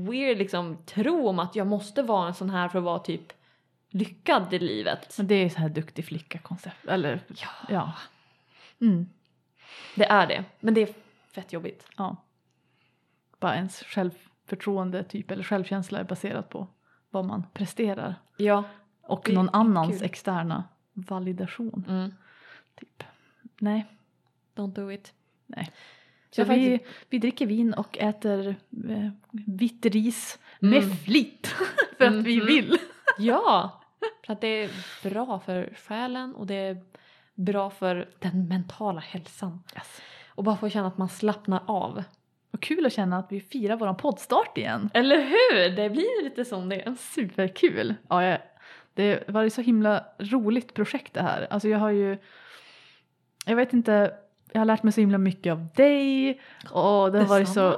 weird 0.10 0.38
liksom 0.38 0.78
tro 0.86 1.28
om 1.28 1.40
att 1.40 1.56
jag 1.56 1.68
måste 1.68 2.02
vara 2.04 2.28
en 2.28 2.34
sån 2.34 2.50
här 2.50 2.70
för 2.70 2.78
att 2.80 2.86
vara 2.86 3.00
typ 3.00 3.34
lyckad 3.90 4.54
i 4.54 4.60
livet. 4.60 5.18
Men 5.18 5.28
det 5.28 5.36
är 5.36 5.50
så 5.50 5.60
här 5.60 5.70
duktig 5.70 6.06
flicka 6.06 6.40
koncept. 6.40 6.86
Eller 6.88 7.20
Ja, 7.28 7.48
ja. 7.70 7.94
Mm. 8.82 9.10
det 9.96 10.06
är 10.06 10.28
det. 10.28 10.44
Men 10.60 10.74
det 10.74 10.82
är 10.82 10.90
fett 11.32 11.54
jobbigt. 11.54 11.88
ja. 11.98 12.16
Bara 13.40 13.56
ens 13.56 13.84
självförtroende 13.84 15.04
typ 15.04 15.32
eller 15.32 15.44
självkänsla 15.44 16.00
är 16.00 16.04
baserat 16.04 16.50
på 16.50 16.68
vad 17.10 17.26
man 17.26 17.44
presterar. 17.54 18.16
Ja. 18.38 18.64
Och 19.02 19.22
Det 19.26 19.34
någon 19.34 19.50
annans 19.54 19.98
kul. 19.98 20.04
externa 20.06 20.64
validation. 20.94 21.86
Mm. 21.90 22.14
Typ. 22.76 23.04
Nej. 23.60 23.86
Don't 24.56 24.74
do 24.74 24.92
it. 24.92 25.14
Nej. 25.48 25.72
Så 26.30 26.36
Så 26.46 26.52
jag 26.52 26.56
vi, 26.58 26.80
vi 27.10 27.18
dricker 27.18 27.46
vin 27.46 27.74
och 27.74 27.98
äter 27.98 28.56
eh, 28.90 29.10
vitt 29.48 29.86
ris 29.86 30.40
Mm. 30.62 30.74
med 30.88 31.00
flit 31.00 31.48
för 31.98 32.06
att 32.06 32.14
vi 32.14 32.38
Mhm. 32.38 32.46
vill. 32.46 32.78
Ja, 33.18 33.82
för 34.26 34.34
att 34.34 34.42
det 34.42 34.48
är 34.48 34.70
bra 35.10 35.40
för 35.40 35.74
själen 35.88 36.36
och 36.36 36.48
det 36.48 36.56
är 36.56 36.78
bra 37.36 37.70
för 37.70 38.10
den 38.20 38.48
mentala 38.48 39.00
hälsan. 39.00 39.64
Yes. 39.76 40.02
Och 40.28 40.44
bara 40.44 40.58
få 40.58 40.70
känna 40.70 40.88
att 40.88 40.98
man 40.98 41.10
slappnar 41.10 41.64
av. 41.68 42.04
Och 42.52 42.62
kul 42.62 42.86
att 42.86 42.94
känna 42.94 43.18
att 43.18 43.32
vi 43.32 43.42
firar 43.42 43.76
våran 43.76 43.98
poddstart 43.98 44.58
igen. 44.58 44.90
Eller 44.94 45.18
hur? 45.22 45.76
Det 45.76 45.90
blir 45.90 46.24
lite 46.24 46.46
som 46.46 46.70
det. 46.70 46.96
Superkul! 47.00 47.96
Ja, 48.10 48.24
jag, 48.24 48.40
det 48.94 49.24
var 49.30 49.44
ett 49.46 49.54
så 49.54 49.62
himla 49.62 50.06
roligt 50.20 50.74
projekt 50.74 51.14
det 51.14 51.22
här. 51.22 51.48
Alltså 51.50 51.68
jag 51.70 51.80
har 51.80 51.90
ju, 51.90 52.18
jag 53.46 53.56
vet 53.56 53.74
inte, 53.74 54.14
jag 54.54 54.62
har 54.62 54.66
lärt 54.66 54.84
mig 54.84 54.94
så 54.94 55.02
himla 55.02 55.18
mycket 55.18 55.52
av 55.54 55.68
dig 55.76 56.30
och 56.72 57.12
det 57.12 57.20
har 57.20 57.26
varit 57.26 57.50
så 57.50 57.78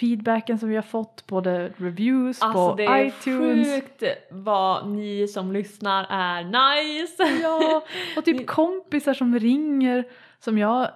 feedbacken 0.00 0.58
som 0.58 0.68
vi 0.68 0.74
har 0.76 0.82
fått, 0.82 1.26
både 1.26 1.68
reviews 1.76 2.42
Alltså 2.42 2.70
på 2.70 2.74
det 2.76 2.84
är 2.84 3.04
iTunes. 3.04 3.68
sjukt 3.68 4.02
vad 4.30 4.88
ni 4.88 5.28
som 5.28 5.52
lyssnar 5.52 6.06
är 6.10 6.44
nice. 6.44 7.22
Ja, 7.42 7.82
och 8.16 8.24
typ 8.24 8.36
Ni- 8.38 8.44
kompisar 8.44 9.14
som 9.14 9.38
ringer 9.38 10.04
som 10.38 10.58
jag, 10.58 10.88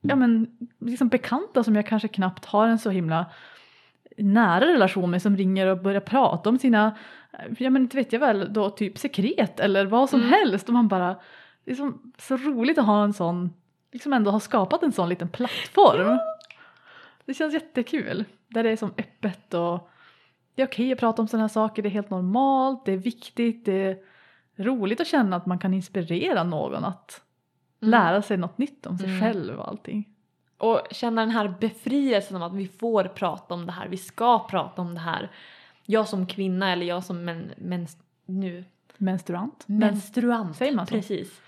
ja 0.00 0.16
men 0.16 0.46
liksom 0.80 1.08
bekanta 1.08 1.64
som 1.64 1.76
jag 1.76 1.86
kanske 1.86 2.08
knappt 2.08 2.44
har 2.44 2.66
en 2.66 2.78
så 2.78 2.90
himla 2.90 3.26
nära 4.16 4.66
relation 4.66 5.10
med 5.10 5.22
som 5.22 5.36
ringer 5.36 5.66
och 5.66 5.78
börjar 5.82 6.00
prata 6.00 6.48
om 6.50 6.58
sina, 6.58 6.96
ja 7.58 7.70
men 7.70 7.82
inte 7.82 7.96
vet 7.96 8.12
jag 8.12 8.20
väl, 8.20 8.52
då 8.52 8.70
typ 8.70 8.98
sekret 8.98 9.60
eller 9.60 9.86
vad 9.86 10.10
som 10.10 10.20
Mm. 10.20 10.32
helst 10.32 10.68
och 10.68 10.72
man 10.74 10.88
bara, 10.88 11.16
det 11.64 11.70
är 11.70 11.74
så, 11.74 11.92
så 12.18 12.36
roligt 12.36 12.78
att 12.78 12.86
ha 12.86 13.04
en 13.04 13.12
sån, 13.12 13.50
liksom 13.92 14.12
ändå 14.12 14.30
ha 14.30 14.40
skapat 14.40 14.82
en 14.82 14.92
sån 14.92 15.08
liten 15.08 15.28
plattform. 15.28 16.18
Det 17.24 17.34
känns 17.34 17.54
jättekul, 17.54 18.24
där 18.48 18.62
det 18.62 18.70
är 18.70 18.76
som 18.76 18.94
öppet 18.98 19.54
och 19.54 19.88
det 20.54 20.62
är 20.62 20.66
okej 20.66 20.92
att 20.92 20.98
prata 20.98 21.22
om 21.22 21.28
sådana 21.28 21.42
här 21.44 21.48
saker, 21.48 21.82
det 21.82 21.88
är 21.88 21.90
helt 21.90 22.10
normalt, 22.10 22.84
det 22.84 22.92
är 22.92 22.96
viktigt, 22.96 23.64
det 23.64 23.72
är 23.72 23.98
roligt 24.56 25.00
att 25.00 25.06
känna 25.06 25.36
att 25.36 25.46
man 25.46 25.58
kan 25.58 25.74
inspirera 25.74 26.44
någon 26.44 26.84
att 26.84 27.20
lära 27.80 28.22
sig 28.22 28.36
något 28.36 28.58
nytt 28.58 28.86
om 28.86 28.98
sig 28.98 29.08
Mm. 29.08 29.20
själv 29.20 29.58
och 29.58 29.68
allting. 29.68 30.08
Och 30.58 30.80
känna 30.90 31.20
den 31.20 31.30
här 31.30 31.54
befrielsen 31.60 32.36
om 32.36 32.42
att 32.42 32.54
vi 32.54 32.68
får 32.68 33.04
prata 33.04 33.54
om 33.54 33.66
det 33.66 33.72
här, 33.72 33.88
vi 33.88 33.96
ska 33.96 34.46
prata 34.48 34.82
om 34.82 34.94
det 34.94 35.00
här. 35.00 35.30
Jag 35.86 36.08
som 36.08 36.26
kvinna 36.26 36.72
eller 36.72 36.86
jag 36.86 37.04
som 37.04 37.24
men, 37.24 37.50
men, 37.56 37.86
nu, 38.26 38.64
Menstruant? 38.96 39.64
menstruant. 39.66 40.56
säger 40.56 40.74
man 40.76 40.86
så? 40.86 40.94
Precis. 40.94 41.40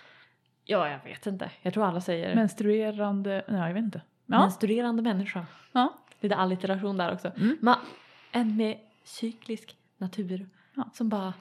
Ja, 0.64 0.88
jag 0.88 1.04
vet 1.04 1.26
inte. 1.26 1.50
Jag 1.62 1.74
tror 1.74 1.84
alla 1.84 2.00
säger 2.00 2.34
Menstruerande, 2.34 3.44
nej 3.48 3.66
jag 3.68 3.74
vet 3.74 3.84
inte. 3.84 4.00
Ja, 4.26 4.38
menstruerande 4.38 5.02
människa. 5.02 5.46
ja. 5.72 5.98
Lite 6.20 6.36
allitteration 6.36 6.96
där 6.96 7.12
också. 7.12 7.28
Mm. 7.36 7.56
Men 7.60 7.76
en 8.32 8.56
med 8.56 8.78
cyklisk 9.04 9.76
natur 9.98 10.48
Ja. 10.74 10.90
som 10.92 11.08
bara, 11.08 11.34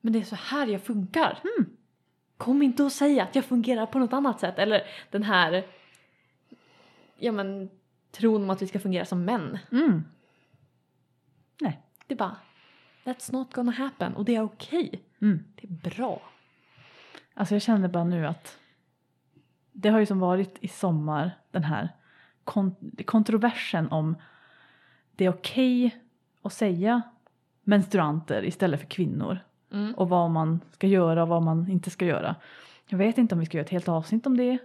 men 0.00 0.12
det 0.12 0.18
är 0.18 0.22
så 0.22 0.36
här 0.36 0.66
jag 0.66 0.82
funkar. 0.82 1.38
Mm. 1.58 1.70
Kom 2.36 2.62
inte 2.62 2.82
och 2.82 2.92
säga 2.92 3.22
att 3.22 3.34
jag 3.34 3.44
fungerar 3.44 3.86
på 3.86 3.98
något 3.98 4.12
annat 4.12 4.40
sätt. 4.40 4.58
Eller 4.58 4.82
den 5.10 5.22
här 5.22 5.64
ja 7.18 7.32
men, 7.32 7.70
tron 8.12 8.42
om 8.42 8.50
att 8.50 8.62
vi 8.62 8.66
ska 8.66 8.78
fungera 8.80 9.04
som 9.04 9.24
män. 9.24 9.58
Mm. 9.72 10.04
Det 12.06 12.14
är 12.14 12.18
bara, 12.18 12.36
that's 13.04 13.32
not 13.32 13.54
gonna 13.54 13.72
happen 13.72 14.14
och 14.16 14.24
det 14.24 14.34
är 14.36 14.42
okej. 14.42 15.02
Mm. 15.22 15.44
Det 15.54 15.64
är 15.68 15.90
bra. 15.90 16.22
Alltså 17.38 17.54
jag 17.54 17.62
känner 17.62 17.88
bara 17.88 18.04
nu 18.04 18.26
att 18.26 18.58
det 19.72 19.88
har 19.88 19.98
ju 19.98 20.06
som 20.06 20.18
varit 20.20 20.56
i 20.60 20.68
sommar 20.68 21.30
den 21.50 21.64
här 21.64 21.88
kon- 22.44 22.96
kontroversen 23.04 23.88
om 23.90 24.16
det 25.16 25.24
är 25.24 25.30
okej 25.30 25.96
att 26.42 26.52
säga 26.52 27.02
menstruanter 27.64 28.44
istället 28.44 28.80
för 28.80 28.86
kvinnor 28.86 29.38
Mm. 29.72 29.94
och 29.94 30.08
vad 30.08 30.30
man 30.30 30.60
ska 30.72 30.86
göra 30.86 31.22
och 31.22 31.28
vad 31.28 31.42
man 31.42 31.68
inte 31.70 31.90
ska 31.90 32.04
göra. 32.04 32.36
Jag 32.88 32.98
vet 32.98 33.18
inte 33.18 33.34
om 33.34 33.38
vi 33.38 33.46
ska 33.46 33.56
göra 33.56 33.64
ett 33.64 33.70
helt 33.70 33.88
avsnitt 33.88 34.26
om 34.26 34.36
det. 34.36 34.58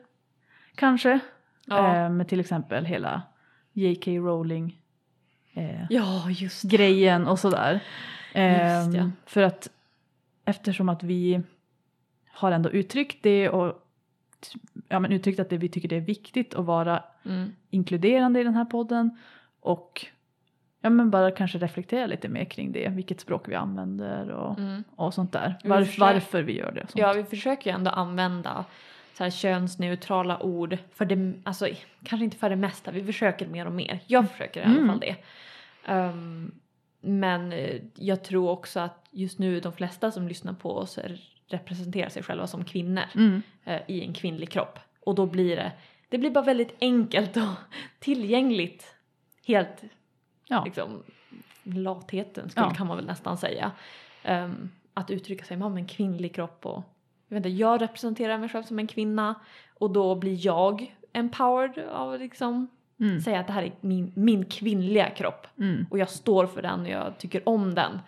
Kanske. 0.75 1.19
Ja. 1.65 1.95
Eh, 1.95 2.09
med 2.09 2.27
till 2.27 2.39
exempel 2.39 2.85
hela 2.85 3.21
J.K. 3.73 4.11
Rowling 4.11 4.81
eh, 5.53 5.85
ja, 5.89 6.23
grejen 6.63 7.27
och 7.27 7.39
sådär. 7.39 7.79
Ehm, 8.33 8.85
Just 8.85 8.97
ja. 8.97 9.09
För 9.25 9.41
att 9.41 9.69
eftersom 10.45 10.89
att 10.89 11.03
vi 11.03 11.41
har 12.33 12.51
ändå 12.51 12.69
uttryckt 12.69 13.23
det 13.23 13.49
och 13.49 13.87
ja, 14.87 14.99
men 14.99 15.11
uttryckt 15.11 15.39
att 15.39 15.49
det, 15.49 15.57
vi 15.57 15.69
tycker 15.69 15.87
det 15.89 15.95
är 15.95 15.99
viktigt 16.01 16.53
att 16.53 16.65
vara 16.65 17.03
Mm. 17.25 17.51
inkluderande 17.69 18.39
i 18.41 18.43
den 18.43 18.53
här 18.55 18.65
podden 18.65 19.17
och 19.59 20.05
ja, 20.81 20.89
men 20.89 21.09
bara 21.11 21.31
kanske 21.31 21.57
reflektera 21.57 22.05
lite 22.05 22.29
mer 22.29 22.45
kring 22.45 22.71
det, 22.71 22.89
vilket 22.89 23.19
språk 23.19 23.47
vi 23.49 23.55
använder 23.55 24.29
och, 24.29 24.59
Mm. 24.59 24.83
och 24.95 25.13
sånt 25.13 25.31
där. 25.31 25.55
Vi 25.63 25.69
Var, 25.69 25.83
försöker- 25.83 26.01
varför 26.13 26.41
vi 26.43 26.57
gör 26.57 26.71
det. 26.71 26.87
Ja, 26.95 27.13
vi 27.13 27.23
försöker 27.23 27.69
ju 27.71 27.75
ändå 27.75 27.91
använda 27.91 28.65
så 29.17 29.23
här 29.23 29.31
könsneutrala 29.31 30.43
ord 30.43 30.77
för 30.93 31.05
det, 31.05 31.33
alltså 31.43 31.67
kanske 32.03 32.23
inte 32.23 32.37
för 32.37 32.49
det 32.49 32.55
mesta, 32.55 32.91
vi 32.91 33.03
försöker 33.03 33.47
mer 33.47 33.65
och 33.65 33.71
mer. 33.71 33.99
Jag 34.07 34.31
försöker 34.31 34.61
i 34.61 34.63
alla 34.63 34.73
Mm. 34.75 34.87
fall 34.87 34.99
det. 34.99 35.15
Ehm, 35.85 36.51
men 37.01 37.53
eh, 37.53 37.81
jag 37.95 38.23
tror 38.23 38.49
också 38.49 38.79
att 38.79 39.07
just 39.11 39.39
nu 39.39 39.59
de 39.59 39.73
flesta 39.73 40.11
som 40.11 40.27
lyssnar 40.27 40.53
på 40.53 40.75
oss 40.77 40.97
är- 40.97 41.21
representerar 41.53 42.09
sig 42.09 42.23
själva 42.23 42.47
som 42.47 42.63
kvinnor 42.65 43.03
Mm. 43.15 43.41
eh, 43.65 43.81
i 43.87 44.01
en 44.05 44.13
kvinnlig 44.13 44.49
kropp. 44.49 44.79
Och 45.05 45.15
då 45.15 45.25
blir 45.25 45.55
det, 45.55 45.71
det 46.09 46.17
blir 46.17 46.29
bara 46.31 46.43
väldigt 46.45 46.75
enkelt 46.81 47.37
och 47.37 47.43
tillgängligt. 47.99 48.95
Helt 49.47 49.83
Ja. 50.47 50.63
liksom 50.65 51.03
latheten 51.63 52.49
skulle, 52.49 52.65
Ja. 52.65 52.73
kan 52.73 52.87
man 52.87 52.97
väl 52.97 53.05
nästan 53.05 53.37
säga. 53.37 53.71
Ehm, 54.23 54.69
att 54.93 55.11
uttrycka 55.11 55.45
sig 55.45 55.57
med 55.57 55.67
en 55.67 55.87
kvinnlig 55.87 56.35
kropp 56.35 56.65
och 56.65 56.83
jag, 57.27 57.35
vet 57.35 57.45
inte, 57.45 57.49
jag 57.49 57.81
representerar 57.81 58.37
mig 58.37 58.49
själv 58.49 58.63
som 58.63 58.79
en 58.79 58.87
kvinna 58.87 59.35
och 59.79 59.91
då 59.91 60.15
blir 60.15 60.45
jag 60.45 60.95
empowered 61.13 61.79
av 61.89 62.13
att 62.13 62.19
liksom 62.19 62.67
Mm. 62.99 63.21
säga 63.21 63.39
att 63.39 63.47
det 63.47 63.53
här 63.53 63.63
är 63.63 63.71
min, 63.81 64.11
min 64.15 64.45
kvinnliga 64.45 65.09
kropp 65.09 65.47
Mm. 65.57 65.85
och 65.89 65.99
jag 65.99 66.09
står 66.09 66.45
för 66.47 66.61
den 66.61 66.81
och 66.81 66.87
jag 66.89 67.17
tycker 67.17 67.49
om 67.49 67.75
den. 67.75 67.99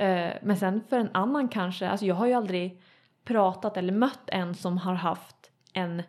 Eh, 0.00 0.32
men 0.42 0.56
sen 0.56 0.82
för 0.88 0.98
en 0.98 1.10
annan 1.12 1.48
kanske, 1.48 1.88
alltså 1.88 2.06
jag 2.06 2.14
har 2.14 2.26
ju 2.26 2.32
aldrig 2.32 2.80
pratat 3.24 3.76
eller 3.76 3.92
mött 3.92 4.20
en 4.30 4.54
som 4.54 4.78
har 4.78 4.94
haft 4.94 5.50
en 5.72 6.02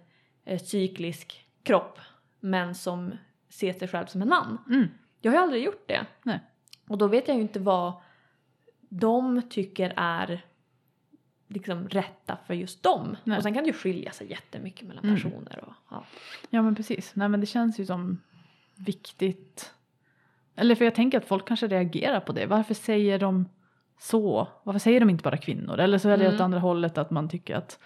eh, 0.45 0.59
cyklisk 0.61 1.45
kropp 1.63 1.99
men 2.39 2.75
som 2.75 3.11
ser 3.49 3.73
sig 3.73 3.87
själv 3.87 4.05
som 4.05 4.21
en 4.21 4.29
man. 4.29 4.57
Mm. 4.69 4.87
Jag 5.21 5.31
har 5.31 5.37
ju 5.37 5.43
aldrig 5.43 5.63
gjort 5.63 5.87
det. 5.87 6.05
Nej. 6.23 6.39
Och 6.87 6.97
då 6.97 7.07
vet 7.07 7.27
jag 7.27 7.35
ju 7.37 7.41
inte 7.41 7.59
vad 7.59 7.93
de 8.89 9.41
tycker 9.49 9.93
är 9.95 10.45
liksom 11.47 11.87
rätta 11.89 12.37
för 12.47 12.53
just 12.53 12.83
dem. 12.83 13.17
Nej. 13.23 13.37
Och 13.37 13.43
sen 13.43 13.53
kan 13.53 13.63
det 13.63 13.67
ju 13.67 13.73
skilja 13.73 14.11
sig 14.11 14.29
jättemycket 14.29 14.87
mellan 14.87 15.03
Mm. 15.03 15.15
personer. 15.15 15.63
Och, 15.67 15.73
ja. 15.89 16.03
Ja 16.49 16.61
men 16.61 16.75
precis. 16.75 17.11
Nej 17.15 17.29
men 17.29 17.39
det 17.39 17.45
känns 17.45 17.79
ju 17.79 17.85
som 17.85 18.21
viktigt. 18.75 19.73
Eller 20.55 20.75
för 20.75 20.85
jag 20.85 20.95
tänker 20.95 21.17
att 21.17 21.25
folk 21.25 21.47
kanske 21.47 21.67
reagerar 21.67 22.19
på 22.19 22.31
det. 22.31 22.45
Varför 22.45 22.73
säger 22.73 23.19
de 23.19 23.49
så? 24.01 24.47
Varför 24.63 24.79
säger 24.79 24.99
de 24.99 25.09
inte 25.09 25.23
bara 25.23 25.37
kvinnor? 25.37 25.79
Eller 25.79 25.97
så 25.97 26.09
är 26.09 26.17
det 26.17 26.23
Mm. 26.25 26.35
åt 26.35 26.41
andra 26.41 26.59
hållet 26.59 26.97
att 26.97 27.11
man 27.11 27.29
tycker 27.29 27.55
att 27.55 27.79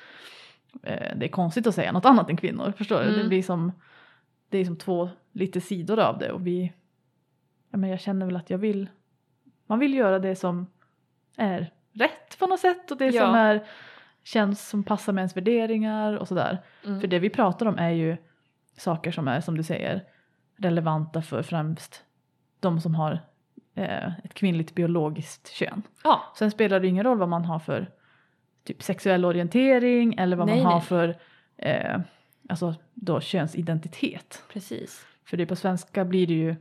eh, 0.84 1.18
det 1.18 1.26
är 1.26 1.30
konstigt 1.30 1.68
att 1.68 1.76
säga 1.76 1.92
något 1.92 2.06
annat 2.06 2.30
än 2.30 2.38
kvinnor. 2.38 2.74
Förstår 2.78 3.00
du? 3.00 3.06
Det 3.10 3.16
Mm. 3.16 3.28
blir 3.30 3.44
som, 3.44 3.72
det 4.50 4.58
är 4.58 4.66
som 4.66 4.76
två 4.78 5.10
lite 5.32 5.62
sidor 5.62 6.00
av 6.00 6.18
det. 6.18 6.32
Och 6.32 6.48
vi, 6.48 6.74
ja, 7.72 7.78
men 7.78 7.90
jag 7.90 8.00
känner 8.00 8.26
väl 8.26 8.36
att 8.36 8.50
jag 8.50 8.58
vill, 8.58 8.90
man 9.68 9.80
vill 9.80 9.94
göra 9.94 10.20
det 10.20 10.36
som 10.36 10.68
är 11.38 11.72
rätt 11.94 12.40
på 12.40 12.48
något 12.48 12.60
sätt. 12.60 12.92
Och 12.92 12.98
det 12.98 13.06
Ja. 13.10 13.26
som 13.26 13.36
är, 13.36 13.68
känns 14.24 14.70
som 14.70 14.84
passar 14.84 15.14
med 15.14 15.22
ens 15.22 15.38
värderingar 15.38 16.14
och 16.18 16.28
sådär. 16.28 16.58
Mm. 16.86 17.00
För 17.02 17.08
det 17.08 17.20
vi 17.20 17.30
pratar 17.30 17.66
om 17.66 17.78
är 17.78 17.90
ju 17.92 18.18
saker 18.78 19.12
som 19.12 19.28
är, 19.28 19.42
som 19.42 19.58
du 19.58 19.64
säger, 19.64 20.04
relevanta 20.58 21.22
för 21.22 21.42
främst 21.44 22.04
de 22.60 22.82
som 22.82 22.96
har 22.96 23.20
eh, 23.76 24.08
ett 24.24 24.34
kvinnligt 24.34 24.76
biologiskt 24.76 25.50
kön. 25.52 25.82
ja. 26.04 26.34
Sen 26.38 26.52
spelar 26.52 26.80
det 26.80 26.88
ingen 26.88 27.04
roll 27.04 27.18
vad 27.18 27.30
man 27.30 27.46
har 27.46 27.60
för 27.60 27.92
typ 28.64 28.84
sexuell 28.84 29.26
orientering 29.26 30.16
eller 30.18 30.38
vad 30.38 30.48
Nej, 30.48 30.56
man 30.64 30.66
har 30.66 30.80
nej. 30.80 30.82
för 30.88 31.18
eh, 31.58 32.00
alltså 32.50 32.76
då 32.94 33.22
könsidentitet. 33.22 34.44
Precis. 34.54 35.06
För 35.26 35.38
det 35.38 35.46
på 35.46 35.56
svenska 35.56 36.06
blir 36.06 36.28
det 36.28 36.34
ju, 36.34 36.56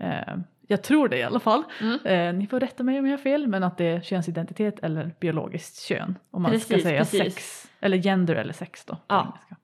eh, 0.00 0.36
jag 0.66 0.82
tror 0.82 1.08
det 1.08 1.16
i 1.18 1.22
alla 1.22 1.40
fall, 1.40 1.62
Mm. 1.80 1.98
eh, 2.06 2.32
ni 2.40 2.46
får 2.46 2.60
rätta 2.60 2.82
mig 2.82 2.98
om 2.98 3.06
jag 3.06 3.12
har 3.12 3.22
fel, 3.22 3.46
men 3.46 3.62
att 3.62 3.78
det 3.78 3.84
är 3.84 4.00
könsidentitet 4.00 4.78
eller 4.80 5.10
biologiskt 5.20 5.80
kön. 5.82 6.18
Om 6.30 6.42
man 6.42 6.60
ska 6.60 6.68
Precis, 6.74 6.82
säga 6.82 7.00
precis. 7.00 7.20
sex, 7.34 7.70
eller 7.80 7.96
gender 7.96 8.34
eller 8.34 8.52
sex 8.52 8.84
då. 8.84 8.96
Ja. 9.06 9.20
engelska. 9.26 9.56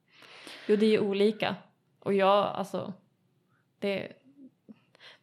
Jo, 0.66 0.76
det 0.76 0.86
är 0.86 0.90
ju 0.90 1.00
olika. 1.00 1.54
Och 2.00 2.14
jag, 2.14 2.46
alltså, 2.46 2.92
det... 3.78 4.12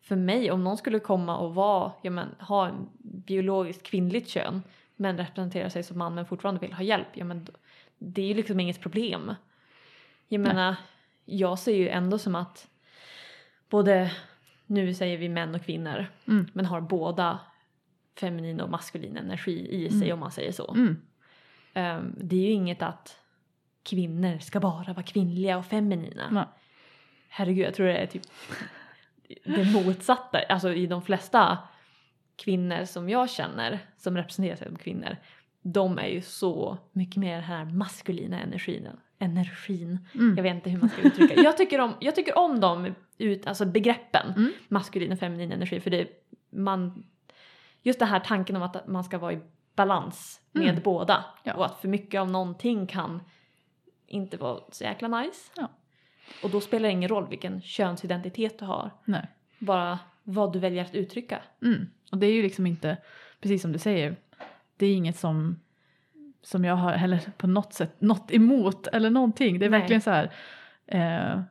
För 0.04 0.16
mig, 0.16 0.52
om 0.52 0.64
någon 0.64 0.78
skulle 0.78 1.00
komma 1.00 1.38
och 1.38 1.56
vara, 1.56 1.92
ja 2.02 2.12
men 2.12 2.36
ha 2.40 2.68
en 2.68 2.90
biologiskt 3.02 3.84
kvinnligt 3.84 4.30
kön 4.30 4.64
men 4.96 5.18
representera 5.18 5.70
sig 5.70 5.84
som 5.84 5.98
man 5.98 6.16
men 6.16 6.26
fortfarande 6.26 6.62
vill 6.62 6.74
ha 6.74 6.84
hjälp, 6.84 7.08
ja 7.14 7.26
men 7.26 7.48
det 7.98 8.22
är 8.22 8.26
ju 8.28 8.34
liksom 8.34 8.60
inget 8.60 8.82
problem. 8.82 9.36
Jag 10.28 10.42
Nej. 10.42 10.54
menar, 10.54 10.76
jag 11.26 11.60
ser 11.60 11.76
ju 11.76 11.90
ändå 11.90 12.18
som 12.18 12.36
att 12.36 12.68
både, 13.70 14.12
nu 14.66 14.94
säger 14.94 15.18
vi 15.18 15.30
män 15.30 15.56
och 15.56 15.66
kvinnor, 15.66 16.06
Mm. 16.28 16.48
men 16.54 16.66
har 16.66 16.82
båda 16.82 17.40
feminin 18.20 18.62
och 18.62 18.70
maskulin 18.70 19.18
energi 19.18 19.68
i 19.86 19.90
sig 19.90 19.98
Mm. 20.04 20.14
om 20.14 20.20
man 20.20 20.32
säger 20.32 20.52
så. 20.52 20.74
Mm. 20.74 21.02
Ehm, 21.74 22.16
det 22.18 22.36
är 22.36 22.40
ju 22.42 22.52
inget 22.52 22.82
att 22.82 23.20
kvinnor 23.84 24.38
ska 24.38 24.60
bara 24.60 24.94
vara 24.94 25.04
kvinnliga 25.04 25.58
och 25.58 25.66
feminina. 25.66 26.30
Nej. 26.32 26.46
Herregud, 27.30 27.66
jag 27.66 27.74
tror 27.74 27.86
det 27.88 27.98
är 27.98 28.08
typ 28.08 28.24
det 29.44 29.72
motsatta. 29.74 30.40
Alltså 30.40 30.74
i 30.74 30.88
de 30.88 31.02
flesta 31.02 31.58
kvinnor 32.36 32.86
som 32.86 33.10
jag 33.10 33.30
känner 33.30 33.80
som 33.98 34.18
representerar 34.18 34.56
sig 34.56 34.68
som 34.68 34.78
kvinnor. 34.78 35.18
De 35.62 36.00
är 36.00 36.08
ju 36.08 36.22
så 36.22 36.78
mycket 36.92 37.16
mer 37.18 37.34
den 37.36 37.44
här 37.44 37.66
maskulina 37.66 38.42
energin. 38.42 38.88
energin. 39.20 40.08
Mm. 40.14 40.36
Jag 40.36 40.44
vet 40.44 40.56
inte 40.56 40.70
hur 40.70 40.80
man 40.80 40.90
ska 40.90 41.02
uttrycka 41.02 41.42
Jag 41.42 41.58
tycker 41.58 41.80
om, 41.80 41.94
jag 42.00 42.16
tycker 42.16 42.38
om 42.38 42.60
dem, 42.60 42.96
ut, 43.18 43.48
alltså 43.48 43.66
begreppen. 43.66 44.34
Mm. 44.36 44.52
Maskulin 44.68 45.12
och 45.12 45.20
feminin 45.20 45.52
energi. 45.52 45.80
För 45.80 45.90
det, 45.90 46.08
man, 46.50 47.04
just 47.82 48.00
det 48.00 48.06
här 48.06 48.20
tanken 48.20 48.56
om 48.56 48.64
att 48.64 48.88
man 48.88 49.04
ska 49.04 49.18
vara 49.18 49.34
i 49.34 49.40
balans 49.76 50.42
med 50.52 50.70
Mm. 50.70 50.82
båda. 50.84 51.26
Ja. 51.44 51.54
Och 51.54 51.66
att 51.66 51.82
för 51.82 51.88
mycket 51.88 52.22
av 52.22 52.32
någonting 52.32 52.88
kan 52.88 53.22
inte 54.08 54.38
vara 54.38 54.60
så 54.72 54.84
jäkla 54.84 55.08
nice. 55.08 55.52
Ja. 55.56 55.68
Och 56.44 56.50
då 56.50 56.62
spelar 56.62 56.88
det 56.90 56.94
ingen 56.94 57.10
roll 57.10 57.28
vilken 57.30 57.62
könsidentitet 57.62 58.60
du 58.60 58.66
har. 58.66 58.92
Nej. 59.06 59.28
Bara 59.60 60.00
vad 60.24 60.54
du 60.54 60.60
väljer 60.60 60.84
att 60.84 60.96
uttrycka. 60.96 61.40
Mm. 61.62 61.88
Och 62.12 62.18
det 62.18 62.26
är 62.28 62.34
ju 62.34 62.42
liksom 62.42 62.68
inte, 62.68 62.98
precis 63.42 63.62
som 63.62 63.72
du 63.72 63.80
säger, 63.80 64.16
det 64.78 64.86
är 64.86 64.96
inget 64.96 65.18
som, 65.18 65.60
som 66.42 66.66
jag 66.66 66.76
har 66.76 66.92
heller 66.92 67.20
på 67.38 67.48
något 67.48 67.74
sätt 67.74 68.02
något 68.02 68.32
emot 68.32 68.88
eller 68.88 69.10
någonting. 69.10 69.60
Det 69.60 69.66
är 69.66 69.70
Nej. 69.70 69.80
verkligen 69.80 70.02
så 70.02 70.12
här, 70.12 70.32
eh, 70.88 71.42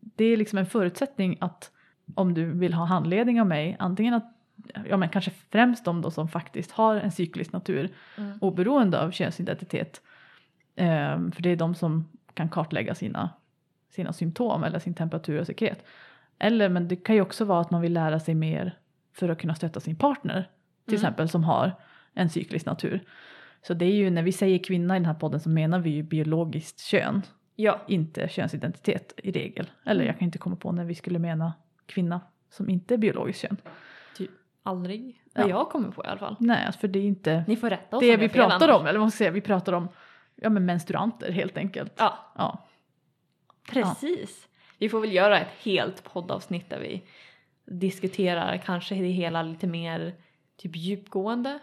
det 0.00 0.24
är 0.24 0.36
liksom 0.36 0.58
en 0.58 0.66
förutsättning 0.66 1.36
att 1.40 1.70
om 2.14 2.34
du 2.34 2.44
vill 2.52 2.74
ha 2.74 2.84
handledning 2.84 3.40
av 3.40 3.46
mig, 3.46 3.76
antingen 3.78 4.14
att, 4.14 4.34
ja 4.88 4.96
men 4.96 5.08
kanske 5.08 5.30
främst 5.50 5.84
de 5.84 6.00
då 6.02 6.10
som 6.10 6.28
faktiskt 6.28 6.70
har 6.72 6.96
en 6.96 7.12
cyklisk 7.12 7.52
natur, 7.52 7.90
Mm. 8.18 8.38
oberoende 8.40 9.00
av 9.00 9.10
könsidentitet. 9.10 10.02
Eh, 10.76 11.18
för 11.30 11.42
det 11.42 11.50
är 11.50 11.56
de 11.56 11.74
som 11.74 12.08
kan 12.34 12.48
kartlägga 12.48 12.94
sina, 12.94 13.30
sina 13.94 14.12
symptom 14.12 14.64
eller 14.64 14.78
sin 14.78 14.94
temperatur 14.94 15.40
och 15.40 15.46
sekret. 15.46 15.84
Eller 16.38 16.68
men 16.68 16.88
det 16.88 16.96
kan 16.96 17.14
ju 17.14 17.20
också 17.22 17.44
vara 17.44 17.60
att 17.60 17.70
man 17.70 17.80
vill 17.80 17.92
lära 17.92 18.20
sig 18.20 18.34
mer 18.34 18.78
för 19.14 19.28
att 19.28 19.38
kunna 19.40 19.54
stötta 19.54 19.80
sin 19.80 19.96
partner. 19.96 20.48
Till 20.84 20.94
Mm. 20.94 21.02
exempel 21.04 21.28
som 21.28 21.44
har 21.44 21.72
en 22.14 22.30
cyklisk 22.30 22.66
natur. 22.66 23.00
Så 23.62 23.74
det 23.74 23.84
är 23.84 23.92
ju 23.94 24.10
när 24.10 24.22
vi 24.22 24.32
säger 24.32 24.58
kvinna 24.58 24.96
i 24.96 24.98
den 24.98 25.06
här 25.06 25.14
podden 25.14 25.40
så 25.40 25.48
menar 25.48 25.78
vi 25.78 25.90
ju 25.90 26.02
biologiskt 26.02 26.80
kön. 26.80 27.22
Ja. 27.56 27.80
Inte 27.86 28.28
könsidentitet 28.28 29.12
i 29.16 29.30
regel. 29.32 29.70
Eller 29.86 30.04
jag 30.04 30.18
kan 30.18 30.24
inte 30.26 30.38
komma 30.38 30.56
på 30.56 30.72
när 30.72 30.84
vi 30.84 30.94
skulle 30.94 31.18
mena 31.18 31.52
kvinna 31.86 32.20
som 32.50 32.68
inte 32.70 32.94
är 32.94 32.98
biologiskt 32.98 33.42
kön. 33.42 33.56
Typ 34.16 34.30
aldrig. 34.62 35.22
Ja. 35.34 35.42
Vad 35.42 35.50
jag 35.50 35.68
kommer 35.70 35.90
på 35.90 36.04
i 36.04 36.06
alla 36.06 36.18
fall. 36.18 36.36
Nej, 36.40 36.66
alltså 36.66 36.80
för 36.80 36.88
det 36.88 36.98
är 36.98 37.04
inte 37.04 37.44
Ni 37.48 37.56
får 37.56 37.70
rätta 37.70 37.96
oss 37.96 38.00
det 38.00 38.16
vi 38.16 38.22
jag 38.24 38.32
pratar 38.32 38.68
annars. 38.68 38.80
om. 38.80 38.86
Eller 38.86 38.98
vad 38.98 39.12
ska 39.12 39.16
säga, 39.18 39.30
vi 39.30 39.40
pratar 39.40 39.72
om 39.72 39.88
ja, 40.36 40.50
men 40.50 40.64
menstruanter 40.64 41.32
helt 41.32 41.56
enkelt. 41.56 41.92
Ja, 41.96 42.18
Ja. 42.38 42.66
Precis. 43.72 44.48
Vi 44.78 44.88
får 44.88 45.00
väl 45.00 45.12
göra 45.12 45.40
ett 45.40 45.52
helt 45.62 46.04
poddavsnitt 46.04 46.70
där 46.70 46.80
vi 46.80 47.02
diskuterar 47.64 48.56
kanske 48.66 48.94
det 48.94 49.08
hela 49.08 49.42
lite 49.42 49.66
mer 49.66 50.14
typ 50.56 50.76
djupgående. 50.76 51.58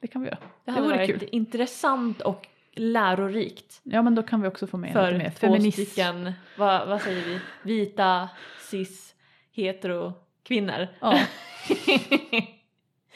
Det 0.00 0.06
kan 0.06 0.22
vi 0.22 0.28
göra. 0.28 0.38
Det 0.64 0.72
Det 0.72 0.80
vore 0.80 1.06
kul. 1.06 1.28
intressant 1.32 2.20
och 2.20 2.46
lärorikt. 2.72 3.80
Ja 3.82 4.02
men 4.02 4.14
då 4.14 4.22
kan 4.22 4.42
vi 4.42 4.48
också 4.48 4.66
få 4.66 4.76
med 4.76 4.92
för 4.92 5.12
lite 5.12 5.24
mer 5.24 5.30
feminism. 5.30 5.82
stycken, 5.82 6.32
vad, 6.58 6.88
vad 6.88 7.02
säger 7.02 7.24
vi, 7.24 7.40
vita, 7.62 8.28
cis, 8.70 9.14
hetero 9.52 10.12
kvinnor. 10.42 10.88
Ja. 11.00 11.20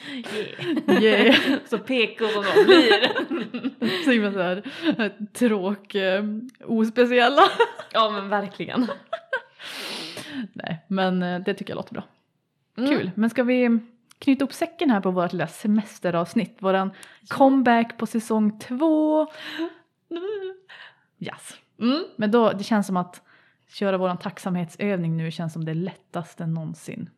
yeah. 0.09 1.03
Yeah. 1.03 1.37
Så 1.67 1.79
PK 1.79 2.29
som 2.29 2.45
de 2.45 2.65
blir. 2.65 4.05
Så 4.05 4.11
himla 4.11 4.33
såhär 4.33 4.63
tråk, 5.33 5.95
eh, 5.95 6.25
ospeciella. 6.65 7.43
ja 7.93 8.11
men 8.11 8.29
verkligen. 8.29 8.87
Nej 10.53 10.85
men 10.89 11.23
eh, 11.23 11.41
det 11.41 11.55
tycker 11.55 11.71
jag 11.71 11.77
låter 11.77 11.95
bra. 11.95 12.05
Mm. 12.79 12.91
Kul. 12.91 13.11
Men 13.15 13.31
ska 13.31 13.43
vi 13.43 13.79
knyta 14.19 14.45
upp 14.45 14.53
säcken 14.53 14.91
här 14.91 15.01
på 15.01 15.11
vårt 15.11 15.33
lilla 15.33 15.47
semesteravsnitt? 15.47 16.57
Våran 16.59 16.91
comeback 17.29 17.99
på 17.99 18.07
säsong 18.07 18.59
två. 18.59 19.27
Yes. 21.23 21.59
Mm. 21.79 22.05
Men 22.17 22.31
då, 22.31 22.53
det 22.53 22.65
känns 22.65 22.87
som 22.87 22.97
att 22.97 23.23
köra 23.69 23.99
våran 23.99 24.19
tacksamhetsövning 24.19 25.17
nu 25.17 25.31
känns 25.31 25.53
som 25.53 25.65
det 25.65 25.75
lättaste 25.75 26.47
någonsin. 26.47 27.11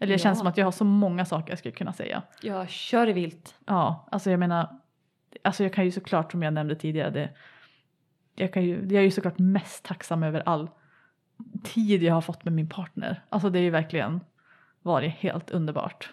Eller 0.00 0.12
det 0.12 0.18
känns 0.18 0.36
Ja. 0.36 0.38
som 0.38 0.46
att 0.46 0.56
jag 0.56 0.66
har 0.66 0.72
så 0.72 0.84
många 0.84 1.24
saker 1.24 1.50
jag 1.52 1.58
skulle 1.58 1.72
kunna 1.74 1.92
säga. 1.92 2.22
Ja, 2.42 2.66
kör 2.66 3.06
det 3.06 3.12
vilt. 3.12 3.54
Ja, 3.66 4.08
alltså 4.10 4.30
jag 4.30 4.40
menar, 4.40 4.78
alltså 5.44 5.62
jag 5.62 5.72
kan 5.72 5.84
ju 5.84 5.90
såklart 5.90 6.32
som 6.32 6.42
jag 6.42 6.52
nämnde 6.54 6.74
tidigare, 6.74 7.10
det, 7.10 7.30
jag, 8.34 8.52
kan 8.52 8.64
ju, 8.64 8.74
jag 8.76 8.92
är 8.92 9.00
ju 9.00 9.10
såklart 9.10 9.38
mest 9.38 9.84
tacksam 9.84 10.22
över 10.22 10.42
all 10.46 10.70
tid 11.62 12.02
jag 12.02 12.14
har 12.14 12.20
fått 12.20 12.44
med 12.44 12.52
min 12.52 12.68
partner. 12.68 13.22
Alltså 13.28 13.50
det 13.50 13.58
är 13.58 13.62
ju 13.62 13.70
verkligen 13.70 14.20
varit 14.82 15.12
helt 15.14 15.50
underbart. 15.50 16.10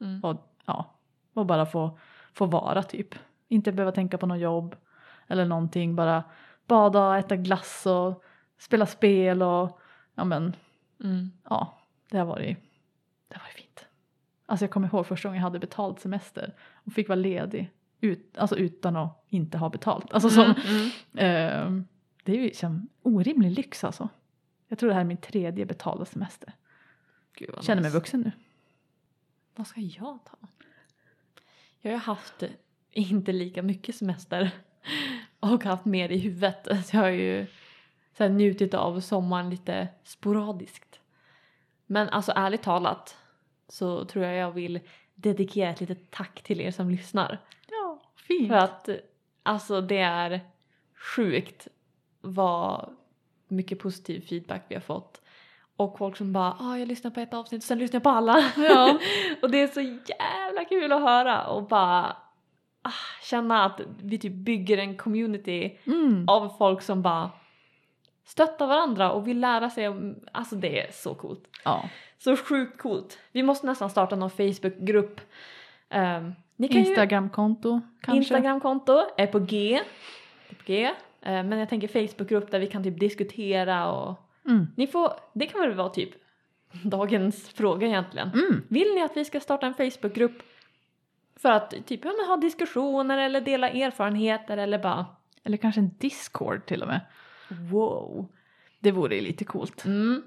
Mm. 0.00 0.24
Och, 0.24 0.36
ja, 0.66 0.94
och 1.34 1.46
bara 1.46 1.66
få, 1.66 1.98
få 2.32 2.46
vara 2.46 2.82
typ. 2.82 3.14
Inte 3.48 3.72
behöva 3.72 3.92
tänka 3.92 4.18
på 4.18 4.26
något 4.26 4.38
jobb 4.40 4.76
eller 5.28 5.44
någonting, 5.44 5.96
bara 5.96 6.24
bada, 6.66 7.18
äta 7.18 7.36
glass 7.36 7.86
och 7.86 8.22
spela 8.58 8.86
spel 8.86 9.42
och 9.42 9.80
ja 10.14 10.24
men 10.24 10.56
Mm. 11.04 11.30
ja, 11.50 11.74
det 12.10 12.18
har 12.18 12.26
varit, 12.26 12.58
det 13.34 13.38
varit 13.38 13.52
fint. 13.54 13.86
Alltså 14.46 14.64
jag 14.64 14.70
kommer 14.70 14.88
ihåg 14.88 15.06
första 15.06 15.28
gången 15.28 15.36
jag 15.38 15.42
hade 15.44 15.58
betald 15.58 15.98
semester 16.00 16.54
och 16.84 16.92
fick 16.92 17.08
vara 17.08 17.16
ledig 17.16 17.70
ut, 18.00 18.38
alltså 18.38 18.56
utan 18.56 18.96
att 18.96 19.24
inte 19.28 19.58
ha 19.58 19.68
betalt. 19.68 20.12
Alltså 20.12 20.30
som, 20.30 20.44
Mm. 20.44 20.90
Mm. 21.14 21.76
eh, 21.78 21.84
det 22.24 22.32
är 22.32 22.36
ju 22.36 22.42
liksom 22.42 22.88
orimlig 23.02 23.50
lyx 23.50 23.84
alltså. 23.84 24.08
Jag 24.68 24.78
tror 24.78 24.88
det 24.88 24.94
här 24.94 25.00
är 25.00 25.04
min 25.04 25.16
tredje 25.16 25.66
betalda 25.66 26.04
semester. 26.04 26.52
Gud, 27.34 27.50
Känner 27.60 27.82
mig 27.82 27.88
nice. 27.90 27.98
vuxen 27.98 28.20
nu. 28.20 28.32
Vad 29.54 29.66
ska 29.66 29.80
jag 29.80 30.18
ta? 30.24 30.36
Jag 31.80 31.92
har 31.92 31.98
haft 31.98 32.42
inte 32.90 33.32
lika 33.32 33.62
mycket 33.62 33.94
semester 33.94 34.50
och 35.40 35.64
haft 35.64 35.84
mer 35.84 36.08
i 36.08 36.18
huvudet. 36.18 36.68
Så 36.86 36.96
jag 36.96 37.02
har 37.02 37.08
ju 37.08 37.46
så 38.16 38.22
här, 38.22 38.30
njutit 38.30 38.74
av 38.74 39.00
sommaren 39.00 39.50
lite 39.50 39.88
sporadiskt. 40.04 41.00
Men 41.86 42.08
alltså 42.08 42.32
ärligt 42.36 42.62
talat 42.62 43.16
så 43.70 44.04
tror 44.04 44.24
jag 44.24 44.36
jag 44.36 44.50
vill 44.50 44.80
dedikera 45.14 45.70
ett 45.70 45.80
litet 45.80 46.10
tack 46.10 46.42
till 46.42 46.60
er 46.60 46.70
som 46.70 46.90
lyssnar. 46.90 47.38
Ja, 47.70 48.00
fint. 48.28 48.48
För 48.48 48.56
att 48.56 48.88
alltså 49.42 49.80
det 49.80 49.98
är 49.98 50.40
sjukt 51.16 51.68
vad 52.20 52.90
mycket 53.48 53.78
positiv 53.78 54.20
feedback 54.20 54.64
vi 54.68 54.74
har 54.74 54.82
fått. 54.82 55.20
Och 55.76 55.98
folk 55.98 56.16
som 56.16 56.32
bara 56.32 56.56
ah, 56.58 56.78
jag 56.78 56.88
lyssnar 56.88 57.10
på 57.10 57.20
ett 57.20 57.34
avsnitt 57.34 57.58
och 57.62 57.66
sen 57.66 57.78
lyssnar 57.78 57.96
jag 57.96 58.02
på 58.02 58.10
alla. 58.10 58.44
Ja. 58.56 58.98
och 59.42 59.50
det 59.50 59.62
är 59.62 59.66
så 59.68 59.80
jävla 59.80 60.64
kul 60.68 60.92
att 60.92 61.00
höra 61.00 61.46
och 61.46 61.68
bara 61.68 62.16
ah, 62.82 62.90
känna 63.22 63.64
att 63.64 63.80
vi 64.02 64.18
typ 64.18 64.32
bygger 64.32 64.78
en 64.78 64.96
community 64.96 65.78
Mm. 65.86 66.28
av 66.28 66.54
folk 66.58 66.82
som 66.82 67.02
bara 67.02 67.30
stöttar 68.24 68.66
varandra 68.66 69.12
och 69.12 69.28
vill 69.28 69.40
lära 69.40 69.70
sig 69.70 69.88
om, 69.88 70.16
alltså 70.32 70.56
det 70.56 70.80
är 70.86 70.92
så 70.92 71.14
coolt. 71.14 71.44
ja. 71.64 71.88
Så 72.18 72.36
sjukt 72.36 72.78
coolt. 72.82 73.18
Vi 73.32 73.42
måste 73.42 73.66
nästan 73.66 73.90
starta 73.90 74.16
någon 74.16 74.30
Facebookgrupp. 74.30 75.20
Um, 75.94 76.34
Instagramkonto 76.58 77.80
kanske? 78.00 78.16
Instagramkonto 78.16 79.04
är 79.16 79.26
på 79.26 79.38
G. 79.38 79.80
Är 80.48 80.54
på 80.54 80.62
G. 80.66 80.84
Eh, 80.84 80.92
Men 81.22 81.52
jag 81.52 81.68
tänker 81.68 81.88
Facebookgrupp 81.88 82.50
där 82.50 82.60
vi 82.60 82.66
kan 82.66 82.82
typ 82.84 83.00
diskutera 83.00 83.92
och 83.92 84.26
Mm. 84.46 84.66
ni 84.76 84.86
får, 84.86 85.12
det 85.32 85.46
kan 85.46 85.60
väl 85.60 85.74
vara 85.74 85.88
typ 85.88 86.10
dagens 86.84 87.48
fråga 87.48 87.86
egentligen. 87.86 88.28
Mm. 88.34 88.62
Vill 88.68 88.94
ni 88.94 89.02
att 89.02 89.16
vi 89.16 89.24
ska 89.24 89.40
starta 89.40 89.66
en 89.66 89.74
Facebookgrupp 89.74 90.42
för 91.36 91.50
att 91.50 91.86
typ 91.86 92.04
ja, 92.04 92.12
ha 92.28 92.36
diskussioner 92.36 93.18
eller 93.18 93.40
dela 93.40 93.68
erfarenheter 93.68 94.56
eller 94.56 94.78
bara 94.78 95.06
Eller 95.44 95.56
kanske 95.56 95.80
en 95.80 95.90
Discord 95.98 96.66
till 96.66 96.82
och 96.82 96.88
med. 96.88 97.00
Wow. 97.50 98.28
Det 98.80 98.92
vore 98.92 99.14
ju 99.14 99.20
lite 99.20 99.44
coolt. 99.44 99.84
Mm. 99.84 100.22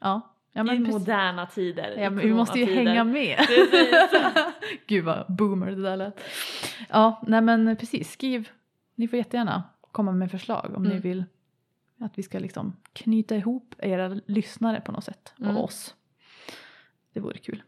Ja. 0.00 0.20
ja 0.52 0.60
I 0.60 0.64
men 0.64 0.84
precis. 0.84 0.92
moderna 1.00 1.46
tider. 1.46 1.98
i 1.98 2.02
Ja, 2.02 2.10
men 2.10 2.24
vi 2.26 2.34
måste 2.34 2.58
ju 2.58 2.64
hänga 2.64 3.04
med. 3.04 3.38
Gud 4.86 5.04
vad 5.04 5.24
boomer 5.28 5.66
det 5.70 5.82
där 5.82 5.96
lät. 5.96 6.20
Ja, 6.88 7.22
nej 7.26 7.40
men 7.40 7.76
precis. 7.76 8.12
Skriv. 8.12 8.48
Ni 8.94 9.08
får 9.08 9.16
jättegärna 9.16 9.62
komma 9.92 10.12
med 10.12 10.30
förslag 10.30 10.72
om 10.76 10.82
ni 10.82 10.90
Mm. 10.90 11.00
vill 11.02 11.24
att 11.98 12.18
vi 12.18 12.22
ska 12.22 12.38
liksom 12.38 12.76
knyta 12.92 13.36
ihop 13.36 13.74
era 13.78 14.08
lyssnare 14.26 14.80
på 14.80 14.92
något 14.92 15.04
sätt 15.04 15.32
och 15.38 15.44
Mm. 15.44 15.56
oss. 15.56 15.94
Det 17.12 17.20
vore 17.20 17.38
kul. 17.38 17.62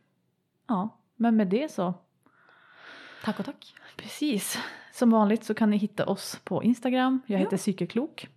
Ja, 0.67 0.89
men 1.17 1.37
med 1.37 1.49
det 1.49 1.71
så 1.73 1.95
Tack 3.25 3.39
och 3.39 3.45
tack. 3.45 3.75
Precis. 3.97 4.59
Som 4.93 5.11
vanligt 5.11 5.45
så 5.45 5.55
kan 5.55 5.71
ni 5.71 5.77
hitta 5.77 6.07
oss 6.07 6.41
på 6.45 6.63
Instagram. 6.63 7.21
Jag 7.27 7.41
Ja. 7.41 7.45
heter 7.45 7.57
Psykeklok. 7.57 8.29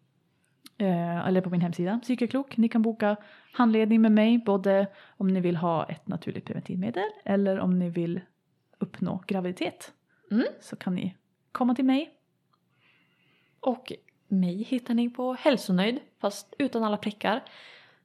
Eh, 0.77 1.27
eller 1.27 1.41
på 1.41 1.49
min 1.49 1.61
hemsida, 1.61 1.99
Psykeklok. 2.03 2.57
Ni 2.57 2.69
kan 2.69 2.81
boka 2.81 3.15
handledning 3.51 4.01
med 4.01 4.11
mig 4.11 4.37
både 4.37 4.87
om 5.17 5.27
ni 5.27 5.39
vill 5.39 5.55
ha 5.55 5.85
ett 5.85 6.07
naturligt 6.07 6.45
preventivmedel 6.45 7.09
eller 7.25 7.59
om 7.59 7.79
ni 7.79 7.89
vill 7.89 8.21
uppnå 8.79 9.23
graviditet. 9.27 9.93
Mm. 10.31 10.45
Så 10.59 10.75
kan 10.75 10.95
ni 10.95 11.15
komma 11.51 11.75
till 11.75 11.85
mig. 11.85 12.11
Och 13.59 13.93
mig 14.27 14.63
hittar 14.63 14.93
ni 14.93 15.09
på 15.09 15.33
hälsonöjd 15.33 15.99
fast 16.19 16.53
utan 16.59 16.83
alla 16.83 16.97
prickar. 16.97 17.43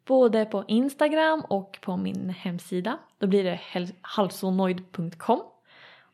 Både 0.05 0.45
på 0.45 0.64
Instagram 0.68 1.41
och 1.41 1.79
på 1.81 1.97
min 1.97 2.31
hemsida. 2.31 2.99
Då 3.18 3.27
blir 3.27 3.45
det 3.45 3.61
halsonoid.com. 4.01 5.43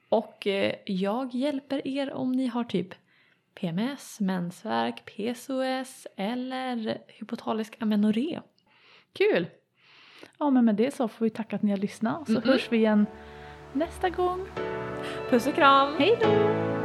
Och 0.09 0.47
eh, 0.47 0.75
jag 0.87 1.35
hjälper 1.35 1.89
er 1.89 2.13
om 2.13 2.33
ni 2.33 2.47
har 2.47 2.65
typ 2.65 2.95
PMS, 3.61 4.21
mensvärk, 4.21 5.05
PCOS 5.05 6.07
eller 6.17 6.99
hypotalisk 7.09 7.77
amenorré. 7.83 8.41
Kul! 9.13 9.47
Ja 10.39 10.51
men 10.51 10.65
med 10.65 10.75
det 10.77 10.95
så 10.95 11.09
får 11.09 11.25
vi 11.25 11.31
tacka 11.31 11.57
att 11.57 11.63
ni 11.63 11.71
har 11.71 11.79
lyssnat 11.79 12.27
så 12.27 12.33
Mhm. 12.33 12.43
hörs 12.45 12.73
vi 12.73 12.77
igen 12.77 13.07
nästa 13.73 14.11
gång. 14.11 14.47
Puss 15.31 15.47
och 15.47 15.55
kram! 15.55 15.95
Hej 15.99 16.19
då! 16.21 16.76